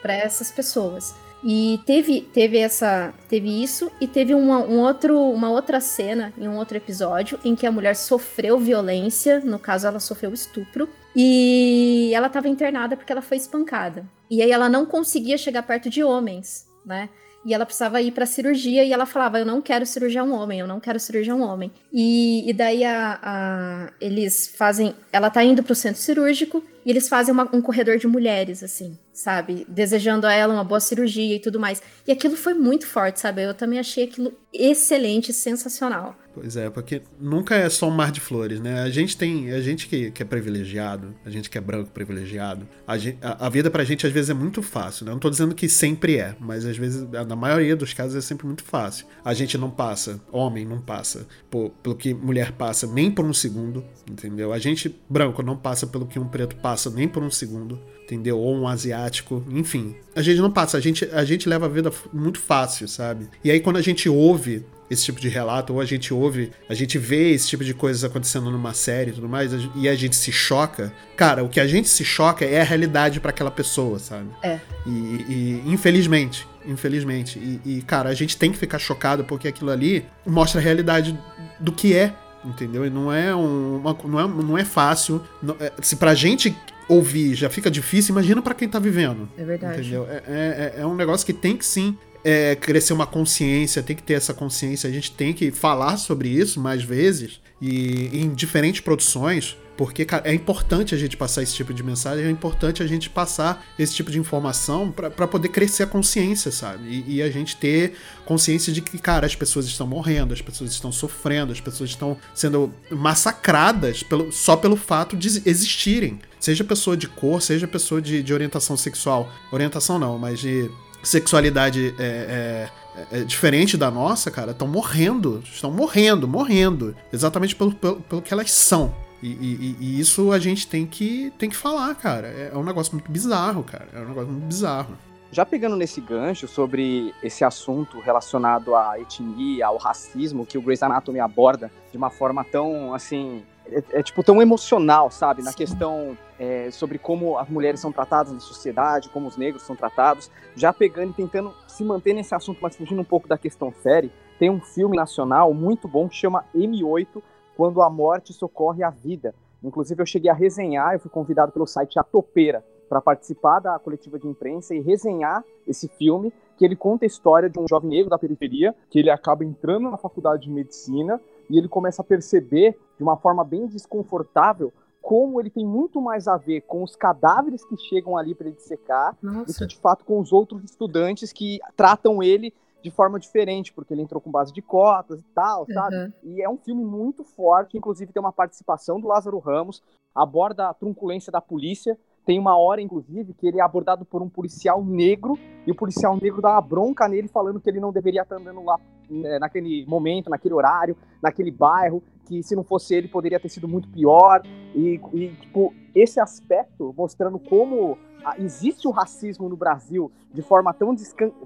pra 0.02 0.14
essas 0.14 0.50
pessoas. 0.50 1.14
E 1.42 1.80
teve, 1.86 2.20
teve 2.20 2.58
essa. 2.58 3.12
Teve 3.28 3.62
isso 3.62 3.90
e 3.98 4.06
teve 4.06 4.34
uma, 4.34 4.58
um 4.58 4.80
outro, 4.80 5.18
uma 5.30 5.50
outra 5.50 5.80
cena 5.80 6.34
em 6.38 6.46
um 6.48 6.56
outro 6.56 6.76
episódio 6.76 7.38
em 7.44 7.54
que 7.54 7.66
a 7.66 7.72
mulher 7.72 7.96
sofreu 7.96 8.58
violência, 8.58 9.40
no 9.40 9.58
caso, 9.58 9.86
ela 9.86 10.00
sofreu 10.00 10.32
estupro. 10.34 10.86
E 11.16 12.10
ela 12.14 12.26
estava 12.26 12.48
internada 12.48 12.94
porque 12.96 13.12
ela 13.12 13.22
foi 13.22 13.36
espancada. 13.38 14.04
E 14.30 14.42
aí 14.42 14.50
ela 14.50 14.68
não 14.68 14.84
conseguia 14.84 15.38
chegar 15.38 15.62
perto 15.62 15.88
de 15.88 16.02
homens, 16.04 16.66
né? 16.84 17.08
E 17.44 17.52
ela 17.52 17.66
precisava 17.66 18.00
ir 18.00 18.10
pra 18.12 18.24
cirurgia 18.26 18.84
e 18.84 18.92
ela 18.92 19.04
falava: 19.06 19.38
Eu 19.38 19.44
não 19.44 19.60
quero 19.60 19.84
cirurgiar 19.84 20.24
um 20.24 20.32
homem, 20.32 20.60
eu 20.60 20.66
não 20.66 20.80
quero 20.80 20.98
cirurgiar 20.98 21.36
um 21.36 21.42
homem. 21.42 21.70
E, 21.92 22.48
e 22.48 22.52
daí 22.52 22.84
a, 22.84 23.18
a- 23.22 23.92
eles 24.00 24.54
fazem. 24.56 24.94
Ela 25.12 25.28
tá 25.30 25.44
indo 25.44 25.62
pro 25.62 25.74
centro 25.74 26.00
cirúrgico 26.00 26.64
e 26.86 26.90
eles 26.90 27.08
fazem 27.08 27.32
uma- 27.32 27.48
um 27.52 27.60
corredor 27.60 27.98
de 27.98 28.06
mulheres, 28.06 28.62
assim, 28.62 28.98
sabe? 29.12 29.66
Desejando 29.68 30.26
a 30.26 30.32
ela 30.32 30.54
uma 30.54 30.64
boa 30.64 30.80
cirurgia 30.80 31.36
e 31.36 31.40
tudo 31.40 31.60
mais. 31.60 31.82
E 32.06 32.12
aquilo 32.12 32.36
foi 32.36 32.54
muito 32.54 32.86
forte, 32.86 33.20
sabe? 33.20 33.42
Eu 33.42 33.54
também 33.54 33.78
achei 33.78 34.04
aquilo 34.04 34.32
excelente, 34.52 35.32
sensacional. 35.32 36.16
Pois 36.34 36.56
é, 36.56 36.68
porque 36.68 37.00
nunca 37.20 37.54
é 37.54 37.68
só 37.68 37.88
um 37.88 37.92
mar 37.92 38.10
de 38.10 38.18
flores, 38.18 38.58
né? 38.58 38.82
A 38.82 38.90
gente 38.90 39.16
tem, 39.16 39.52
a 39.52 39.60
gente 39.60 39.86
que, 39.86 40.10
que 40.10 40.20
é 40.20 40.26
privilegiado, 40.26 41.14
a 41.24 41.30
gente 41.30 41.48
que 41.48 41.56
é 41.56 41.60
branco 41.60 41.90
privilegiado, 41.90 42.66
a, 42.86 43.46
a, 43.46 43.48
vida 43.48 43.70
pra 43.70 43.84
gente 43.84 44.04
às 44.04 44.12
vezes 44.12 44.30
é 44.30 44.34
muito 44.34 44.60
fácil, 44.60 45.06
né? 45.06 45.12
Não 45.12 45.20
tô 45.20 45.30
dizendo 45.30 45.54
que 45.54 45.68
sempre 45.68 46.16
é, 46.16 46.34
mas 46.40 46.66
às 46.66 46.76
vezes, 46.76 47.08
na 47.28 47.36
maioria 47.36 47.76
dos 47.76 47.94
casos 47.94 48.16
é 48.16 48.20
sempre 48.20 48.46
muito 48.46 48.64
fácil. 48.64 49.06
A 49.24 49.32
gente 49.32 49.56
não 49.56 49.70
passa, 49.70 50.20
homem 50.32 50.66
não 50.66 50.80
passa 50.80 51.24
por, 51.48 51.70
pelo 51.82 51.94
que 51.94 52.12
mulher 52.12 52.50
passa 52.50 52.84
nem 52.88 53.12
por 53.12 53.24
um 53.24 53.32
segundo, 53.32 53.84
entendeu? 54.10 54.52
A 54.52 54.58
gente 54.58 54.92
branco 55.08 55.40
não 55.40 55.56
passa 55.56 55.86
pelo 55.86 56.04
que 56.04 56.18
um 56.18 56.26
preto 56.26 56.56
passa 56.56 56.90
nem 56.90 57.06
por 57.06 57.22
um 57.22 57.30
segundo 57.30 57.78
entendeu? 58.04 58.38
Ou 58.38 58.54
um 58.54 58.68
asiático, 58.68 59.42
enfim. 59.48 59.96
A 60.14 60.22
gente 60.22 60.40
não 60.40 60.50
passa, 60.50 60.76
a 60.76 60.80
gente, 60.80 61.04
a 61.06 61.24
gente 61.24 61.48
leva 61.48 61.66
a 61.66 61.68
vida 61.68 61.90
muito 62.12 62.38
fácil, 62.38 62.86
sabe? 62.86 63.28
E 63.42 63.50
aí 63.50 63.60
quando 63.60 63.76
a 63.76 63.82
gente 63.82 64.08
ouve 64.08 64.64
esse 64.90 65.04
tipo 65.04 65.20
de 65.20 65.28
relato, 65.28 65.72
ou 65.72 65.80
a 65.80 65.84
gente 65.84 66.12
ouve, 66.12 66.50
a 66.68 66.74
gente 66.74 66.98
vê 66.98 67.30
esse 67.30 67.48
tipo 67.48 67.64
de 67.64 67.72
coisas 67.74 68.04
acontecendo 68.04 68.50
numa 68.50 68.74
série 68.74 69.10
e 69.10 69.14
tudo 69.14 69.28
mais, 69.28 69.50
e 69.74 69.88
a 69.88 69.94
gente 69.94 70.14
se 70.16 70.30
choca, 70.30 70.92
cara, 71.16 71.42
o 71.42 71.48
que 71.48 71.58
a 71.60 71.66
gente 71.66 71.88
se 71.88 72.04
choca 72.04 72.44
é 72.44 72.60
a 72.60 72.64
realidade 72.64 73.20
pra 73.20 73.30
aquela 73.30 73.50
pessoa, 73.50 73.98
sabe? 73.98 74.28
É. 74.42 74.60
E, 74.86 74.90
e, 74.90 75.62
infelizmente, 75.66 76.46
infelizmente, 76.66 77.38
e, 77.38 77.60
e, 77.78 77.82
cara, 77.82 78.08
a 78.10 78.14
gente 78.14 78.36
tem 78.36 78.52
que 78.52 78.58
ficar 78.58 78.78
chocado 78.78 79.24
porque 79.24 79.48
aquilo 79.48 79.70
ali 79.70 80.04
mostra 80.26 80.60
a 80.60 80.62
realidade 80.64 81.18
do 81.58 81.72
que 81.72 81.94
é, 81.94 82.12
entendeu? 82.44 82.84
E 82.86 82.90
não 82.90 83.12
é 83.12 83.34
um, 83.34 83.76
uma, 83.78 83.96
não 84.04 84.20
é, 84.20 84.26
não 84.28 84.58
é 84.58 84.64
fácil. 84.64 85.22
não- 85.42 85.56
é- 85.58 85.72
se 85.80 85.96
pra 85.96 86.14
gente 86.14 86.54
ouvir 86.88 87.34
já 87.34 87.48
fica 87.48 87.70
difícil, 87.70 88.12
imagina 88.12 88.42
pra 88.42 88.52
quem 88.54 88.68
tá 88.68 88.78
vivendo. 88.78 89.28
É 89.38 89.44
verdade. 89.44 89.80
Entendeu? 89.80 90.06
É, 90.10 90.74
é, 90.76 90.80
é 90.82 90.86
um 90.86 90.94
negócio 90.94 91.24
que 91.24 91.32
tem 91.32 91.56
que 91.56 91.64
sim 91.64 91.96
é, 92.24 92.56
crescer 92.56 92.94
uma 92.94 93.06
consciência, 93.06 93.82
tem 93.82 93.94
que 93.94 94.02
ter 94.02 94.14
essa 94.14 94.32
consciência, 94.32 94.88
a 94.88 94.92
gente 94.92 95.12
tem 95.12 95.32
que 95.32 95.50
falar 95.50 95.98
sobre 95.98 96.28
isso 96.28 96.58
mais 96.58 96.82
vezes 96.82 97.40
e 97.60 98.10
em 98.12 98.30
diferentes 98.30 98.80
produções. 98.80 99.56
Porque, 99.76 100.04
cara, 100.04 100.22
é 100.30 100.32
importante 100.32 100.94
a 100.94 100.98
gente 100.98 101.16
passar 101.16 101.42
esse 101.42 101.52
tipo 101.52 101.74
de 101.74 101.82
mensagem, 101.82 102.24
é 102.24 102.30
importante 102.30 102.80
a 102.80 102.86
gente 102.86 103.10
passar 103.10 103.66
esse 103.76 103.92
tipo 103.92 104.08
de 104.08 104.20
informação 104.20 104.92
para 104.92 105.26
poder 105.26 105.48
crescer 105.48 105.82
a 105.82 105.86
consciência, 105.86 106.52
sabe? 106.52 106.84
E, 106.88 107.16
e, 107.16 107.22
a 107.22 107.28
gente 107.28 107.56
ter 107.56 107.94
consciência 108.24 108.72
de 108.72 108.80
que, 108.80 108.96
cara, 108.98 109.26
as 109.26 109.34
pessoas 109.34 109.66
estão 109.66 109.84
morrendo, 109.84 110.32
as 110.32 110.40
pessoas 110.40 110.70
estão 110.70 110.92
sofrendo, 110.92 111.50
as 111.50 111.60
pessoas 111.60 111.90
estão 111.90 112.16
sendo 112.32 112.72
massacradas 112.88 114.04
pelo, 114.04 114.30
só 114.30 114.54
pelo 114.54 114.76
fato 114.76 115.16
de 115.16 115.42
existirem. 115.44 116.20
Seja 116.38 116.62
pessoa 116.62 116.96
de 116.96 117.08
cor, 117.08 117.42
seja 117.42 117.66
pessoa 117.66 118.00
de, 118.00 118.22
de 118.22 118.32
orientação 118.32 118.76
sexual. 118.76 119.32
Orientação 119.50 119.98
não, 119.98 120.18
mas 120.18 120.38
de 120.38 120.70
sexualidade 121.04 121.94
é, 121.98 122.70
é, 123.12 123.20
é 123.20 123.24
diferente 123.24 123.76
da 123.76 123.90
nossa, 123.90 124.30
cara, 124.30 124.52
estão 124.52 124.66
morrendo. 124.66 125.42
Estão 125.44 125.70
morrendo, 125.70 126.26
morrendo. 126.26 126.96
Exatamente 127.12 127.54
pelo, 127.54 127.74
pelo, 127.74 128.00
pelo 128.00 128.22
que 128.22 128.32
elas 128.32 128.50
são. 128.50 128.94
E, 129.22 129.28
e, 129.28 129.76
e, 129.80 130.00
isso 130.00 130.32
a 130.32 130.38
gente 130.38 130.66
tem 130.66 130.86
que, 130.86 131.32
tem 131.38 131.48
que 131.48 131.56
falar, 131.56 131.94
cara. 131.94 132.28
É, 132.28 132.50
é 132.52 132.56
um 132.56 132.64
negócio 132.64 132.92
muito 132.92 133.10
bizarro, 133.10 133.62
cara. 133.64 133.88
É 133.94 134.00
um 134.00 134.08
negócio 134.08 134.30
muito 134.30 134.46
bizarro. 134.46 134.98
Já 135.32 135.44
pegando 135.44 135.76
nesse 135.76 136.00
gancho 136.00 136.46
sobre 136.46 137.12
esse 137.22 137.42
assunto 137.42 137.98
relacionado 138.00 138.76
à 138.76 139.00
etnia, 139.00 139.66
ao 139.66 139.78
racismo, 139.78 140.46
que 140.46 140.56
o 140.56 140.62
Grey's 140.62 140.82
Anatomy 140.82 141.20
aborda 141.20 141.72
de 141.90 141.96
uma 141.96 142.10
forma 142.10 142.44
tão, 142.44 142.94
assim, 142.94 143.42
é, 143.66 143.82
é, 143.92 144.02
tipo 144.02 144.22
tão 144.22 144.40
emocional, 144.40 145.10
sabe? 145.10 145.42
Na 145.42 145.52
questão 145.52 146.16
é, 146.38 146.70
sobre 146.70 146.98
como 146.98 147.38
as 147.38 147.48
mulheres 147.48 147.80
são 147.80 147.92
tratadas 147.92 148.32
na 148.32 148.40
sociedade, 148.40 149.08
como 149.08 149.28
os 149.28 149.36
negros 149.36 149.62
são 149.62 149.76
tratados. 149.76 150.30
Já 150.54 150.72
pegando 150.72 151.10
e 151.10 151.14
tentando 151.14 151.52
se 151.66 151.84
manter 151.84 152.14
nesse 152.14 152.34
assunto, 152.34 152.58
mas 152.60 152.76
fugindo 152.76 153.00
um 153.00 153.04
pouco 153.04 153.28
da 153.28 153.38
questão 153.38 153.72
série, 153.72 154.10
tem 154.38 154.50
um 154.50 154.60
filme 154.60 154.96
nacional 154.96 155.52
muito 155.54 155.86
bom 155.86 156.08
que 156.08 156.16
chama 156.16 156.44
M8, 156.54 157.22
Quando 157.56 157.82
a 157.82 157.88
Morte 157.88 158.32
Socorre 158.32 158.82
a 158.82 158.90
Vida. 158.90 159.34
Inclusive 159.62 160.02
eu 160.02 160.06
cheguei 160.06 160.30
a 160.30 160.34
resenhar, 160.34 160.92
eu 160.92 161.00
fui 161.00 161.10
convidado 161.10 161.52
pelo 161.52 161.66
site 161.66 161.98
A 161.98 162.02
Topeira 162.02 162.64
para 162.88 163.00
participar 163.00 163.60
da 163.60 163.78
coletiva 163.78 164.18
de 164.18 164.28
imprensa 164.28 164.74
e 164.74 164.80
resenhar 164.80 165.42
esse 165.66 165.88
filme, 165.88 166.32
que 166.56 166.64
ele 166.64 166.76
conta 166.76 167.04
a 167.04 167.06
história 167.06 167.48
de 167.48 167.58
um 167.58 167.66
jovem 167.68 167.90
negro 167.90 168.10
da 168.10 168.18
periferia, 168.18 168.74
que 168.90 168.98
ele 168.98 169.10
acaba 169.10 169.44
entrando 169.44 169.90
na 169.90 169.96
faculdade 169.96 170.42
de 170.42 170.50
medicina 170.50 171.20
e 171.48 171.58
ele 171.58 171.68
começa 171.68 172.02
a 172.02 172.04
perceber 172.04 172.78
de 172.96 173.02
uma 173.02 173.16
forma 173.16 173.42
bem 173.42 173.66
desconfortável 173.66 174.72
como 175.04 175.38
ele 175.38 175.50
tem 175.50 175.66
muito 175.66 176.00
mais 176.00 176.26
a 176.26 176.38
ver 176.38 176.62
com 176.62 176.82
os 176.82 176.96
cadáveres 176.96 177.62
que 177.62 177.76
chegam 177.76 178.16
ali 178.16 178.34
para 178.34 178.46
ele 178.46 178.56
dissecar 178.56 179.14
Nossa. 179.22 179.44
do 179.44 179.58
que 179.58 179.66
de 179.66 179.76
fato 179.76 180.02
com 180.02 180.18
os 180.18 180.32
outros 180.32 180.64
estudantes 180.64 181.30
que 181.30 181.60
tratam 181.76 182.22
ele 182.22 182.54
de 182.82 182.90
forma 182.90 183.20
diferente, 183.20 183.70
porque 183.70 183.92
ele 183.92 184.00
entrou 184.00 184.18
com 184.18 184.30
base 184.30 184.50
de 184.50 184.62
cotas 184.62 185.20
e 185.20 185.24
tal, 185.34 185.66
sabe? 185.66 185.94
Uhum. 185.94 186.12
E 186.22 186.42
é 186.42 186.48
um 186.48 186.56
filme 186.56 186.82
muito 186.82 187.22
forte, 187.22 187.76
inclusive 187.76 188.12
tem 188.14 188.20
uma 188.20 188.32
participação 188.32 188.98
do 188.98 189.06
Lázaro 189.06 189.38
Ramos, 189.38 189.82
aborda 190.14 190.70
a 190.70 190.74
trunculência 190.74 191.30
da 191.30 191.40
polícia, 191.40 191.98
tem 192.24 192.38
uma 192.38 192.56
hora, 192.56 192.80
inclusive, 192.80 193.34
que 193.34 193.46
ele 193.46 193.58
é 193.58 193.62
abordado 193.62 194.04
por 194.04 194.22
um 194.22 194.28
policial 194.28 194.82
negro 194.82 195.38
e 195.66 195.70
o 195.70 195.74
policial 195.74 196.18
negro 196.20 196.40
dá 196.40 196.52
uma 196.52 196.60
bronca 196.60 197.06
nele 197.06 197.28
falando 197.28 197.60
que 197.60 197.68
ele 197.68 197.80
não 197.80 197.92
deveria 197.92 198.22
estar 198.22 198.36
andando 198.36 198.64
lá 198.64 198.78
né, 199.10 199.38
naquele 199.38 199.84
momento, 199.86 200.30
naquele 200.30 200.54
horário, 200.54 200.96
naquele 201.22 201.50
bairro, 201.50 202.02
que 202.24 202.42
se 202.42 202.56
não 202.56 202.64
fosse 202.64 202.94
ele 202.94 203.08
poderia 203.08 203.38
ter 203.38 203.48
sido 203.48 203.68
muito 203.68 203.88
pior. 203.88 204.42
E, 204.74 205.00
e 205.12 205.28
tipo, 205.40 205.74
esse 205.94 206.18
aspecto 206.18 206.94
mostrando 206.96 207.38
como 207.38 207.98
existe 208.38 208.88
o 208.88 208.90
racismo 208.90 209.48
no 209.48 209.56
Brasil 209.56 210.10
de 210.32 210.40
forma 210.40 210.72
tão, 210.72 210.94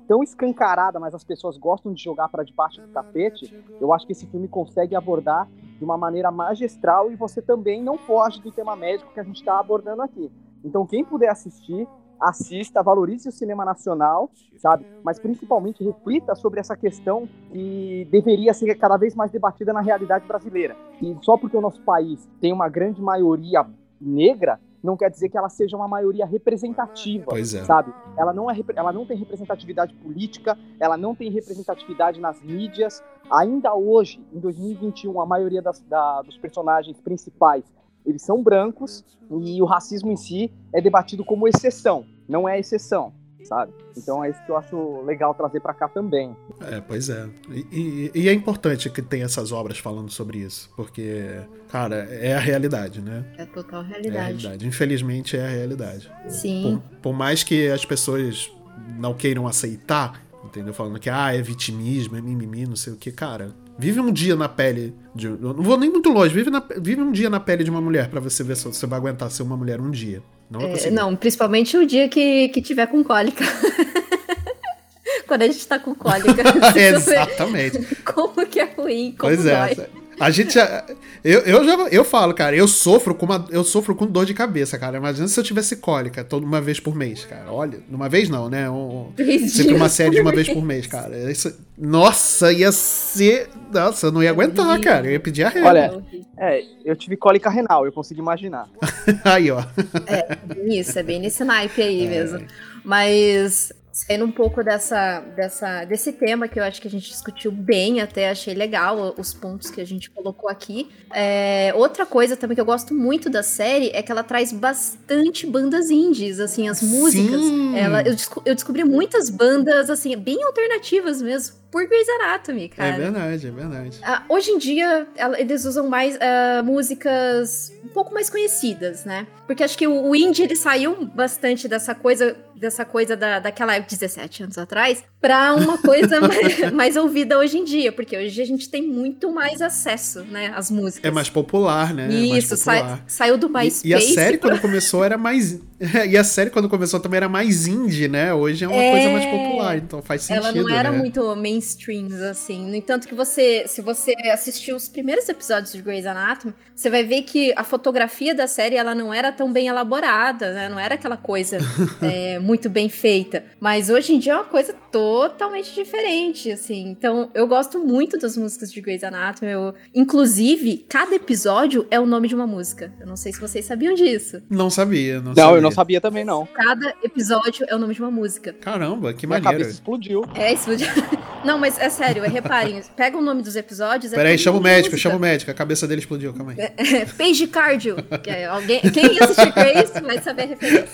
tão 0.07 0.23
escancarada, 0.23 1.01
mas 1.01 1.15
as 1.15 1.25
pessoas 1.25 1.59
gostam 1.59 1.93
de 1.93 2.03
jogar 2.03 2.29
para 2.29 2.45
debaixo 2.45 2.81
do 2.81 2.89
tapete, 2.89 3.53
eu 3.81 3.93
acho 3.93 4.07
que 4.07 4.13
esse 4.13 4.27
filme 4.27 4.47
consegue 4.47 4.95
abordar 4.95 5.49
de 5.77 5.85
uma 5.85 5.99
maneira 5.99 6.31
magistral 6.31 7.11
e 7.11 7.17
você 7.17 7.43
também 7.43 7.83
não 7.83 7.99
foge 7.99 8.41
do 8.41 8.53
tema 8.53 8.77
médico 8.77 9.13
que 9.13 9.21
a 9.21 9.25
gente 9.25 9.37
está 9.37 9.59
abordando 9.59 10.03
aqui. 10.03 10.31
Então, 10.65 10.87
quem 10.87 11.05
puder 11.05 11.29
assistir, 11.29 11.87
assista, 12.21 12.83
valorize 12.83 13.29
o 13.29 13.33
cinema 13.33 13.65
nacional, 13.65 14.31
sabe? 14.57 14.85
Mas 15.05 15.19
principalmente 15.19 15.85
reflita 15.85 16.35
sobre 16.35 16.61
essa 16.61 16.77
questão 16.77 17.29
que 17.51 18.07
deveria 18.11 18.53
ser 18.53 18.75
cada 18.75 18.97
vez 18.97 19.15
mais 19.15 19.31
debatida 19.31 19.73
na 19.73 19.81
realidade 19.81 20.27
brasileira. 20.27 20.77
E 21.01 21.17
só 21.23 21.37
porque 21.37 21.57
o 21.57 21.61
nosso 21.61 21.81
país 21.83 22.29
tem 22.41 22.53
uma 22.53 22.69
grande 22.69 23.01
maioria 23.01 23.65
negra, 24.01 24.61
não 24.83 24.97
quer 24.97 25.11
dizer 25.11 25.29
que 25.29 25.37
ela 25.37 25.49
seja 25.49 25.77
uma 25.77 25.89
maioria 25.89 26.25
representativa, 26.25 27.39
é. 27.39 27.45
sabe? 27.45 27.93
Ela 28.17 28.33
não, 28.33 28.51
é, 28.51 28.57
ela 28.77 28.93
não 28.93 29.05
tem 29.05 29.17
representatividade 29.17 29.95
política, 29.95 30.57
ela 30.79 30.97
não 30.97 31.15
tem 31.15 31.31
representatividade 31.31 32.21
nas 32.21 32.41
mídias. 32.43 33.03
Ainda 33.31 33.75
hoje, 33.75 34.25
em 34.33 34.39
2021, 34.39 35.21
a 35.21 35.27
maioria 35.27 35.61
das, 35.61 35.81
da, 35.83 36.23
dos 36.23 36.39
personagens 36.39 37.01
principais 37.01 37.65
eles 38.09 38.23
são 38.23 38.43
brancos 38.43 39.05
e 39.31 39.61
o 39.61 39.67
racismo 39.67 40.11
em 40.11 40.17
si 40.17 40.51
é 40.73 40.81
debatido 40.81 41.23
como 41.25 41.47
exceção, 41.47 42.07
não 42.27 42.49
é 42.49 42.59
exceção, 42.59 43.13
sabe? 43.45 43.73
Então 43.97 44.25
é 44.25 44.31
isso 44.31 44.43
que 44.45 44.51
eu 44.51 44.57
acho 44.57 45.03
legal 45.03 45.35
trazer 45.35 45.61
para 45.61 45.75
cá 45.75 45.87
também. 45.89 46.35
É, 46.61 46.81
pois 46.81 47.11
é. 47.11 47.29
E, 47.51 47.67
e, 47.71 48.11
e, 48.23 48.29
é 48.29 48.33
importante 48.33 48.89
que 48.89 49.03
tenha 49.03 49.27
essas 49.27 49.53
obras 49.53 49.79
falando 49.79 50.11
sobre 50.11 50.39
isso, 50.39 50.71
porque, 50.75 51.39
cara, 51.69 51.97
é 51.97 52.35
a 52.35 52.41
realidade, 52.41 53.03
né? 53.03 53.25
É 53.37 53.45
total 53.45 53.83
realidade. 53.83 54.17
É 54.17 54.21
a 54.21 54.25
realidade. 54.25 54.67
Infelizmente 54.67 55.37
é 55.37 55.45
a 55.45 55.51
realidade. 55.51 56.11
Sim. 56.29 56.81
Por, 56.91 57.01
por 57.01 57.13
mais 57.13 57.43
que 57.43 57.69
as 57.69 57.85
pessoas 57.85 58.51
não 58.99 59.13
queiram 59.13 59.47
aceitar, 59.47 60.23
entendeu? 60.43 60.73
Falando 60.73 60.99
que, 60.99 61.11
ah, 61.11 61.35
é 61.35 61.43
vitimismo, 61.43 62.17
é 62.17 62.23
mimimi, 62.23 62.67
não 62.67 62.77
sei 62.77 62.95
o 62.95 62.97
que, 62.97 63.13
cara 63.13 63.55
Vive 63.79 64.01
um 64.01 64.11
dia 64.11 64.35
na 64.35 64.49
pele 64.49 64.93
de. 65.15 65.29
Não 65.29 65.63
vou 65.63 65.79
nem 65.79 65.89
muito 65.89 66.11
longe, 66.11 66.35
vive, 66.35 66.51
na, 66.51 66.61
vive 66.79 67.01
um 67.01 67.13
dia 67.13 67.31
na 67.31 67.39
pele 67.39 67.63
de 67.63 67.71
uma 67.71 67.81
mulher 67.81 68.09
para 68.09 68.19
você 68.19 68.43
ver 68.43 68.57
se 68.57 68.65
você 68.65 68.87
vai 68.87 68.99
aguentar 68.99 69.31
ser 69.31 69.45
uma 69.45 69.57
mulher 69.57 69.81
um 69.81 69.91
dia. 69.91 70.21
Não, 70.51 70.61
é, 70.63 70.73
é 70.73 70.91
não 70.91 71.15
principalmente 71.15 71.77
o 71.77 71.87
dia 71.87 72.09
que, 72.09 72.49
que 72.49 72.61
tiver 72.61 72.89
com 72.89 73.05
cólica. 73.05 73.45
Quando 75.29 75.43
a 75.43 75.47
gente 75.47 75.65
tá 75.67 75.79
com 75.79 75.95
cólica. 75.95 76.43
Exatamente. 76.77 77.97
Como 78.05 78.45
que 78.47 78.59
é 78.59 78.65
ruim, 78.65 79.15
como 79.17 79.33
pois 79.33 79.47
é. 79.47 79.89
A 80.21 80.31
gente 80.31 80.55
já, 80.55 80.85
eu, 81.23 81.41
eu 81.41 81.65
já 81.65 81.77
eu 81.91 82.05
falo, 82.05 82.35
cara, 82.35 82.57
eu 82.57 82.67
sofro 82.67 83.15
com 83.15 83.27
uma, 83.27 83.47
eu 83.51 83.63
sofro 83.63 83.95
com 83.95 84.07
dor 84.07 84.27
de 84.27 84.35
cabeça, 84.35 84.79
cara. 84.79 84.99
Imagina 84.99 85.29
se 85.29 85.39
eu 85.39 85.45
tivesse 85.45 85.77
cólica 85.77 86.25
toda 86.25 86.45
uma 86.45 86.61
vez 86.61 86.81
por 86.81 86.95
mês, 86.95 87.25
cara. 87.25 87.53
Olha, 87.53 87.81
uma 87.89 88.09
vez 88.09 88.29
não, 88.29 88.49
né? 88.49 88.69
Um, 88.69 89.13
sempre 89.49 89.75
uma 89.75 89.89
série 89.89 90.17
de 90.17 90.21
uma 90.21 90.33
vez 90.33 90.49
por 90.49 90.65
mês, 90.65 90.87
cara. 90.87 91.31
Isso, 91.31 91.57
nossa, 91.77 92.53
ia 92.53 92.73
ser, 92.73 93.49
nossa, 93.73 94.07
eu 94.09 94.13
não 94.13 94.23
ia 94.23 94.31
aguentar, 94.31 94.81
cara. 94.81 95.07
Eu 95.07 95.13
ia 95.13 95.21
pedir 95.21 95.45
a 95.45 95.53
Olha, 95.65 96.03
é, 96.37 96.63
eu 96.85 96.97
tive 96.97 97.17
cólica 97.17 97.49
renal, 97.51 97.85
eu 97.85 97.93
consigo 97.93 98.21
imaginar. 98.21 98.69
aí, 99.25 99.51
ó. 99.51 99.63
É, 100.07 100.37
isso, 100.67 100.99
é 100.99 101.03
bem 101.03 101.21
nesse 101.21 101.45
naipe 101.45 101.83
aí 101.83 102.07
é. 102.07 102.09
mesmo. 102.09 102.45
Mas 102.85 103.73
saindo 104.07 104.25
um 104.25 104.31
pouco 104.31 104.63
dessa, 104.63 105.21
dessa, 105.35 105.85
desse 105.85 106.13
tema 106.13 106.47
que 106.47 106.61
eu 106.61 106.63
acho 106.63 106.81
que 106.81 106.87
a 106.87 106.91
gente 106.91 107.09
discutiu 107.09 107.51
bem, 107.51 108.01
até 108.01 108.31
achei 108.31 108.55
legal 108.55 109.13
os 109.19 109.35
pontos 109.35 109.71
que 109.71 109.81
a 109.81 109.85
gente 109.85 110.09
colocou 110.11 110.49
aqui. 110.49 110.89
É, 111.13 111.73
outra 111.75 112.07
coisa 112.07 112.37
também 112.37 112.55
que 112.55 112.61
eu 112.61 112.65
gosto 112.65 112.95
muito 112.95 113.29
da 113.29 113.43
série 113.43 113.91
é 113.93 114.01
que 114.01 114.13
ela 114.13 114.23
traz 114.23 114.53
bastante 114.53 115.47
bandas 115.47 115.91
indies, 115.91 116.39
assim, 116.39 116.69
as 116.69 116.81
músicas. 116.81 117.41
Ela, 117.75 118.03
eu, 118.03 118.15
eu 118.45 118.55
descobri 118.55 118.85
muitas 118.85 119.29
bandas, 119.31 119.91
assim, 119.91 120.17
bem 120.17 120.45
alternativas 120.45 121.21
mesmo 121.21 121.59
por 121.71 121.87
Grey's 121.87 122.09
Anatomy, 122.09 122.65
é 122.65 122.69
cara. 122.69 122.95
É 122.95 122.99
verdade, 122.99 123.47
é 123.47 123.51
verdade. 123.51 123.99
Uh, 123.99 124.35
hoje 124.35 124.51
em 124.51 124.59
dia, 124.59 125.07
eles 125.37 125.65
usam 125.65 125.89
mais 125.89 126.17
uh, 126.17 126.65
músicas 126.65 127.73
um 127.85 127.89
pouco 127.89 128.13
mais 128.13 128.31
conhecidas, 128.31 129.05
né? 129.05 129.27
Porque 129.47 129.63
acho 129.63 129.77
que 129.77 129.87
o, 129.87 130.09
o 130.09 130.17
indie, 130.17 130.43
ele 130.43 130.57
saiu 130.57 131.07
bastante 131.07 131.69
dessa 131.69 131.95
coisa, 131.95 132.37
dessa 132.59 132.85
coisa 132.85 133.17
da, 133.17 133.39
daquela 133.39 133.75
época, 133.75 133.91
17 133.91 134.45
anos 134.45 134.59
atrás, 134.59 135.05
pra 135.21 135.55
uma 135.55 135.79
coisa 135.79 136.21
mais, 136.23 136.73
mais, 136.73 136.97
ouvida 136.97 137.39
hoje 137.39 137.59
em 137.59 137.65
dia, 137.65 137.93
porque 137.93 138.17
hoje 138.17 138.41
a 138.41 138.45
gente 138.45 138.69
tem 138.69 138.83
muito 138.83 139.33
mais 139.33 139.63
acesso, 139.63 140.23
né, 140.25 140.53
às 140.55 140.71
músicas. 140.71 141.05
É 141.05 141.11
mais 141.11 141.31
popular, 141.31 141.95
né? 141.95 142.09
É 142.09 142.15
Isso, 142.15 142.55
é 142.55 142.57
popular. 142.57 142.89
Sai, 142.89 143.03
saiu 143.07 143.39
do 143.39 143.49
MySpace. 143.49 143.87
E, 143.87 143.91
e 143.91 143.95
a 143.95 144.01
série, 144.01 144.39
pra... 144.39 144.51
quando 144.51 144.61
começou, 144.61 145.05
era 145.05 145.17
mais... 145.17 145.61
e 146.09 146.17
a 146.17 146.25
série, 146.25 146.51
quando 146.51 146.69
começou, 146.69 146.99
também 146.99 147.19
era 147.19 147.29
mais 147.29 147.67
indie, 147.67 148.09
né? 148.09 148.35
Hoje 148.35 148.65
é 148.65 148.69
uma 148.69 148.83
é... 148.83 148.91
coisa 148.91 149.11
mais 149.11 149.25
popular, 149.27 149.79
então 149.79 150.03
faz 150.03 150.23
sentido, 150.23 150.47
Ela 150.47 150.53
não 150.53 150.69
era 150.69 150.91
né? 150.91 150.99
muito 150.99 151.37
mainstream, 151.37 152.09
assim. 152.31 152.67
No 152.67 152.75
entanto 152.75 153.07
que 153.07 153.15
você, 153.15 153.65
se 153.67 153.81
você 153.81 154.13
assistiu 154.33 154.77
os 154.77 154.89
primeiros 154.89 155.29
episódios 155.29 155.73
de 155.73 155.81
Grey's 155.81 156.07
Anatomy, 156.07 156.55
você 156.75 156.91
vai 156.91 157.05
ver 157.05 157.23
que 157.23 157.53
a 157.57 157.65
fotografia 157.65 158.35
da 158.35 158.47
série, 158.47 158.77
ela 158.77 158.95
não 158.95 159.13
era 159.13 159.33
tão 159.33 159.53
bem 159.53 159.69
elaborada, 159.69 160.53
né? 160.53 160.69
Não 160.69 160.79
era 160.79 160.95
aquela 160.95 161.17
coisa 161.17 161.59
é, 162.03 162.39
muito 162.49 162.71
bem 162.71 162.89
feita. 162.89 163.45
Mas 163.61 163.91
hoje 163.91 164.15
em 164.15 164.19
dia 164.19 164.33
é 164.33 164.37
uma 164.37 164.45
coisa 164.45 164.73
totalmente 164.91 165.75
diferente, 165.75 166.51
assim. 166.51 166.89
Então, 166.89 167.31
eu 167.35 167.47
gosto 167.47 167.79
muito 167.79 168.17
das 168.19 168.37
músicas 168.39 168.73
de 168.73 168.81
Grey's 168.81 169.05
Anatomy. 169.05 169.53
Eu, 169.53 169.75
inclusive, 169.95 170.87
cada 170.89 171.15
episódio 171.15 171.87
é 171.91 172.01
o 172.01 172.07
nome 172.07 172.27
de 172.27 172.35
uma 172.35 172.47
música. 172.47 172.91
Eu 172.99 173.07
não 173.07 173.17
sei 173.17 173.33
se 173.35 173.39
vocês 173.41 173.67
sabiam 173.67 173.95
disso. 173.95 174.43
Não 174.49 174.71
sabia, 174.71 175.17
não, 175.21 175.33
Não, 175.33 175.35
sabia. 175.35 175.57
eu 175.59 175.63
não 175.63 175.71
sabia 175.71 176.01
também, 176.01 176.25
não. 176.25 176.47
Cada 176.47 176.95
episódio 177.05 177.67
é 177.69 177.75
o 177.77 177.79
nome 177.79 177.93
de 177.95 178.01
uma 178.01 178.11
música. 178.11 178.55
Caramba, 178.55 179.13
que 179.13 179.27
Minha 179.27 179.39
maneiro. 179.41 179.59
cabeça 179.65 179.71
explodiu. 179.79 180.25
É 180.35 180.53
isso. 180.55 180.71
Não, 181.45 181.57
mas 181.57 181.79
é 181.79 181.89
sério, 181.89 182.25
é, 182.25 182.29
reparem. 182.29 182.83
Pega 182.97 183.17
o 183.17 183.21
nome 183.23 183.43
dos 183.43 183.55
episódios. 183.55 184.13
É 184.13 184.17
Peraí, 184.17 184.37
chama 184.37 184.59
o 184.59 184.61
médico, 184.61 184.95
música. 184.95 184.97
chama 185.09 185.17
o 185.17 185.21
médico. 185.21 185.49
A 185.49 185.55
cabeça 185.55 185.87
dele 185.87 186.01
explodiu, 186.01 186.35
calma 186.35 186.51
aí. 186.51 186.59
É, 186.59 187.05
Page 187.05 187.47
Cardio. 187.47 187.95
Que 188.25 188.31
é 188.31 188.47
alguém, 188.47 188.81
quem 188.81 189.17
assistiu 189.21 189.53
Grace 189.53 190.01
vai 190.01 190.21
saber 190.21 190.43
a 190.43 190.47
referência. 190.47 190.89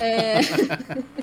É, 0.00 0.40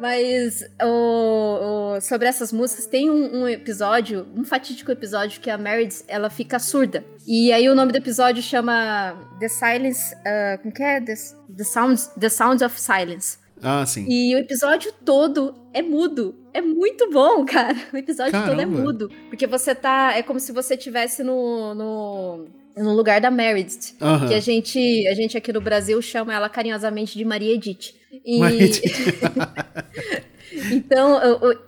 Mas 0.00 0.64
o- 0.82 1.94
o- 1.96 2.00
sobre 2.00 2.26
essas 2.26 2.52
músicas, 2.52 2.86
tem 2.86 3.08
um, 3.10 3.42
um 3.42 3.48
episódio, 3.48 4.26
um 4.34 4.42
fatídico 4.44 4.90
episódio 4.90 5.40
que 5.40 5.48
a 5.48 5.56
Meredith, 5.56 6.02
ela 6.08 6.28
fica 6.28 6.58
surda. 6.58 7.04
E 7.26 7.52
aí 7.52 7.68
o 7.68 7.74
nome 7.74 7.92
do 7.92 7.98
episódio 7.98 8.42
chama 8.42 9.14
The 9.38 9.48
Silence, 9.48 10.14
ah, 10.26 10.58
como 10.60 10.74
que 10.74 10.82
é? 10.82 11.00
The, 11.00 11.14
The, 11.56 11.64
Sounds, 11.64 12.06
The 12.18 12.28
Sounds 12.28 12.62
of 12.62 12.80
Silence. 12.80 13.38
Ah, 13.62 13.86
sim. 13.86 14.04
E 14.08 14.34
o 14.34 14.38
episódio 14.38 14.92
todo 15.04 15.54
é 15.72 15.80
mudo. 15.82 16.34
É 16.52 16.60
muito 16.60 17.08
bom, 17.10 17.44
cara. 17.46 17.76
O 17.92 17.96
episódio 17.96 18.32
todo 18.32 18.60
é 18.60 18.64
Caramba. 18.64 18.80
mudo. 18.80 19.08
Porque 19.28 19.46
você 19.46 19.72
tá. 19.72 20.14
É 20.16 20.22
como 20.22 20.40
se 20.40 20.50
você 20.50 20.74
estivesse 20.74 21.22
no, 21.22 21.72
no, 21.76 22.46
no 22.76 22.94
lugar 22.94 23.20
da 23.20 23.30
Meredith. 23.30 23.94
Aham. 24.00 24.28
Que 24.28 24.34
a 24.34 24.40
gente, 24.40 25.06
a 25.08 25.14
gente 25.14 25.36
aqui 25.36 25.52
no 25.52 25.60
Brasil 25.60 26.00
chama 26.02 26.32
ela 26.34 26.48
carinhosamente 26.48 27.16
de 27.18 27.24
Maria 27.24 27.54
Edith. 27.54 27.94
E, 28.24 28.38
Maria 28.38 28.64
Edith. 28.64 28.82
então, 30.72 31.18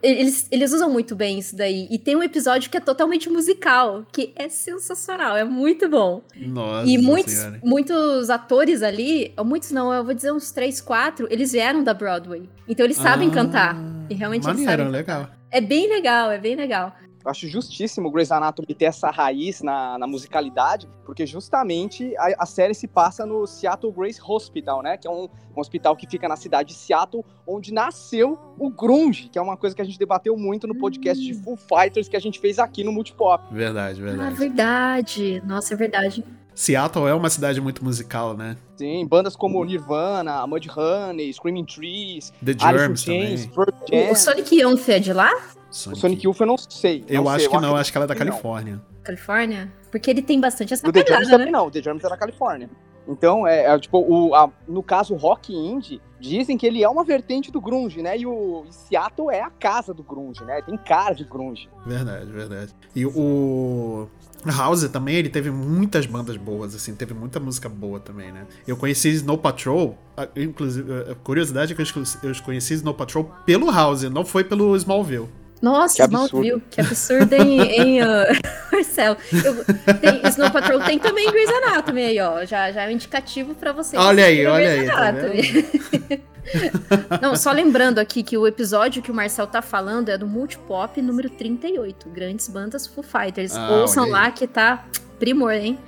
eles, 0.03 0.47
eles 0.51 0.73
usam 0.73 0.91
muito 0.91 1.15
bem 1.17 1.39
isso 1.39 1.57
daí. 1.57 1.87
E 1.91 1.99
tem 1.99 2.17
um 2.17 2.23
episódio 2.23 2.71
que 2.71 2.77
é 2.77 2.81
totalmente 2.81 3.29
musical, 3.31 4.05
que 4.13 4.33
é 4.37 4.49
sensacional, 4.49 5.37
é 5.37 5.45
muito 5.45 5.89
bom. 5.89 6.23
Nossa 6.37 6.89
E 6.89 6.99
muitos, 6.99 7.33
senhora. 7.33 7.61
muitos 7.65 8.31
atores 8.31 8.83
ali, 8.83 9.33
muitos 9.45 9.71
não, 9.71 9.93
eu 9.93 10.05
vou 10.05 10.15
dizer 10.15 10.33
uns 10.33 10.51
três, 10.51 10.81
quatro, 10.81 11.27
eles 11.31 11.53
vieram 11.53 11.83
da 11.83 11.95
Broadway. 11.95 12.49
Então 12.69 12.85
eles 12.85 12.97
sabem 12.97 13.29
Ah, 13.29 13.33
cantar. 13.33 13.77
E 14.11 14.15
realmente 14.15 14.47
eles 14.47 14.61
Maneiro, 14.61 14.83
sabem. 14.85 14.93
legal. 14.99 15.31
É 15.51 15.61
bem 15.61 15.89
legal, 15.89 16.31
é 16.33 16.39
bem 16.39 16.57
legal. 16.57 16.95
Eu 17.25 17.31
acho 17.31 17.49
justíssimo 17.49 18.09
o 18.09 18.11
Grey's 18.11 18.31
Anatomy 18.31 18.75
ter 18.75 18.85
essa 18.85 19.11
raiz 19.11 19.63
na, 19.63 19.97
na 19.99 20.07
musicalidade, 20.07 20.87
porque 21.07 21.25
justamente 21.25 22.15
a, 22.19 22.43
a 22.43 22.47
série 22.47 22.75
se 22.75 22.87
passa 22.87 23.25
no 23.25 23.47
Seattle 23.47 23.91
Grace 23.93 24.21
Hospital, 24.23 24.83
né? 24.83 24.99
Que 24.99 25.09
é 25.09 25.11
um, 25.11 25.29
um 25.57 25.61
hospital 25.61 25.97
que 25.97 26.07
fica 26.07 26.29
na 26.29 26.37
cidade 26.37 26.69
de 26.71 26.75
Seattle, 26.75 27.25
onde 27.47 27.73
nasceu 27.73 28.39
o 28.59 28.69
grunge, 28.69 29.31
que 29.33 29.39
é 29.39 29.43
uma 29.43 29.57
coisa 29.57 29.75
que 29.75 29.81
a 29.81 29.85
gente 29.85 29.99
debateu 29.99 30.37
muito 30.37 30.67
no 30.67 30.75
podcast 30.75 31.23
de 31.25 31.33
Full 31.33 31.57
Fighters 31.57 32.09
que 32.09 32.17
a 32.17 32.21
gente 32.21 32.39
fez 32.39 32.59
aqui 32.59 32.85
no 32.85 32.93
Multipop. 32.93 33.43
Verdade, 33.55 34.03
Ah, 34.03 34.05
verdade. 34.05 34.35
verdade. 34.37 35.43
Nossa, 35.47 35.73
é 35.73 35.77
verdade. 35.79 36.25
Seattle 36.55 37.09
é 37.09 37.15
uma 37.15 37.31
cidade 37.31 37.61
muito 37.61 37.83
musical, 37.83 38.37
né? 38.37 38.57
Sim, 38.77 39.07
bandas 39.07 39.35
como 39.35 39.65
Nirvana, 39.65 40.47
Mudhoney, 40.47 41.33
Screaming 41.33 41.65
Trees, 41.65 42.33
The 42.45 42.53
Germs 42.53 43.03
Chains, 43.03 43.47
também. 43.47 44.11
O 44.13 44.15
Sonic 44.15 44.55
Youth 44.61 44.89
é 44.89 44.99
de 45.01 45.13
lá? 45.13 45.33
O 45.93 45.97
Sonic 45.97 46.25
Youth 46.27 46.41
eu 46.41 46.47
não 46.47 46.57
sei. 46.57 47.05
Eu 47.09 47.23
não 47.25 47.31
acho 47.31 47.41
sei, 47.41 47.49
que 47.49 47.61
não, 47.61 47.77
acho 47.77 47.91
que 47.91 47.99
ela 47.99 48.05
é 48.05 48.09
da. 48.09 48.15
Califórnia. 48.15 48.81
Califórnia? 49.03 49.73
Porque 49.91 50.11
ele 50.11 50.23
tem 50.23 50.41
bastante 50.41 50.73
essa 50.73 50.89
O 50.89 50.93
The 50.93 51.03
pegada, 51.03 51.25
também 51.29 51.47
né? 51.47 51.53
não, 51.53 51.67
o 51.67 51.71
The 51.71 51.83
Germs 51.83 52.05
é 52.05 52.09
da 52.09 52.17
Califórnia. 52.17 52.71
Então, 53.07 53.47
é, 53.47 53.67
é, 53.67 53.79
tipo, 53.79 53.99
o, 53.99 54.35
a- 54.35 54.51
no 54.67 54.83
caso, 54.83 55.13
o 55.13 55.17
rock 55.19 55.53
indie, 55.55 56.01
dizem 56.19 56.57
que 56.57 56.67
ele 56.67 56.83
é 56.83 56.89
uma 56.89 57.05
vertente 57.05 57.53
do 57.53 57.61
grunge, 57.61 58.01
né? 58.01 58.17
E 58.17 58.25
o 58.27 58.65
e 58.67 58.73
Seattle 58.73 59.31
é 59.31 59.43
a 59.43 59.51
casa 59.51 59.93
do 59.93 60.03
grunge, 60.03 60.43
né? 60.45 60.63
Tem 60.63 60.75
cara 60.79 61.13
de 61.15 61.23
grunge. 61.25 61.69
Verdade, 61.85 62.33
verdade. 62.33 62.75
E 62.97 63.05
o 63.05 64.09
House 64.47 64.89
também, 64.89 65.17
ele 65.17 65.29
teve 65.29 65.51
muitas 65.51 66.07
bandas 66.07 66.39
boas, 66.39 66.75
assim, 66.75 66.95
teve 66.95 67.13
muita 67.13 67.39
música 67.39 67.69
boa 67.69 68.01
também, 68.01 68.33
né? 68.33 68.47
Eu 68.67 68.77
conheci 68.77 69.11
Snow 69.11 69.37
Patrol, 69.37 69.99
inclusive, 70.35 70.91
a 71.11 71.15
curiosidade 71.15 71.73
é 71.73 71.77
que 71.77 71.83
eu 71.83 72.05
eu 72.23 72.33
conheci 72.43 72.73
Snow 72.75 72.95
Patrol 72.95 73.31
pelo 73.45 73.71
House, 73.71 74.03
não 74.05 74.25
foi 74.25 74.45
pelo 74.45 74.75
Smallville. 74.77 75.29
Nossa. 75.63 76.05
Smallville, 76.05 76.63
que 76.71 76.81
absurdo, 76.81 77.35
hein, 77.35 77.61
hein 77.61 78.03
uh, 78.03 78.07
Marcelo? 78.73 79.17
Eu, 79.33 79.65
tem, 79.99 80.21
Snow 80.29 80.51
Patrol 80.51 80.81
tem 80.81 80.99
também 80.99 81.31
Grey's 81.31 81.49
Anatomy 81.49 82.03
aí, 82.03 82.21
ó. 82.21 82.45
Já, 82.45 82.71
já 82.71 82.83
é 82.83 82.89
um 82.89 82.93
indicativo 82.93 83.55
pra 83.55 83.73
vocês. 83.73 84.01
Olha 84.01 84.27
aí, 84.27 84.47
olha 84.47 84.77
Grey's 84.77 84.91
aí, 84.91 84.97
tá. 84.97 85.13
Não, 87.23 87.37
só 87.37 87.53
lembrando 87.53 87.99
aqui 87.99 88.23
que 88.23 88.37
o 88.37 88.47
episódio 88.47 89.03
que 89.03 89.11
o 89.11 89.15
Marcel 89.15 89.47
tá 89.47 89.63
falando 89.63 90.11
é 90.11 90.19
do 90.19 90.27
Multipop 90.27 91.01
número 91.01 91.31
38, 91.31 92.09
Grandes 92.11 92.49
Bandas 92.49 92.87
Foo 92.87 93.03
Fighters. 93.03 93.57
Ah, 93.57 93.81
Ouçam 93.81 94.07
lá 94.09 94.31
que 94.31 94.47
tá 94.47 94.85
primor, 95.19 95.53
hein? 95.53 95.79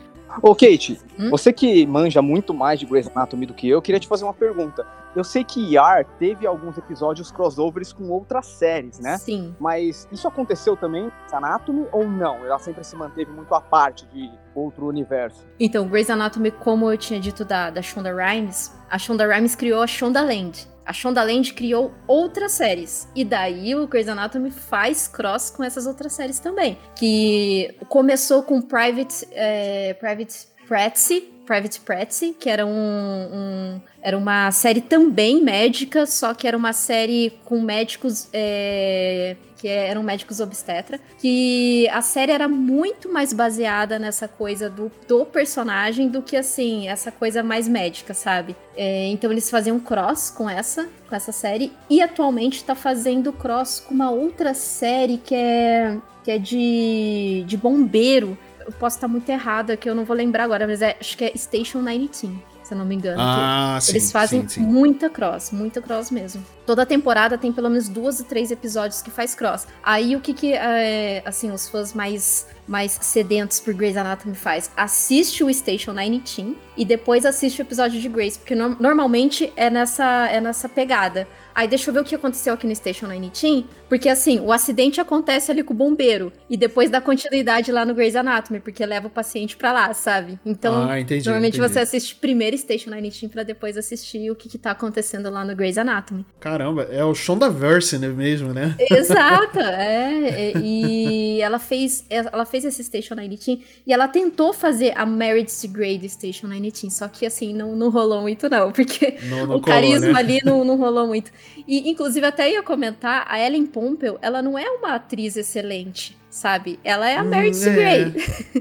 Ô, 0.43 0.55
Kate, 0.55 1.01
Hum? 1.18 1.30
você 1.30 1.53
que 1.53 1.87
manja 1.87 2.20
muito 2.20 2.53
mais 2.53 2.78
de 2.78 2.87
Grey's 2.87 3.09
Anatomy 3.09 3.47
do 3.47 3.55
que 3.55 3.68
eu, 3.68 3.80
queria 3.80 3.99
te 3.99 4.07
fazer 4.07 4.24
uma 4.24 4.34
pergunta. 4.34 4.87
Eu 5.14 5.24
sei 5.24 5.43
que 5.43 5.74
ER 5.74 6.05
teve 6.18 6.47
alguns 6.47 6.76
episódios 6.76 7.30
crossovers 7.32 7.91
com 7.91 8.11
outras 8.11 8.47
séries, 8.47 8.99
né? 9.01 9.16
Sim. 9.16 9.57
Mas 9.59 10.07
isso 10.12 10.28
aconteceu 10.28 10.76
também 10.76 11.05
Grey's 11.05 11.32
Anatomy 11.32 11.87
ou 11.91 12.07
não? 12.07 12.45
Ela 12.45 12.59
sempre 12.59 12.84
se 12.84 12.95
manteve 12.95 13.30
muito 13.32 13.55
à 13.55 13.61
parte 13.61 14.07
de 14.09 14.30
outro 14.55 14.87
universo. 14.87 15.47
Então, 15.59 15.89
Grey's 15.89 16.11
Anatomy, 16.11 16.51
como 16.51 16.93
eu 16.93 16.99
tinha 16.99 17.18
dito 17.18 17.45
da, 17.47 17.70
da 17.70 17.80
Shonda 17.80 18.12
Rhimes, 18.14 18.74
a 18.91 18.99
Shonda 18.99 19.26
Rhimes 19.26 19.55
criou 19.55 19.82
a 19.82 19.87
Shonda 19.87 20.20
Land. 20.20 20.68
A 20.87 20.93
Shonda 20.93 21.22
Land 21.24 21.53
criou 21.53 21.93
outras 22.07 22.53
séries. 22.53 23.09
E 23.14 23.24
daí 23.24 23.74
o 23.74 23.87
Grey's 23.89 24.09
Anatomy 24.09 24.51
faz 24.51 25.09
cross 25.09 25.51
com 25.51 25.64
essas 25.64 25.87
outras 25.87 26.12
séries 26.12 26.39
também. 26.39 26.78
Que 26.95 27.74
começou 27.89 28.43
com 28.45 28.62
Private, 28.62 29.26
é, 29.32 29.95
Private 29.95 30.47
Pretsy, 30.68 31.20
Private 31.45 31.80
Pretsy, 31.80 32.37
que 32.39 32.49
era 32.51 32.64
um, 32.66 32.70
um- 32.70 33.80
era 34.03 34.16
uma 34.18 34.51
série 34.51 34.80
também 34.80 35.43
médica, 35.43 36.05
só 36.07 36.34
que 36.34 36.47
era 36.47 36.57
uma 36.57 36.72
série 36.72 37.30
com 37.45 37.61
médicos 37.61 38.28
é, 38.32 39.37
que 39.57 39.69
eram 39.69 40.03
médicos 40.03 40.41
obstetra, 40.41 41.01
que 41.19 41.89
a 41.89 42.03
série 42.03 42.33
era 42.33 42.49
muito 42.49 43.13
mais 43.13 43.33
baseada 43.33 43.99
nessa 43.99 44.29
coisa 44.29 44.69
do, 44.69 44.91
do 45.09 45.25
personagem 45.25 46.09
do 46.09 46.23
que 46.23 46.37
assim 46.37 46.89
essa 46.89 47.11
coisa 47.11 47.43
mais 47.43 47.67
médica, 47.67 48.15
sabe? 48.15 48.55
É, 48.77 49.07
então 49.07 49.31
eles 49.33 49.51
faziam 49.51 49.81
cross 49.81 50.31
com 50.31 50.49
essa, 50.49 50.89
com 51.09 51.15
essa 51.17 51.33
série 51.33 51.73
e 51.89 52.03
atualmente 52.03 52.65
tá 52.65 52.75
fazendo 52.75 53.33
cross 53.33 53.81
com 53.81 53.95
uma 53.95 54.11
outra 54.11 54.55
série 54.55 55.19
que 55.19 55.35
é 55.35 55.97
que 56.23 56.33
é 56.33 56.39
de, 56.39 57.45
de 57.47 57.57
bombeiro. 57.57 58.37
Eu 58.67 58.73
posso 58.73 58.97
estar 58.97 59.07
muito 59.07 59.29
errada, 59.29 59.77
que 59.77 59.89
eu 59.89 59.95
não 59.95 60.05
vou 60.05 60.17
lembrar 60.17 60.43
agora, 60.43 60.67
mas 60.67 60.83
é- 60.83 60.97
acho 61.01 61.17
que 61.17 61.25
é 61.25 61.33
Station 61.37 61.81
19, 61.85 62.37
se 62.67 62.75
eu 62.75 62.79
não 62.79 62.85
me 62.85 62.95
engano. 62.95 63.21
Ah, 63.21 63.79
sim, 63.81 63.93
eles 63.93 64.11
fazem 64.12 64.43
sim, 64.43 64.49
sim. 64.49 64.61
muita 64.61 65.09
cross, 65.09 65.51
muita 65.53 65.81
cross 65.81 66.11
mesmo. 66.11 66.45
Toda 66.67 66.85
temporada 66.85 67.39
tem 67.39 67.53
pelo 67.53 67.69
menos 67.71 67.89
duas 67.89 68.19
ou 68.19 68.27
três 68.27 68.51
episódios 68.51 69.01
que 69.01 69.11
faz 69.11 69.35
cross. 69.35 69.67
Aí 69.83 70.17
o 70.17 70.21
que 70.21 70.35
que, 70.35 70.53
é, 70.53 71.23
assim, 71.25 71.51
os 71.53 71.69
fãs 71.69 71.93
mais, 71.95 72.47
mais 72.67 72.99
sedentos 73.01 73.61
por 73.61 73.73
Grey's 73.73 73.97
Anatomy 73.97 74.35
faz? 74.35 74.71
Assiste 74.77 75.45
o 75.45 75.53
Station 75.55 75.93
19 75.95 76.57
e 76.77 76.85
depois 76.85 77.25
assiste 77.25 77.61
o 77.61 77.62
episódio 77.62 78.01
de 78.01 78.09
Grace, 78.09 78.39
porque 78.39 78.55
no- 78.55 78.77
normalmente 78.81 79.53
é 79.57 79.71
nessa, 79.71 80.29
é 80.29 80.41
nessa 80.41 80.69
pegada. 80.69 81.29
Aí 81.55 81.67
deixa 81.69 81.89
eu 81.89 81.95
ver 81.95 82.01
o 82.01 82.05
que 82.05 82.14
aconteceu 82.14 82.53
aqui 82.53 82.67
no 82.67 82.75
Station 82.75 83.07
19, 83.07 83.64
porque 83.89 84.09
assim, 84.09 84.41
o 84.41 84.53
acidente 84.53 85.01
acontece 85.01 85.51
ali 85.51 85.62
com 85.62 85.72
o 85.72 85.76
bombeiro 85.76 86.32
e 86.49 86.57
depois 86.57 86.91
dá 86.91 87.01
continuidade 87.01 87.70
lá 87.70 87.84
no 87.84 87.95
Grey's 87.95 88.16
Anatomy, 88.16 88.61
porque 88.61 88.84
leva 88.84 89.07
o 89.07 89.11
paciente 89.11 89.57
pra 89.57 89.72
lá, 89.72 89.93
sabe? 89.95 90.39
Então, 90.45 90.89
ah, 90.89 91.01
entendi. 91.01 91.24
Normalmente 91.24 91.59
entendi. 91.59 91.72
você 91.72 91.80
assiste 91.80 92.14
primeiro 92.16 92.57
Station 92.57 92.91
19 92.91 93.28
pra 93.28 93.43
depois 93.43 93.76
assistir 93.76 94.30
o 94.30 94.34
que, 94.34 94.49
que 94.49 94.59
tá 94.59 94.70
acontecendo 94.70 95.30
lá 95.30 95.45
no 95.45 95.55
Grey's 95.55 95.78
Anatomy. 95.78 96.24
Caramba, 96.41 96.82
é 96.91 97.05
o 97.05 97.14
Shondaverse 97.14 97.99
né, 97.99 98.09
mesmo, 98.09 98.53
né? 98.53 98.74
Exato, 98.91 99.59
é. 99.61 100.51
é, 100.51 100.53
E 100.59 101.41
ela 101.41 101.59
fez, 101.59 102.05
ela 102.11 102.45
fez 102.45 102.64
esse 102.64 102.82
Station 102.82 103.14
19 103.14 103.64
e 103.87 103.93
ela 103.93 104.09
tentou 104.09 104.53
fazer 104.53 104.93
a 104.97 105.05
Meredith 105.07 105.68
Grey 105.68 105.99
do 105.99 106.09
Station 106.09 106.49
19, 106.49 106.91
só 106.91 107.09
que 107.09 107.26
assim, 107.26 107.53
não, 107.55 107.76
não 107.76 107.91
rolou 107.91 108.22
muito 108.22 108.49
não, 108.49 108.72
porque 108.72 109.16
Não, 109.24 109.47
não 109.47 109.57
o 109.57 109.61
colou, 109.61 109.62
carisma 109.62 110.12
né? 110.12 110.18
ali 110.18 110.41
não, 110.45 110.64
não 110.64 110.76
rolou 110.76 111.07
muito. 111.07 111.30
E, 111.66 111.91
inclusive, 111.91 112.26
até 112.26 112.51
ia 112.51 112.62
comentar, 112.62 113.26
a 113.28 113.39
Ellen 113.39 113.66
Pompeu, 113.77 114.18
ela 114.22 114.41
não 114.41 114.59
é 114.59 114.66
uma 114.70 114.95
atriz 114.95 115.37
excelente, 115.37 116.16
sabe? 116.31 116.81
Ela 116.83 117.11
é 117.11 117.18
a 117.18 117.22
Hum, 117.22 117.27
Meredith 117.29 117.68
é. 117.68 117.72
Grey. 117.74 118.14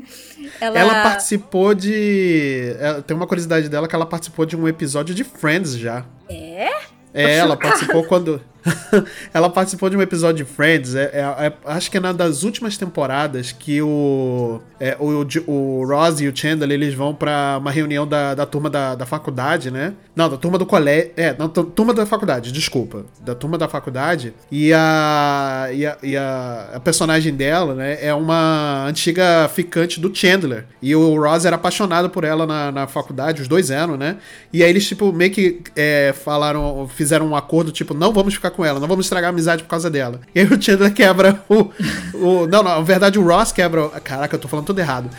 ela, 0.60 0.78
Ela 0.78 0.94
participou 1.04 1.74
de. 1.74 2.76
ela- 2.78 3.02
Tem 3.02 3.16
uma 3.16 3.26
curiosidade 3.26 3.70
dela 3.70 3.88
que 3.88 3.96
ela 3.96 4.06
participou 4.06 4.46
de 4.46 4.58
um 4.58 4.68
episódio 4.68 5.16
de 5.16 5.24
Friends 5.24 5.78
já. 5.78 6.06
É? 6.28 6.70
É, 7.14 7.36
ela 7.38 7.56
participou 7.56 8.04
quando. 8.04 8.42
ela 9.34 9.50
participou 9.50 9.90
de 9.90 9.98
um 9.98 10.02
episódio 10.02 10.46
de 10.46 10.52
Friends, 10.52 10.96
é, 10.96 11.04
é- 11.14 11.48
é- 11.48 11.54
acho 11.66 11.90
que 11.92 11.98
é 11.98 12.00
na 12.00 12.12
das 12.12 12.44
últimas 12.44 12.78
temporadas 12.78 13.52
que 13.52 13.82
o, 13.82 14.60
é, 14.80 14.98
o, 15.00 15.26
o 15.52 15.86
Ross 15.88 16.20
e 16.22 16.28
o 16.28 16.36
Chandler 16.36 16.72
eles 16.72 16.94
vão 16.94 17.14
pra 17.14 17.58
uma 17.60 17.72
reunião 17.72 18.08
da, 18.08 18.34
da 18.34 18.46
turma 18.46 18.70
da, 18.70 18.96
da 18.96 19.06
faculdade, 19.06 19.70
né? 19.70 19.94
Não, 20.16 20.30
da 20.30 20.38
turma 20.38 20.58
do 20.58 20.66
colégio. 20.66 21.12
É, 21.18 21.34
tu- 21.34 21.64
turma 21.66 21.94
da 21.94 22.06
faculdade, 22.06 22.52
desculpa. 22.52 23.06
Da 23.22 23.36
turma 23.36 23.58
da 23.58 23.68
faculdade. 23.68 24.34
E 24.52 24.72
a. 24.74 25.70
E 25.74 25.86
a, 25.86 25.98
e 26.02 26.16
a, 26.18 26.70
a 26.76 26.80
personagem 26.80 27.34
dela, 27.34 27.76
né? 27.76 27.98
É 28.02 28.14
uma 28.14 28.86
antiga 28.88 29.50
ficante 29.54 30.00
do 30.00 30.14
Chandler. 30.16 30.66
E 30.82 30.96
o 30.96 31.22
Ross 31.22 31.46
era 31.46 31.56
apaixonado 31.58 32.10
por 32.10 32.24
ela 32.24 32.46
na, 32.48 32.72
na 32.72 32.88
faculdade, 32.88 33.42
os 33.42 33.48
dois 33.48 33.70
eram, 33.70 33.98
né? 33.98 34.18
E 34.54 34.64
aí 34.64 34.70
eles, 34.70 34.88
tipo, 34.88 35.12
meio 35.12 35.32
que 35.32 35.62
é, 35.76 36.14
falaram, 36.24 36.88
fizeram 36.88 37.28
um 37.28 37.36
acordo, 37.36 37.72
tipo, 37.72 37.94
não 37.94 38.14
vamos 38.14 38.34
ficar 38.36 38.52
com 38.56 38.64
ela, 38.66 38.80
não 38.80 38.88
vamos 38.88 39.06
estragar 39.06 39.30
a 39.30 39.34
amizade 39.34 39.64
por 39.64 39.70
causa 39.70 39.90
dela. 39.90 40.20
E 40.34 40.40
aí 40.40 40.46
o 40.48 40.62
Chandler 40.62 40.94
quebra 40.94 41.40
o. 41.50 41.70
o 42.14 42.48
não, 42.48 42.64
não, 42.64 42.76
na 42.76 42.82
verdade 42.82 43.20
o 43.20 43.26
Ross 43.28 43.52
quebra. 43.52 43.86
o- 43.86 43.90
Caraca, 44.02 44.36
eu 44.36 44.40
tô 44.40 44.48
falando 44.48 44.66
tudo 44.66 44.80
errado. 44.80 45.10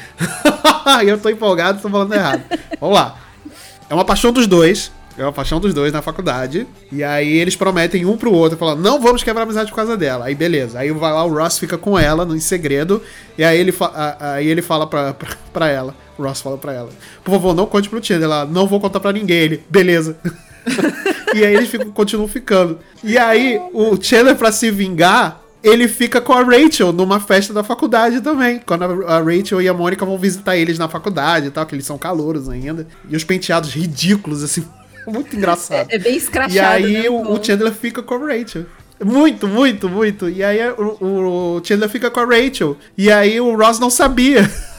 eu 1.07 1.19
tô 1.19 1.29
empolgado, 1.29 1.81
tô 1.81 1.89
falando 1.89 2.13
errado. 2.15 2.43
Vamos 2.81 2.97
lá. 2.97 3.17
É 3.89 3.95
uma 3.95 4.05
paixão 4.05 4.33
dos 4.33 4.47
dois. 4.47 4.91
É 5.19 5.23
uma 5.23 5.33
paixão 5.33 5.59
dos 5.59 5.73
dois 5.73 5.93
na 5.95 6.03
faculdade. 6.03 6.67
E 6.93 7.03
aí 7.03 7.39
eles 7.39 7.57
prometem 7.57 8.05
um 8.05 8.19
pro 8.19 8.31
outro, 8.31 8.59
falando, 8.59 8.83
não 8.83 9.01
vamos 9.01 9.23
quebrar 9.23 9.45
amizade 9.45 9.71
por 9.71 9.77
causa 9.77 9.97
dela. 9.97 10.27
Aí 10.27 10.35
beleza. 10.35 10.79
Aí 10.79 10.91
vai 10.93 11.11
lá, 11.11 11.25
o 11.25 11.33
Ross 11.35 11.59
fica 11.59 11.79
com 11.79 11.99
ela 11.99 12.25
em 12.37 12.41
segredo. 12.41 13.03
E 13.39 13.43
aí 13.43 13.59
ele, 13.59 13.75
aí 14.21 14.47
ele 14.47 14.61
fala 14.61 14.87
pra, 14.87 15.15
pra, 15.15 15.29
pra 15.55 15.69
ela. 15.69 15.95
O 16.19 16.23
Ross 16.23 16.43
fala 16.43 16.59
pra 16.59 16.73
ela. 16.75 16.91
Por 17.25 17.31
favor, 17.33 17.55
não 17.55 17.65
conte 17.65 17.89
pro 17.89 18.05
Chandler. 18.05 18.25
Ela, 18.25 18.45
não 18.45 18.67
vou 18.67 18.79
contar 18.79 19.01
pra 19.01 19.11
ninguém. 19.13 19.39
Ele, 19.39 19.65
beleza. 19.71 20.19
e 21.37 21.45
aí 21.45 21.55
eles 21.55 21.69
ficam, 21.69 21.91
continuam 21.91 22.29
ficando. 22.29 22.79
E 23.03 23.17
aí, 23.19 23.61
o 23.73 24.01
Chandler, 24.01 24.37
pra 24.37 24.51
se 24.51 24.71
vingar, 24.71 25.43
ele 25.63 25.89
fica 25.89 26.21
com 26.21 26.33
a 26.33 26.43
Rachel 26.43 26.93
numa 26.93 27.19
festa 27.19 27.53
da 27.53 27.65
faculdade 27.65 28.21
também. 28.21 28.61
Quando 28.65 29.05
a 29.05 29.19
Rachel 29.21 29.61
e 29.61 29.69
a 29.69 29.75
Mônica 29.75 30.05
vão 30.05 30.19
visitar 30.19 30.57
eles 30.57 30.79
na 30.79 30.89
faculdade 30.89 31.47
e 31.47 31.51
tal, 31.51 31.67
que 31.67 31.75
eles 31.75 31.87
são 31.87 31.99
calouros 31.99 32.49
ainda. 32.49 32.87
E 33.09 33.17
os 33.17 33.25
penteados 33.25 33.71
ridículos, 33.71 34.43
assim. 34.43 34.65
Muito 35.07 35.37
engraçado. 35.37 35.89
É 35.91 35.99
bem 35.99 36.17
escrachado. 36.17 36.55
E 36.55 36.59
aí 36.59 37.03
né? 37.05 37.11
o, 37.11 37.33
o 37.33 37.45
Chandler 37.45 37.73
fica 37.73 38.03
com 38.03 38.15
a 38.15 38.19
Rachel. 38.19 38.67
Muito, 39.05 39.47
muito, 39.47 39.89
muito. 39.89 40.29
E 40.29 40.43
aí 40.43 40.59
o, 40.71 41.57
o 41.59 41.61
Chandler 41.63 41.89
fica 41.89 42.11
com 42.11 42.21
a 42.21 42.25
Rachel. 42.25 42.77
E 42.97 43.11
aí 43.11 43.41
o 43.41 43.55
Ross 43.55 43.79
não 43.79 43.91
sabia. 43.91 44.51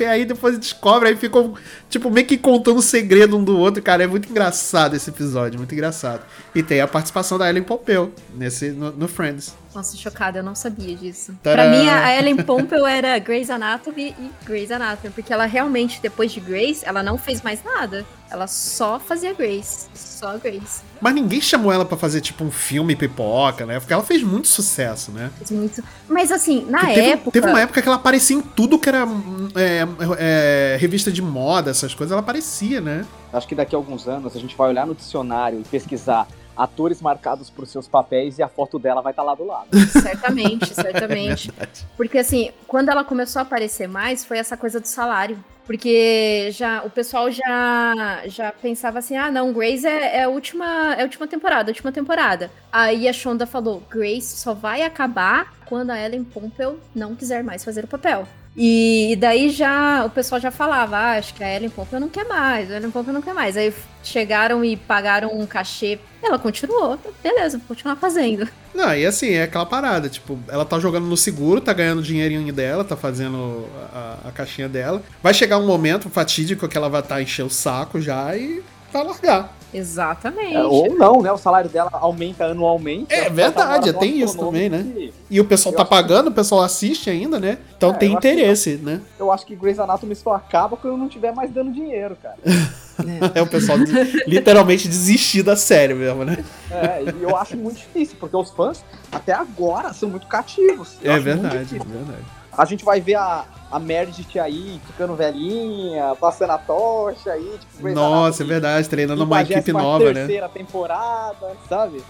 E 0.00 0.04
aí 0.04 0.24
depois 0.24 0.58
descobre, 0.58 1.08
aí 1.08 1.16
ficam, 1.16 1.54
tipo, 1.88 2.10
meio 2.10 2.26
que 2.26 2.36
contando 2.36 2.78
o 2.78 2.82
segredo 2.82 3.36
um 3.36 3.44
do 3.44 3.58
outro. 3.58 3.82
Cara, 3.82 4.04
é 4.04 4.06
muito 4.06 4.28
engraçado 4.28 4.94
esse 4.94 5.10
episódio, 5.10 5.58
muito 5.58 5.72
engraçado. 5.72 6.22
E 6.54 6.62
tem 6.62 6.80
a 6.80 6.88
participação 6.88 7.38
da 7.38 7.48
Ellen 7.48 7.62
Pompeu 7.62 8.12
nesse, 8.34 8.70
no, 8.70 8.92
no 8.92 9.08
Friends. 9.08 9.54
Nossa, 9.74 9.96
chocada, 9.96 10.38
eu 10.38 10.42
não 10.42 10.54
sabia 10.54 10.96
disso. 10.96 11.36
Tadã! 11.42 11.56
Pra 11.56 11.70
mim, 11.70 11.88
a 11.88 12.18
Ellen 12.18 12.36
Pompeu 12.36 12.86
era 12.86 13.18
Grey's 13.18 13.50
Anatomy 13.50 14.14
e 14.18 14.30
Grey's 14.44 14.70
Anatomy, 14.70 15.12
porque 15.12 15.32
ela 15.32 15.44
realmente, 15.44 16.00
depois 16.00 16.32
de 16.32 16.40
Grey's, 16.40 16.82
ela 16.82 17.02
não 17.02 17.18
fez 17.18 17.42
mais 17.42 17.62
nada. 17.62 18.06
Ela 18.30 18.46
só 18.46 18.98
fazia 18.98 19.34
Grey's. 19.34 19.88
Só 19.94 20.38
Grey's. 20.38 20.82
Mas 21.00 21.14
ninguém 21.14 21.40
chamou 21.40 21.72
ela 21.72 21.84
pra 21.84 21.96
fazer, 21.96 22.20
tipo, 22.20 22.44
um 22.44 22.50
filme 22.50 22.96
pipoca, 22.96 23.66
né? 23.66 23.78
Porque 23.78 23.92
ela 23.92 24.02
fez 24.02 24.22
muito 24.22 24.48
sucesso, 24.48 25.10
né? 25.12 25.30
Fez 25.38 25.50
muito. 25.50 25.82
Mas 26.08 26.30
assim, 26.32 26.64
na 26.68 26.86
teve, 26.86 27.00
época. 27.10 27.30
teve 27.30 27.46
uma 27.48 27.60
época 27.60 27.82
que 27.82 27.88
ela 27.88 27.96
aparecia 27.96 28.36
em 28.36 28.40
tudo 28.40 28.78
que 28.78 28.88
era 28.88 29.04
hum, 29.04 29.48
é, 29.54 29.86
é, 30.18 30.76
revista 30.80 31.10
de 31.10 31.22
moda, 31.22 31.70
essas 31.70 31.94
coisas, 31.94 32.12
ela 32.12 32.20
aparecia, 32.20 32.80
né? 32.80 33.04
Acho 33.32 33.46
que 33.46 33.54
daqui 33.54 33.74
a 33.74 33.78
alguns 33.78 34.08
anos 34.08 34.34
a 34.36 34.40
gente 34.40 34.56
vai 34.56 34.68
olhar 34.70 34.86
no 34.86 34.94
dicionário 34.94 35.60
e 35.60 35.64
pesquisar 35.64 36.26
atores 36.56 37.00
marcados 37.00 37.50
por 37.50 37.66
seus 37.66 37.86
papéis 37.86 38.38
e 38.38 38.42
a 38.42 38.48
foto 38.48 38.78
dela 38.78 39.02
vai 39.02 39.12
estar 39.12 39.22
lá 39.22 39.34
do 39.34 39.44
lado. 39.44 39.68
Certamente, 39.90 40.72
certamente. 40.74 41.52
Porque 41.96 42.18
assim, 42.18 42.50
quando 42.66 42.88
ela 42.88 43.04
começou 43.04 43.40
a 43.40 43.42
aparecer 43.42 43.88
mais, 43.88 44.24
foi 44.24 44.38
essa 44.38 44.56
coisa 44.56 44.80
do 44.80 44.86
salário. 44.86 45.38
Porque 45.66 46.48
já 46.52 46.84
o 46.84 46.90
pessoal 46.90 47.28
já 47.28 48.22
já 48.26 48.52
pensava 48.52 49.00
assim: 49.00 49.16
ah, 49.16 49.32
não, 49.32 49.52
Grace 49.52 49.84
é, 49.84 50.18
é 50.18 50.22
a 50.22 50.28
última 50.28 50.94
é 50.94 51.00
a 51.00 51.04
última 51.04 51.26
temporada, 51.26 51.70
a 51.70 51.72
última 51.72 51.90
temporada. 51.90 52.50
Aí 52.70 53.08
a 53.08 53.12
Shonda 53.12 53.46
falou: 53.46 53.82
Grace 53.90 54.36
só 54.36 54.54
vai 54.54 54.82
acabar 54.82 55.52
quando 55.66 55.90
a 55.90 56.00
Ellen 56.00 56.22
Pompeu 56.22 56.78
não 56.94 57.16
quiser 57.16 57.42
mais 57.42 57.64
fazer 57.64 57.84
o 57.84 57.88
papel. 57.88 58.28
E 58.56 59.16
daí 59.20 59.50
já 59.50 60.04
o 60.06 60.10
pessoal 60.10 60.40
já 60.40 60.50
falava, 60.50 60.96
ah, 60.96 61.18
acho 61.18 61.34
que 61.34 61.44
a 61.44 61.54
Ellen 61.54 61.68
Pompeu 61.68 62.00
não 62.00 62.08
quer 62.08 62.24
mais, 62.24 62.70
a 62.70 62.76
Ellen 62.76 62.90
Pompeu 62.90 63.12
não 63.12 63.20
quer 63.20 63.34
mais. 63.34 63.56
Aí 63.56 63.72
chegaram 64.02 64.64
e 64.64 64.76
pagaram 64.76 65.38
um 65.38 65.46
cachê. 65.46 65.98
Ela 66.22 66.38
continuou, 66.38 66.98
beleza, 67.22 67.58
vou 67.58 67.68
continuar 67.68 67.96
fazendo. 67.96 68.48
Não, 68.74 68.94
e 68.94 69.04
assim, 69.04 69.32
é 69.32 69.42
aquela 69.42 69.66
parada, 69.66 70.08
tipo, 70.08 70.38
ela 70.48 70.64
tá 70.64 70.78
jogando 70.78 71.06
no 71.06 71.16
seguro, 71.16 71.60
tá 71.60 71.72
ganhando 71.72 71.98
o 71.98 72.02
dinheirinho 72.02 72.52
dela, 72.52 72.82
tá 72.82 72.96
fazendo 72.96 73.66
a, 73.92 74.28
a 74.28 74.32
caixinha 74.32 74.68
dela. 74.68 75.02
Vai 75.22 75.34
chegar 75.34 75.58
um 75.58 75.66
momento 75.66 76.08
fatídico 76.08 76.66
que 76.66 76.78
ela 76.78 76.88
vai 76.88 77.00
estar 77.00 77.16
tá 77.16 77.22
encher 77.22 77.44
o 77.44 77.50
saco 77.50 78.00
já 78.00 78.34
e 78.36 78.62
vai 78.96 79.04
largar. 79.06 79.56
Exatamente. 79.74 80.54
É, 80.56 80.62
ou 80.64 80.94
não, 80.94 81.20
né? 81.20 81.30
O 81.32 81.36
salário 81.36 81.68
dela 81.68 81.90
aumenta 81.92 82.46
anualmente. 82.46 83.12
É 83.12 83.28
verdade, 83.28 83.92
tem 83.94 84.20
isso 84.20 84.36
também, 84.38 84.68
né? 84.70 84.82
que- 84.94 85.12
E 85.28 85.40
o 85.40 85.44
pessoal 85.44 85.72
Eu 85.72 85.76
tá 85.76 85.82
acho 85.82 85.90
que- 85.90 85.96
pagando, 85.96 86.28
o 86.28 86.32
pessoal 86.32 86.62
assiste 86.62 87.10
ainda, 87.10 87.38
né? 87.38 87.58
Então 87.76 87.90
É, 87.90 87.92
tem 87.94 88.12
eu 88.12 88.18
que- 88.20 88.28
interesse, 88.28 88.76
né? 88.82 89.00
Eu 89.18 89.30
acho 89.30 89.44
que 89.44 89.54
Grey's 89.56 89.78
Anatomy 89.78 90.14
só 90.14 90.34
acaba 90.34 90.76
quando 90.76 90.96
não 90.96 91.08
tiver 91.08 91.32
mais 91.32 91.50
dando 91.50 91.72
dinheiro, 91.72 92.16
cara. 92.22 92.36
É 93.34 93.42
o 93.42 93.46
pessoal 93.46 93.78
de- 93.78 93.92
literalmente 94.26 94.88
desistir 94.88 95.42
da 95.42 95.54
série 95.54 95.92
mesmo, 95.92 96.24
né? 96.24 96.42
É, 96.70 97.02
e 97.02 97.22
eu 97.22 97.36
acho 97.36 97.54
muito 97.54 97.76
difícil, 97.76 98.16
porque 98.18 98.34
os 98.34 98.48
fãs 98.50 98.82
até 99.12 99.34
agora 99.34 99.92
são 99.92 100.08
muito 100.08 100.26
cativos. 100.26 100.96
Eu 101.02 101.12
É 101.12 101.20
verdade, 101.20 101.76
é 101.76 101.78
verdade. 101.78 102.24
A 102.56 102.64
gente 102.64 102.84
vai 102.84 103.00
ver 103.00 103.16
a, 103.16 103.44
a 103.70 103.78
Meredith 103.78 104.38
aí 104.38 104.80
ficando 104.86 105.14
velhinha, 105.14 106.14
passando 106.18 106.50
a 106.50 106.58
tocha 106.58 107.32
aí, 107.32 107.58
tipo, 107.60 107.88
Nossa, 107.90 108.42
é 108.42 108.46
verdade, 108.46 108.88
treinando 108.88 109.24
uma 109.24 109.42
equipe 109.42 109.72
53ª 109.72 109.72
nova, 109.72 110.04
né? 110.06 110.14
terceira 110.14 110.48
temporada, 110.48 111.56
sabe? 111.68 112.02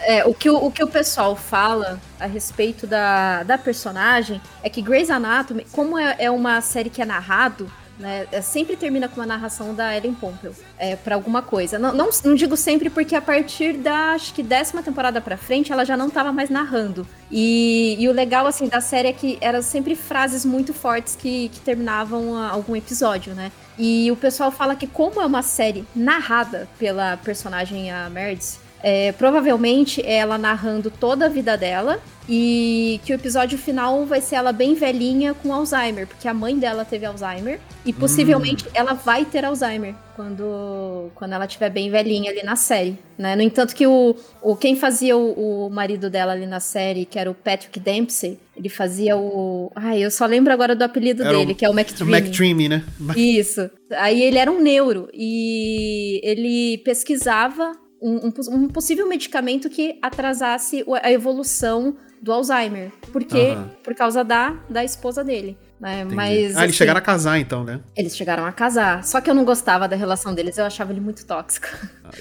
É, 0.00 0.24
o, 0.24 0.32
que 0.32 0.48
o, 0.48 0.56
o 0.56 0.70
que 0.70 0.82
o 0.82 0.88
pessoal 0.88 1.34
fala 1.34 1.98
a 2.20 2.26
respeito 2.26 2.86
da, 2.86 3.42
da 3.42 3.58
personagem 3.58 4.40
é 4.62 4.68
que 4.68 4.80
Grey's 4.80 5.10
Anatomy, 5.10 5.66
como 5.72 5.98
é, 5.98 6.16
é 6.18 6.30
uma 6.30 6.60
série 6.60 6.90
que 6.90 7.02
é 7.02 7.04
narrado, 7.04 7.68
né, 7.98 8.26
é- 8.30 8.40
sempre 8.40 8.76
termina 8.76 9.08
com 9.08 9.16
uma 9.20 9.26
narração 9.26 9.74
da 9.74 9.96
Ellen 9.96 10.14
Pompeu 10.14 10.54
é, 10.78 10.96
para 10.96 11.14
alguma 11.14 11.42
coisa. 11.42 11.78
Não, 11.78 11.92
não, 11.92 12.10
não 12.24 12.34
digo 12.34 12.56
sempre 12.56 12.88
porque 12.90 13.14
a 13.14 13.20
partir 13.20 13.74
da 13.74 14.12
acho 14.12 14.32
que 14.32 14.42
décima 14.42 14.82
temporada 14.82 15.20
pra 15.20 15.36
frente 15.36 15.72
ela 15.72 15.84
já 15.84 15.96
não 15.96 16.08
tava 16.08 16.32
mais 16.32 16.48
narrando. 16.48 17.06
E, 17.30 17.96
e 17.98 18.08
o 18.08 18.12
legal 18.12 18.46
assim 18.46 18.68
da 18.68 18.80
série 18.80 19.08
é 19.08 19.12
que 19.12 19.38
eram 19.40 19.60
sempre 19.62 19.94
frases 19.94 20.44
muito 20.44 20.72
fortes 20.72 21.16
que, 21.16 21.48
que 21.50 21.60
terminavam 21.60 22.36
algum 22.36 22.74
episódio, 22.74 23.34
né? 23.34 23.52
E 23.78 24.10
o 24.10 24.16
pessoal 24.16 24.50
fala 24.50 24.74
que 24.74 24.86
como 24.86 25.20
é 25.20 25.26
uma 25.26 25.42
série 25.42 25.84
narrada 25.94 26.68
pela 26.78 27.16
personagem 27.18 27.90
a 27.92 28.08
Meredith, 28.10 28.58
é, 28.82 29.12
provavelmente 29.12 30.00
é 30.04 30.14
ela 30.18 30.38
narrando 30.38 30.90
toda 30.90 31.26
a 31.26 31.28
vida 31.28 31.56
dela 31.56 32.00
e 32.30 33.00
que 33.06 33.12
o 33.12 33.14
episódio 33.14 33.56
final 33.56 34.04
vai 34.04 34.20
ser 34.20 34.36
ela 34.36 34.52
bem 34.52 34.74
velhinha 34.74 35.32
com 35.32 35.52
Alzheimer, 35.52 36.06
porque 36.06 36.28
a 36.28 36.34
mãe 36.34 36.58
dela 36.58 36.84
teve 36.84 37.06
Alzheimer 37.06 37.58
e 37.86 37.92
possivelmente 37.92 38.66
ela 38.74 38.92
vai 38.92 39.24
ter 39.24 39.46
Alzheimer 39.46 39.94
quando, 40.14 41.10
quando 41.14 41.32
ela 41.32 41.46
estiver 41.46 41.70
bem 41.70 41.90
velhinha 41.90 42.30
ali 42.30 42.42
na 42.42 42.54
série, 42.54 42.98
né? 43.16 43.34
No 43.34 43.40
entanto 43.40 43.74
que 43.74 43.86
o, 43.86 44.14
o 44.42 44.54
quem 44.56 44.76
fazia 44.76 45.16
o, 45.16 45.66
o 45.66 45.70
marido 45.70 46.10
dela 46.10 46.32
ali 46.32 46.44
na 46.44 46.60
série, 46.60 47.06
que 47.06 47.18
era 47.18 47.30
o 47.30 47.34
Patrick 47.34 47.80
Dempsey, 47.80 48.38
ele 48.54 48.68
fazia 48.68 49.16
o... 49.16 49.72
Ai, 49.74 50.04
eu 50.04 50.10
só 50.10 50.26
lembro 50.26 50.52
agora 50.52 50.76
do 50.76 50.82
apelido 50.82 51.22
Era 51.22 51.34
o- 51.34 51.40
dele, 51.40 51.54
que 51.54 51.64
é 51.64 51.68
o 51.68 51.72
O 51.72 51.78
McDreamy. 51.78 52.12
McDreamy, 52.18 52.68
né? 52.68 52.84
Isso. 53.16 53.70
Aí 53.96 54.22
ele 54.22 54.36
era 54.38 54.50
um 54.50 54.60
neuro 54.60 55.08
e 55.14 56.20
ele 56.22 56.78
pesquisava 56.84 57.72
um, 58.00 58.26
um 58.26 58.30
poss- 58.30 58.48
possível 58.72 59.08
medicamento 59.08 59.68
que 59.68 59.98
atrasasse 60.02 60.84
a 61.02 61.10
evolução 61.12 61.96
do 62.20 62.32
Alzheimer. 62.32 62.90
Por 63.12 63.22
quê? 63.24 63.52
Aham. 63.56 63.70
Por 63.84 63.94
causa 63.94 64.24
da, 64.24 64.54
da 64.68 64.82
esposa 64.84 65.22
dele. 65.22 65.56
né? 65.80 66.04
Mas, 66.04 66.34
ah, 66.34 66.34
eles 66.34 66.56
assim, 66.56 66.72
chegaram 66.72 66.98
a 66.98 67.00
casar 67.00 67.38
então, 67.38 67.62
né? 67.62 67.80
eles 67.96 68.16
chegaram 68.16 68.44
a 68.44 68.50
casar. 68.50 69.04
Só 69.04 69.20
que 69.20 69.30
eu 69.30 69.34
não 69.34 69.44
gostava 69.44 69.86
da 69.86 69.94
relação 69.94 70.34
deles, 70.34 70.58
eu 70.58 70.64
achava 70.64 70.90
ele 70.92 71.00
muito 71.00 71.24
tóxico. 71.24 71.68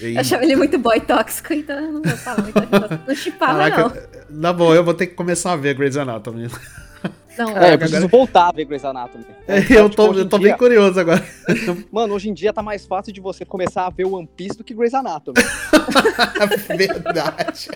E- 0.02 0.14
Eu 0.14 0.20
achava 0.22 0.44
ele 0.44 0.56
muito 0.56 0.78
boy 0.78 1.00
tóxico, 1.02 1.52
então 1.54 1.76
eu 1.80 1.92
não 1.94 2.02
gostava 2.04 2.42
muito 2.44 2.54
da 2.54 2.66
relação. 2.66 3.00
Não 3.08 3.16
chipava, 3.16 3.70
não. 3.70 3.94
Na 4.30 4.54
boa, 4.54 4.76
eu 4.76 4.84
vou 4.84 4.94
ter 4.94 5.08
que 5.08 5.16
começar 5.16 5.54
a 5.54 5.56
ver 5.56 5.74
Grey's 5.74 5.98
Anatomy. 5.98 6.48
Não, 7.38 7.58
É, 7.58 7.74
eu 7.74 7.78
preciso 7.78 7.98
agora- 7.98 8.08
voltar 8.12 8.48
a 8.48 8.52
ver 8.52 8.66
Grey's 8.66 8.84
Anatomy. 8.86 9.26
eu 9.48 9.62
Tipo, 9.62 9.90
tô, 9.96 10.10
hoje 10.10 10.20
eu 10.22 10.30
tô 10.30 10.38
dia- 10.40 10.50
bem 10.50 10.58
curioso 10.58 11.00
agora. 11.00 11.24
Mano, 11.92 12.14
hoje 12.14 12.30
em 12.30 12.34
dia 12.34 12.52
tá 12.52 12.62
mais 12.62 12.86
fácil 12.86 13.14
de 13.14 13.22
você 13.22 13.46
começar 13.46 13.86
a 13.86 13.90
ver 13.90 14.06
One 14.06 14.28
Piece 14.36 14.58
do 14.58 14.64
que 14.64 14.74
Grey's 14.74 14.94
Anatomy. 14.94 15.38
Verdade. 16.78 17.70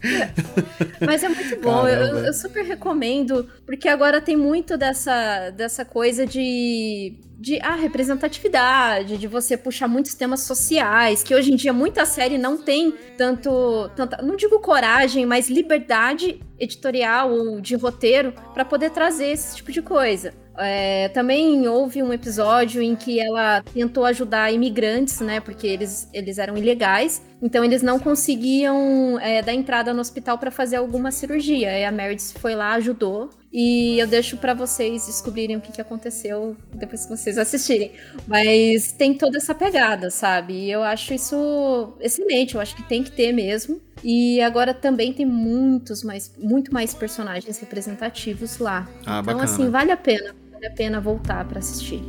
Mas 1.04 1.22
é 1.22 1.28
muito 1.28 1.60
bom, 1.60 1.86
eu, 1.88 2.18
eu, 2.24 2.32
super 2.32 2.64
recomendo, 2.64 3.48
porque 3.66 3.88
agora 3.88 4.20
tem 4.20 4.36
muito 4.36 4.76
dessa, 4.76 5.50
dessa 5.50 5.84
coisa 5.84 6.24
de, 6.26 7.14
de 7.38 7.58
ah, 7.60 7.74
representatividade, 7.74 9.18
de 9.18 9.26
você 9.26 9.56
puxar 9.56 9.88
muitos 9.88 10.14
temas 10.14 10.40
sociais, 10.40 11.22
que 11.22 11.34
hoje 11.34 11.52
em 11.52 11.56
dia 11.56 11.72
muita 11.72 12.04
série 12.04 12.38
não 12.38 12.56
tem 12.56 12.92
tanto, 13.16 13.90
tanta, 13.96 14.22
não 14.22 14.36
digo 14.36 14.60
coragem, 14.60 15.26
mas 15.26 15.48
liberdade 15.48 16.40
editorial 16.58 17.32
ou 17.32 17.60
de 17.60 17.74
roteiro 17.76 18.32
para 18.54 18.64
poder 18.64 18.90
trazer 18.90 19.28
esse 19.28 19.56
tipo 19.56 19.72
de 19.72 19.82
coisa. 19.82 20.32
É, 20.58 21.08
também 21.08 21.66
houve 21.68 22.02
um 22.02 22.12
episódio 22.12 22.82
em 22.82 22.96
que 22.96 23.20
ela 23.20 23.62
tentou 23.62 24.04
ajudar 24.04 24.52
imigrantes, 24.52 25.20
né? 25.20 25.40
Porque 25.40 25.66
eles, 25.66 26.08
eles 26.12 26.38
eram 26.38 26.56
ilegais, 26.56 27.22
então 27.40 27.64
eles 27.64 27.82
não 27.82 27.98
conseguiam 27.98 29.18
é, 29.20 29.40
dar 29.40 29.54
entrada 29.54 29.94
no 29.94 30.00
hospital 30.00 30.38
para 30.38 30.50
fazer 30.50 30.76
alguma 30.76 31.10
cirurgia. 31.10 31.78
E 31.78 31.84
a 31.84 31.92
Meredith 31.92 32.38
foi 32.38 32.54
lá, 32.54 32.72
ajudou. 32.74 33.30
E 33.50 33.98
eu 33.98 34.06
deixo 34.06 34.36
para 34.36 34.52
vocês 34.52 35.06
descobrirem 35.06 35.56
o 35.56 35.60
que, 35.60 35.72
que 35.72 35.80
aconteceu 35.80 36.54
depois 36.74 37.06
que 37.06 37.16
vocês 37.16 37.38
assistirem. 37.38 37.92
Mas 38.26 38.92
tem 38.92 39.14
toda 39.14 39.38
essa 39.38 39.54
pegada, 39.54 40.10
sabe? 40.10 40.52
E 40.52 40.70
eu 40.70 40.82
acho 40.82 41.14
isso 41.14 41.94
excelente, 42.00 42.56
eu 42.56 42.60
acho 42.60 42.76
que 42.76 42.82
tem 42.82 43.02
que 43.02 43.10
ter 43.10 43.32
mesmo. 43.32 43.80
E 44.04 44.40
agora 44.42 44.74
também 44.74 45.12
tem 45.12 45.24
muitos 45.24 46.04
mais, 46.04 46.32
muito 46.38 46.72
mais 46.72 46.92
personagens 46.92 47.58
representativos 47.58 48.58
lá. 48.58 48.86
Ah, 49.06 49.20
então, 49.20 49.22
bacana. 49.22 49.44
assim, 49.44 49.70
vale 49.70 49.90
a 49.90 49.96
pena 49.96 50.34
vale 50.58 50.66
a 50.66 50.70
pena 50.70 51.00
voltar 51.00 51.44
para 51.46 51.60
assistir. 51.60 52.02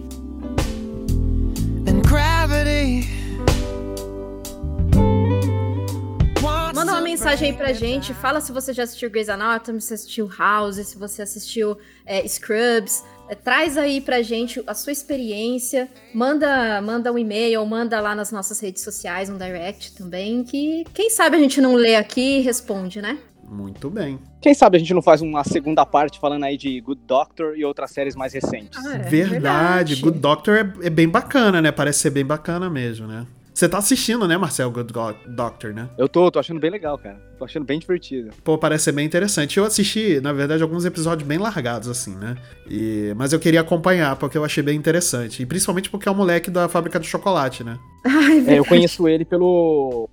Manda 6.73 6.93
uma 6.93 7.01
mensagem 7.01 7.51
aí 7.51 7.57
pra 7.57 7.73
gente. 7.73 8.13
Fala 8.13 8.41
se 8.41 8.51
você 8.51 8.73
já 8.73 8.83
assistiu 8.83 9.09
Grey's 9.09 9.29
Anatomy, 9.29 9.81
se 9.81 9.93
assistiu 9.93 10.27
House, 10.27 10.77
se 10.87 10.97
você 10.97 11.21
assistiu 11.21 11.77
é, 12.05 12.25
Scrubs. 12.27 13.03
É, 13.27 13.35
traz 13.35 13.77
aí 13.77 14.01
pra 14.01 14.21
gente 14.21 14.63
a 14.65 14.73
sua 14.73 14.91
experiência. 14.91 15.89
Manda, 16.13 16.81
manda 16.81 17.11
um 17.11 17.17
e-mail, 17.17 17.63
manda 17.65 17.99
lá 17.99 18.15
nas 18.15 18.31
nossas 18.31 18.59
redes 18.59 18.81
sociais, 18.81 19.29
um 19.29 19.37
direct 19.37 19.93
também. 19.93 20.43
Que 20.43 20.85
quem 20.93 21.09
sabe 21.09 21.35
a 21.35 21.39
gente 21.39 21.59
não 21.59 21.75
lê 21.75 21.95
aqui 21.95 22.37
e 22.37 22.41
responde, 22.41 23.01
né? 23.01 23.19
Muito 23.49 23.89
bem. 23.89 24.19
Quem 24.41 24.53
sabe 24.53 24.77
a 24.77 24.79
gente 24.79 24.93
não 24.93 25.01
faz 25.01 25.21
uma 25.21 25.43
segunda 25.43 25.85
parte 25.85 26.19
falando 26.19 26.43
aí 26.43 26.55
de 26.55 26.79
Good 26.81 27.01
Doctor 27.05 27.57
e 27.57 27.65
outras 27.65 27.91
séries 27.91 28.15
mais 28.15 28.33
recentes. 28.33 28.85
Ah, 28.85 28.93
é, 28.93 28.97
verdade. 28.99 29.29
verdade. 29.29 29.95
Good 29.95 30.19
Doctor 30.19 30.55
é, 30.55 30.87
é, 30.87 30.89
bem 30.89 31.09
bacana, 31.09 31.61
né? 31.61 31.71
Parece 31.71 31.99
ser 31.99 32.11
bem 32.11 32.25
bacana 32.25 32.69
mesmo, 32.69 33.07
né? 33.07 33.25
Você 33.53 33.67
tá 33.67 33.77
assistindo, 33.77 34.25
né, 34.25 34.37
Marcel, 34.37 34.71
Good 34.71 34.93
Doctor, 35.27 35.73
né? 35.73 35.89
Eu 35.97 36.07
tô, 36.07 36.31
tô 36.31 36.39
achando 36.39 36.61
bem 36.61 36.71
legal, 36.71 36.97
cara. 36.97 37.19
Tô 37.37 37.43
achando 37.43 37.65
bem 37.65 37.77
divertido. 37.77 38.29
Pô, 38.41 38.57
parece 38.57 38.85
ser 38.85 38.93
bem 38.93 39.05
interessante. 39.05 39.57
Eu 39.57 39.65
assisti, 39.65 40.21
na 40.21 40.31
verdade, 40.31 40.63
alguns 40.63 40.85
episódios 40.85 41.27
bem 41.27 41.37
largados, 41.37 41.89
assim, 41.89 42.15
né? 42.15 42.37
E... 42.69 43.13
Mas 43.17 43.33
eu 43.33 43.39
queria 43.39 43.59
acompanhar, 43.59 44.15
porque 44.15 44.37
eu 44.37 44.45
achei 44.45 44.63
bem 44.63 44.77
interessante. 44.77 45.43
E 45.43 45.45
principalmente 45.45 45.89
porque 45.89 46.07
é 46.07 46.11
o 46.11 46.15
moleque 46.15 46.49
da 46.49 46.69
fábrica 46.69 47.01
de 47.01 47.07
chocolate, 47.07 47.61
né? 47.61 47.77
Ai, 48.07 48.45
é, 48.47 48.59
eu 48.59 48.63
conheço 48.63 49.09
ele 49.09 49.25
pelo 49.25 50.07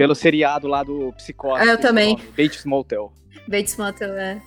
pelo 0.00 0.14
seriado 0.14 0.66
lá 0.66 0.82
do 0.82 1.12
Psicose. 1.12 1.60
Ah, 1.60 1.72
eu 1.72 1.78
também. 1.78 2.16
Bates 2.34 2.64
Motel. 2.64 3.12
Bates 3.46 3.76
Motel, 3.76 4.14
é. 4.14 4.40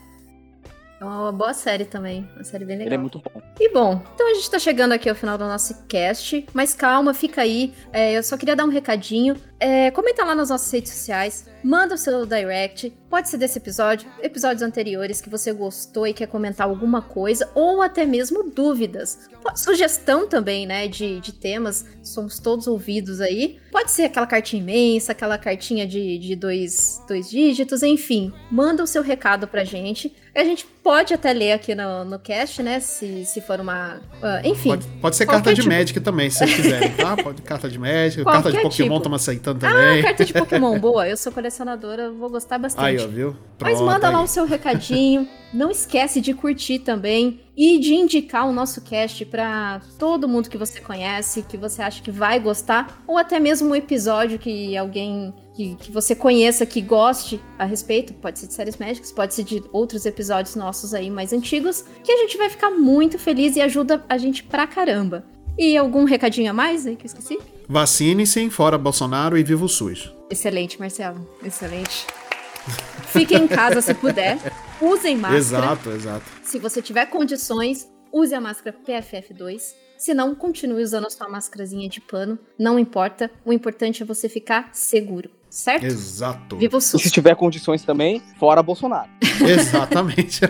É 1.00 1.06
uma 1.06 1.32
boa 1.32 1.54
série 1.54 1.86
também. 1.86 2.28
Uma 2.34 2.44
série 2.44 2.66
bem 2.66 2.76
legal. 2.76 2.88
Ele 2.88 2.96
é 2.96 2.98
muito 2.98 3.20
bom. 3.20 3.40
E 3.60 3.72
bom, 3.72 4.02
então 4.16 4.32
a 4.32 4.34
gente 4.34 4.50
tá 4.50 4.58
chegando 4.58 4.94
aqui 4.94 5.08
ao 5.08 5.16
final 5.16 5.38
do 5.38 5.46
nosso 5.46 5.86
cast. 5.86 6.44
Mas 6.56 6.74
calma, 6.74 7.14
fica 7.14 7.44
aí. 7.44 7.72
É, 7.92 8.18
eu 8.18 8.24
só 8.24 8.36
queria 8.36 8.56
dar 8.56 8.66
um 8.66 8.70
recadinho. 8.70 9.36
É, 9.60 9.92
comenta 9.92 10.26
lá 10.26 10.34
nas 10.34 10.50
nossas 10.50 10.72
redes 10.72 10.92
sociais. 10.92 11.48
Manda 11.64 11.96
o 11.96 11.98
seu 11.98 12.26
direct. 12.26 12.92
Pode 13.10 13.30
ser 13.30 13.38
desse 13.38 13.58
episódio, 13.58 14.10
episódios 14.22 14.62
anteriores 14.62 15.22
que 15.22 15.30
você 15.30 15.54
gostou 15.54 16.06
e 16.06 16.14
quer 16.14 16.28
comentar 16.28 16.68
alguma 16.68 17.02
coisa. 17.02 17.50
Ou 17.56 17.82
até 17.82 18.06
mesmo 18.06 18.52
dúvidas. 18.52 19.30
Sugestão 19.56 20.28
também, 20.28 20.66
né? 20.66 20.88
De, 20.88 21.20
de 21.20 21.32
temas. 21.32 21.86
Somos 22.02 22.40
todos 22.40 22.68
ouvidos 22.68 23.22
aí. 23.22 23.60
Pode 23.72 23.92
ser 23.92 24.04
aquela 24.04 24.28
cartinha 24.28 24.62
imensa, 24.62 25.12
aquela 25.12 25.38
cartinha 25.38 25.88
de, 25.88 26.18
de 26.18 26.36
dois, 26.36 27.02
dois 27.08 27.30
dígitos. 27.30 27.84
Enfim, 27.84 28.34
manda 28.52 28.84
o 28.84 28.88
seu 28.88 29.02
recado 29.02 29.48
pra 29.48 29.64
gente. 29.64 30.14
A 30.36 30.44
gente 30.44 30.66
pode 30.84 31.14
até 31.14 31.32
ler 31.32 31.52
aqui 31.52 31.76
no, 31.76 32.04
no 32.04 32.18
cast, 32.18 32.64
né? 32.64 32.80
Se, 32.80 33.24
se 33.24 33.40
for 33.40 33.60
uma. 33.60 33.98
Uh, 34.16 34.48
enfim. 34.48 34.70
Pode, 34.70 34.88
pode 35.00 35.16
ser 35.16 35.26
carta 35.28 35.54
de 35.54 35.62
tipo... 35.62 35.74
Magic 35.74 36.00
também, 36.00 36.30
se 36.32 36.40
vocês 36.40 36.56
quiserem, 36.56 36.92
tá? 36.92 37.16
Pode 37.24 37.42
carta 37.44 37.70
de 37.70 37.78
Magic, 37.78 38.24
carta 38.24 38.52
de 38.52 38.60
Pokémon 38.62 39.00
tipo. 39.00 39.16
aceitando 39.16 39.60
também. 39.60 40.00
Ah, 40.00 40.04
carta 40.04 40.26
de 40.26 40.34
Pokémon, 40.34 40.80
boa. 40.80 41.08
Eu 41.08 41.16
sou 41.16 41.32
colecionadora, 41.32 41.53
vou 42.18 42.30
gostar 42.30 42.58
bastante. 42.58 42.86
Aí, 42.86 42.98
ó, 42.98 43.08
viu? 43.08 43.36
Pronto, 43.58 43.72
Mas 43.72 43.82
manda 43.82 44.08
aí. 44.08 44.14
lá 44.14 44.22
o 44.22 44.28
seu 44.28 44.46
recadinho. 44.46 45.28
Não 45.54 45.70
esquece 45.70 46.20
de 46.20 46.34
curtir 46.34 46.80
também 46.80 47.42
e 47.56 47.78
de 47.80 47.94
indicar 47.94 48.48
o 48.48 48.52
nosso 48.52 48.82
cast 48.82 49.24
para 49.26 49.82
todo 50.00 50.28
mundo 50.28 50.50
que 50.50 50.58
você 50.58 50.82
conhece, 50.82 51.44
que 51.44 51.56
você 51.58 51.82
acha 51.82 52.02
que 52.02 52.10
vai 52.10 52.40
gostar, 52.40 53.04
ou 53.06 53.18
até 53.18 53.40
mesmo 53.40 53.70
um 53.70 53.76
episódio 53.76 54.40
que 54.40 54.76
alguém 54.76 55.32
que, 55.54 55.76
que 55.76 55.92
você 55.92 56.16
conheça, 56.16 56.66
que 56.66 56.82
goste 56.82 57.40
a 57.60 57.66
respeito, 57.66 58.14
pode 58.16 58.40
ser 58.40 58.48
de 58.48 58.54
séries 58.54 58.78
médicas, 58.78 59.12
pode 59.12 59.36
ser 59.36 59.44
de 59.44 59.64
outros 59.72 60.08
episódios 60.08 60.56
nossos 60.56 60.94
aí 60.94 61.12
mais 61.12 61.32
antigos, 61.32 61.86
que 62.04 62.12
a 62.12 62.18
gente 62.18 62.36
vai 62.38 62.50
ficar 62.50 62.72
muito 62.72 63.20
feliz 63.20 63.56
e 63.56 63.62
ajuda 63.62 64.04
a 64.10 64.18
gente 64.18 64.44
pra 64.44 64.66
caramba. 64.66 65.24
E 65.58 65.78
algum 65.78 66.04
recadinho 66.04 66.50
a 66.50 66.54
mais 66.54 66.86
aí 66.86 66.96
que 66.96 67.04
eu 67.04 67.08
esqueci? 67.08 67.40
Vacine-se, 67.68 68.50
fora 68.50 68.78
Bolsonaro 68.78 69.38
e 69.38 69.44
viva 69.44 69.64
o 69.64 69.70
SUS. 69.70 70.12
Excelente, 70.30 70.80
Marcelo. 70.80 71.28
Excelente. 71.44 72.08
Fiquem 73.08 73.44
em 73.44 73.48
casa 73.48 73.82
se 73.82 73.94
puder. 73.94 74.40
Usem 74.82 75.16
máscara. 75.16 75.38
Exato, 75.38 75.92
exato. 75.92 76.26
Se 76.44 76.58
você 76.58 76.82
tiver 76.82 77.06
condições, 77.06 77.88
use 78.12 78.34
a 78.34 78.42
máscara 78.42 78.76
PFF2. 78.86 79.74
Se 79.98 80.14
não, 80.14 80.34
continue 80.34 80.84
usando 80.84 81.06
a 81.08 81.10
sua 81.10 81.30
máscarazinha 81.30 81.88
de 81.88 82.02
pano. 82.02 82.40
Não 82.58 82.80
importa. 82.80 83.30
O 83.46 83.54
importante 83.54 84.02
é 84.02 84.06
você 84.06 84.28
ficar 84.28 84.70
seguro 84.74 85.30
certo? 85.54 85.86
Exato. 85.86 86.58
Viva 86.58 86.78
o 86.78 86.82
SUS. 86.82 87.00
E 87.00 87.04
se 87.04 87.12
tiver 87.12 87.36
condições 87.36 87.84
também, 87.84 88.24
fora 88.40 88.64
Bolsonaro. 88.64 89.08
Exatamente. 89.48 90.42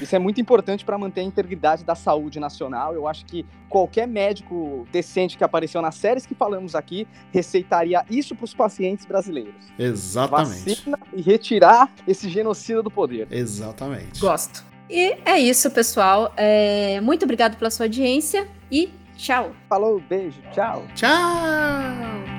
Isso 0.00 0.16
é 0.16 0.18
muito 0.18 0.40
importante 0.40 0.84
para 0.84 0.98
manter 0.98 1.20
a 1.20 1.24
integridade 1.24 1.84
da 1.84 1.94
saúde 1.94 2.40
nacional. 2.40 2.92
Eu 2.92 3.06
acho 3.06 3.24
que 3.24 3.46
qualquer 3.68 4.08
médico 4.08 4.84
decente 4.90 5.38
que 5.38 5.44
apareceu 5.44 5.80
nas 5.80 5.94
séries 5.94 6.26
que 6.26 6.34
falamos 6.34 6.74
aqui 6.74 7.06
receitaria 7.30 8.04
isso 8.10 8.34
para 8.34 8.46
os 8.46 8.52
pacientes 8.52 9.06
brasileiros. 9.06 9.64
Exatamente. 9.78 10.70
Vacina 10.70 10.98
e 11.12 11.22
retirar 11.22 11.88
esse 12.08 12.28
genocida 12.28 12.82
do 12.82 12.90
poder. 12.90 13.28
Exatamente. 13.30 14.20
Gosto. 14.20 14.64
E 14.90 15.16
é 15.24 15.38
isso, 15.38 15.70
pessoal. 15.70 16.32
É... 16.36 17.00
Muito 17.00 17.22
obrigado 17.22 17.56
pela 17.56 17.70
sua 17.70 17.86
audiência 17.86 18.48
e 18.72 18.90
tchau. 19.16 19.52
Falou, 19.68 20.00
beijo, 20.00 20.40
tchau. 20.52 20.82
Tchau. 20.96 22.33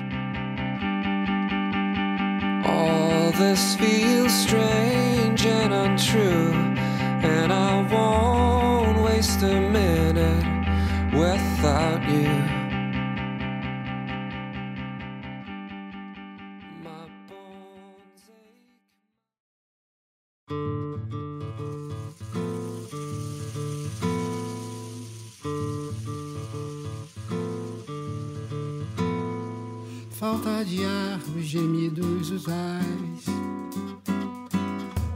All 2.66 3.30
this 3.32 3.76
feels 3.76 4.32
strange 4.32 5.46
and 5.46 5.72
untrue, 5.72 6.52
and 7.22 7.52
I 7.52 7.82
won't 7.92 9.02
waste 9.04 9.42
a 9.42 9.60
minute 9.60 10.44
without 11.12 12.02
you. 12.08 12.55
Gemidos, 31.46 32.30
os 32.30 32.48
ais. 32.48 33.26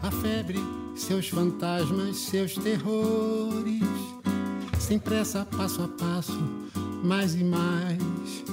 A 0.02 0.10
febre, 0.10 0.58
seus 0.94 1.28
fantasmas, 1.28 2.16
seus 2.16 2.54
terrores. 2.54 3.82
Sem 4.78 4.98
pressa, 4.98 5.46
passo 5.56 5.82
a 5.82 5.88
passo, 5.88 6.38
mais 7.02 7.34
e 7.34 7.44
mais. 7.44 8.44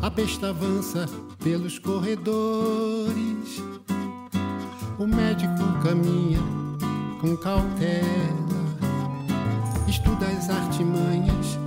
A 0.00 0.08
besta 0.08 0.50
avança 0.50 1.06
pelos 1.42 1.78
corredores. 1.78 3.62
O 4.98 5.06
médico 5.06 5.82
caminha 5.82 6.40
com 7.20 7.36
cautela. 7.36 8.46
Estuda 9.88 10.26
as 10.26 10.48
artimanhas 10.48 11.65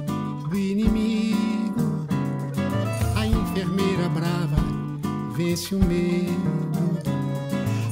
vence 5.40 5.74
o 5.74 5.80
medo. 5.80 7.00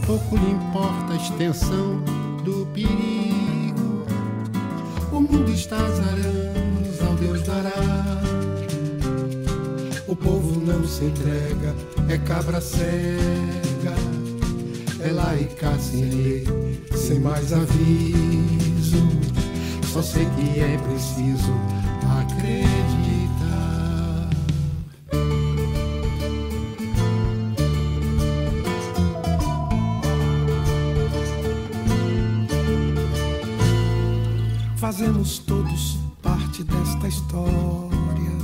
Pouco 0.05 0.35
lhe 0.35 0.51
importa 0.51 1.13
a 1.13 1.15
extensão 1.15 2.03
do 2.43 2.67
perigo. 2.73 4.05
O 5.13 5.21
mundo 5.21 5.49
está 5.53 5.77
zarando 5.77 7.07
ao 7.07 7.15
Deus 7.15 7.41
dará. 7.43 7.71
O 10.07 10.15
povo 10.15 10.59
não 10.59 10.85
se 10.85 11.05
entrega, 11.05 11.73
é 12.09 12.17
cabra 12.17 12.59
cega. 12.59 13.95
É 14.99 15.43
cá 15.55 15.77
sem 15.79 16.03
lei, 16.03 16.45
sem 16.93 17.21
mais 17.21 17.53
aviso. 17.53 19.07
Só 19.93 20.01
sei 20.01 20.25
que 20.25 20.59
é 20.59 20.77
preciso 20.77 21.53
acreditar. 22.19 23.07
Fazemos 35.08 35.39
todos 35.39 35.97
parte 36.22 36.66
desta 36.66 37.08
história. 37.08 38.38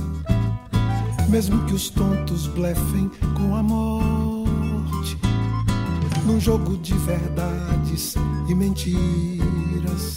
Mesmo 1.28 1.62
que 1.66 1.74
os 1.74 1.90
tontos 1.90 2.46
blefem 2.46 3.10
com 3.36 3.54
a 3.54 3.62
morte. 3.62 5.18
Num 6.24 6.40
jogo 6.40 6.78
de 6.78 6.94
verdades 6.94 8.14
e 8.48 8.54
mentiras. 8.54 10.16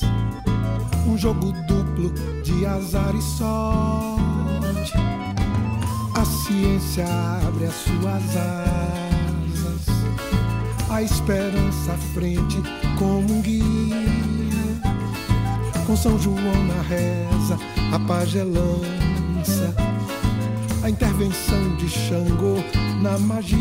Um 1.06 1.18
jogo 1.18 1.52
duplo 1.68 2.14
de 2.44 2.66
azar 2.66 3.14
e 3.14 3.22
sorte. 3.22 4.94
A 6.16 6.24
ciência 6.24 7.06
abre 7.46 7.66
as 7.66 7.76
suas 7.76 8.38
asas. 8.38 9.86
A 10.90 11.04
esperança 11.04 11.92
à 11.92 11.98
frente 11.98 12.56
como 12.98 13.34
um 13.34 13.42
guia. 13.42 14.07
Com 15.88 15.96
São 15.96 16.20
João 16.20 16.64
na 16.68 16.82
reza, 16.82 17.58
a 17.92 18.00
pagelança. 18.00 19.74
A 20.84 20.90
intervenção 20.90 21.76
de 21.78 21.90
Xangô 21.90 22.58
na 23.02 23.18
magia. 23.18 23.58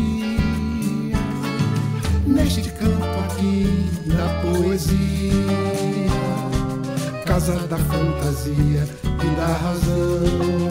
Neste 2.27 2.69
canto 2.69 3.19
aqui 3.25 3.89
da 4.05 4.27
poesia 4.41 5.87
casa 7.37 7.67
da 7.67 7.77
fantasia 7.77 8.87
e 9.03 9.35
da 9.35 9.45
razão. 9.45 10.67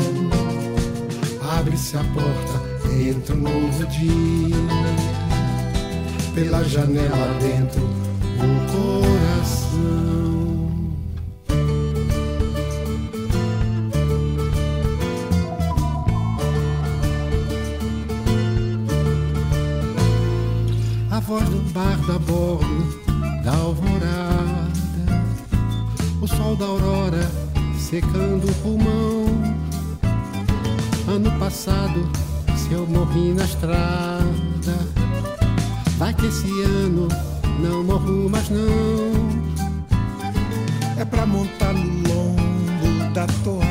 Abre-se 1.59 1.97
a 1.97 2.05
porta, 2.05 2.93
entra 2.93 3.35
um 3.35 3.39
novo 3.39 3.87
dia. 3.87 4.57
Pela 6.35 6.65
janela 6.65 7.39
dentro, 7.41 7.83
o 8.41 8.49
coração. 8.73 10.26
Voz 21.27 21.45
do 21.49 21.59
bardo 21.73 22.13
a 22.13 22.19
bordo 22.21 23.43
da 23.45 23.53
alvorada 23.53 24.67
o 26.21 26.27
sol 26.29 26.55
da 26.55 26.67
aurora 26.67 27.31
secando 27.79 28.49
o 28.49 28.55
pulmão. 28.63 29.27
Ano 31.09 31.31
passado, 31.39 32.09
se 32.57 32.73
eu 32.73 32.87
morri 32.87 33.33
na 33.33 33.45
estrada, 33.45 34.77
vai 35.99 36.13
que 36.15 36.27
esse 36.27 36.63
ano 36.63 37.09
não 37.61 37.85
morro 37.85 38.29
mais 38.29 38.49
não. 38.51 38.67
É 40.99 41.05
pra 41.05 41.27
montar 41.27 41.73
no 41.75 42.09
lombo 42.09 43.13
da 43.13 43.27
toada, 43.45 43.67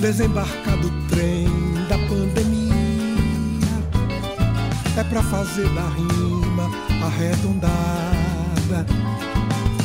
desembarcar 0.00 0.76
do 0.78 0.90
trem 1.08 1.48
da 1.88 1.98
pandemia. 2.08 2.49
É 5.00 5.04
pra 5.04 5.22
fazer 5.22 5.66
da 5.70 5.88
rima 5.88 6.70
arredondada 7.02 8.84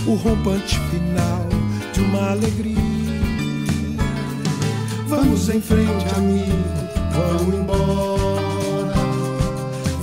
o 0.06 0.16
rompante 0.16 0.78
final 0.90 1.48
de 1.94 2.02
uma 2.02 2.32
alegria. 2.32 2.76
Vamos 5.08 5.48
em 5.48 5.62
frente, 5.62 6.06
amigo, 6.18 6.52
vamos 7.14 7.56
embora. 7.56 8.94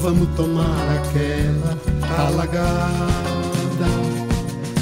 Vamos 0.01 0.29
tomar 0.35 0.97
aquela 0.97 1.79
alagada. 2.19 3.91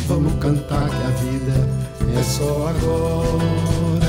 Vamos 0.06 0.32
cantar 0.34 0.88
que 0.90 1.02
a 1.02 1.10
vida 1.24 1.68
é 2.16 2.22
só 2.22 2.68
agora. 2.68 4.06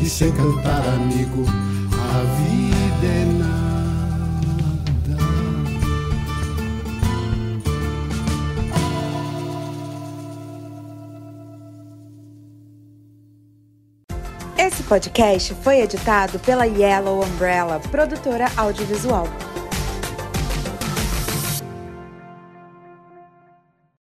E 0.00 0.08
sem 0.08 0.32
cantar, 0.32 0.88
amigo, 0.88 1.44
a 1.92 2.22
vida 2.40 3.06
é 3.06 3.24
nada. 3.38 3.57
Podcast 14.88 15.54
foi 15.62 15.80
editado 15.80 16.38
pela 16.38 16.64
Yellow 16.64 17.22
Umbrella, 17.22 17.78
produtora 17.90 18.46
audiovisual. 18.56 19.26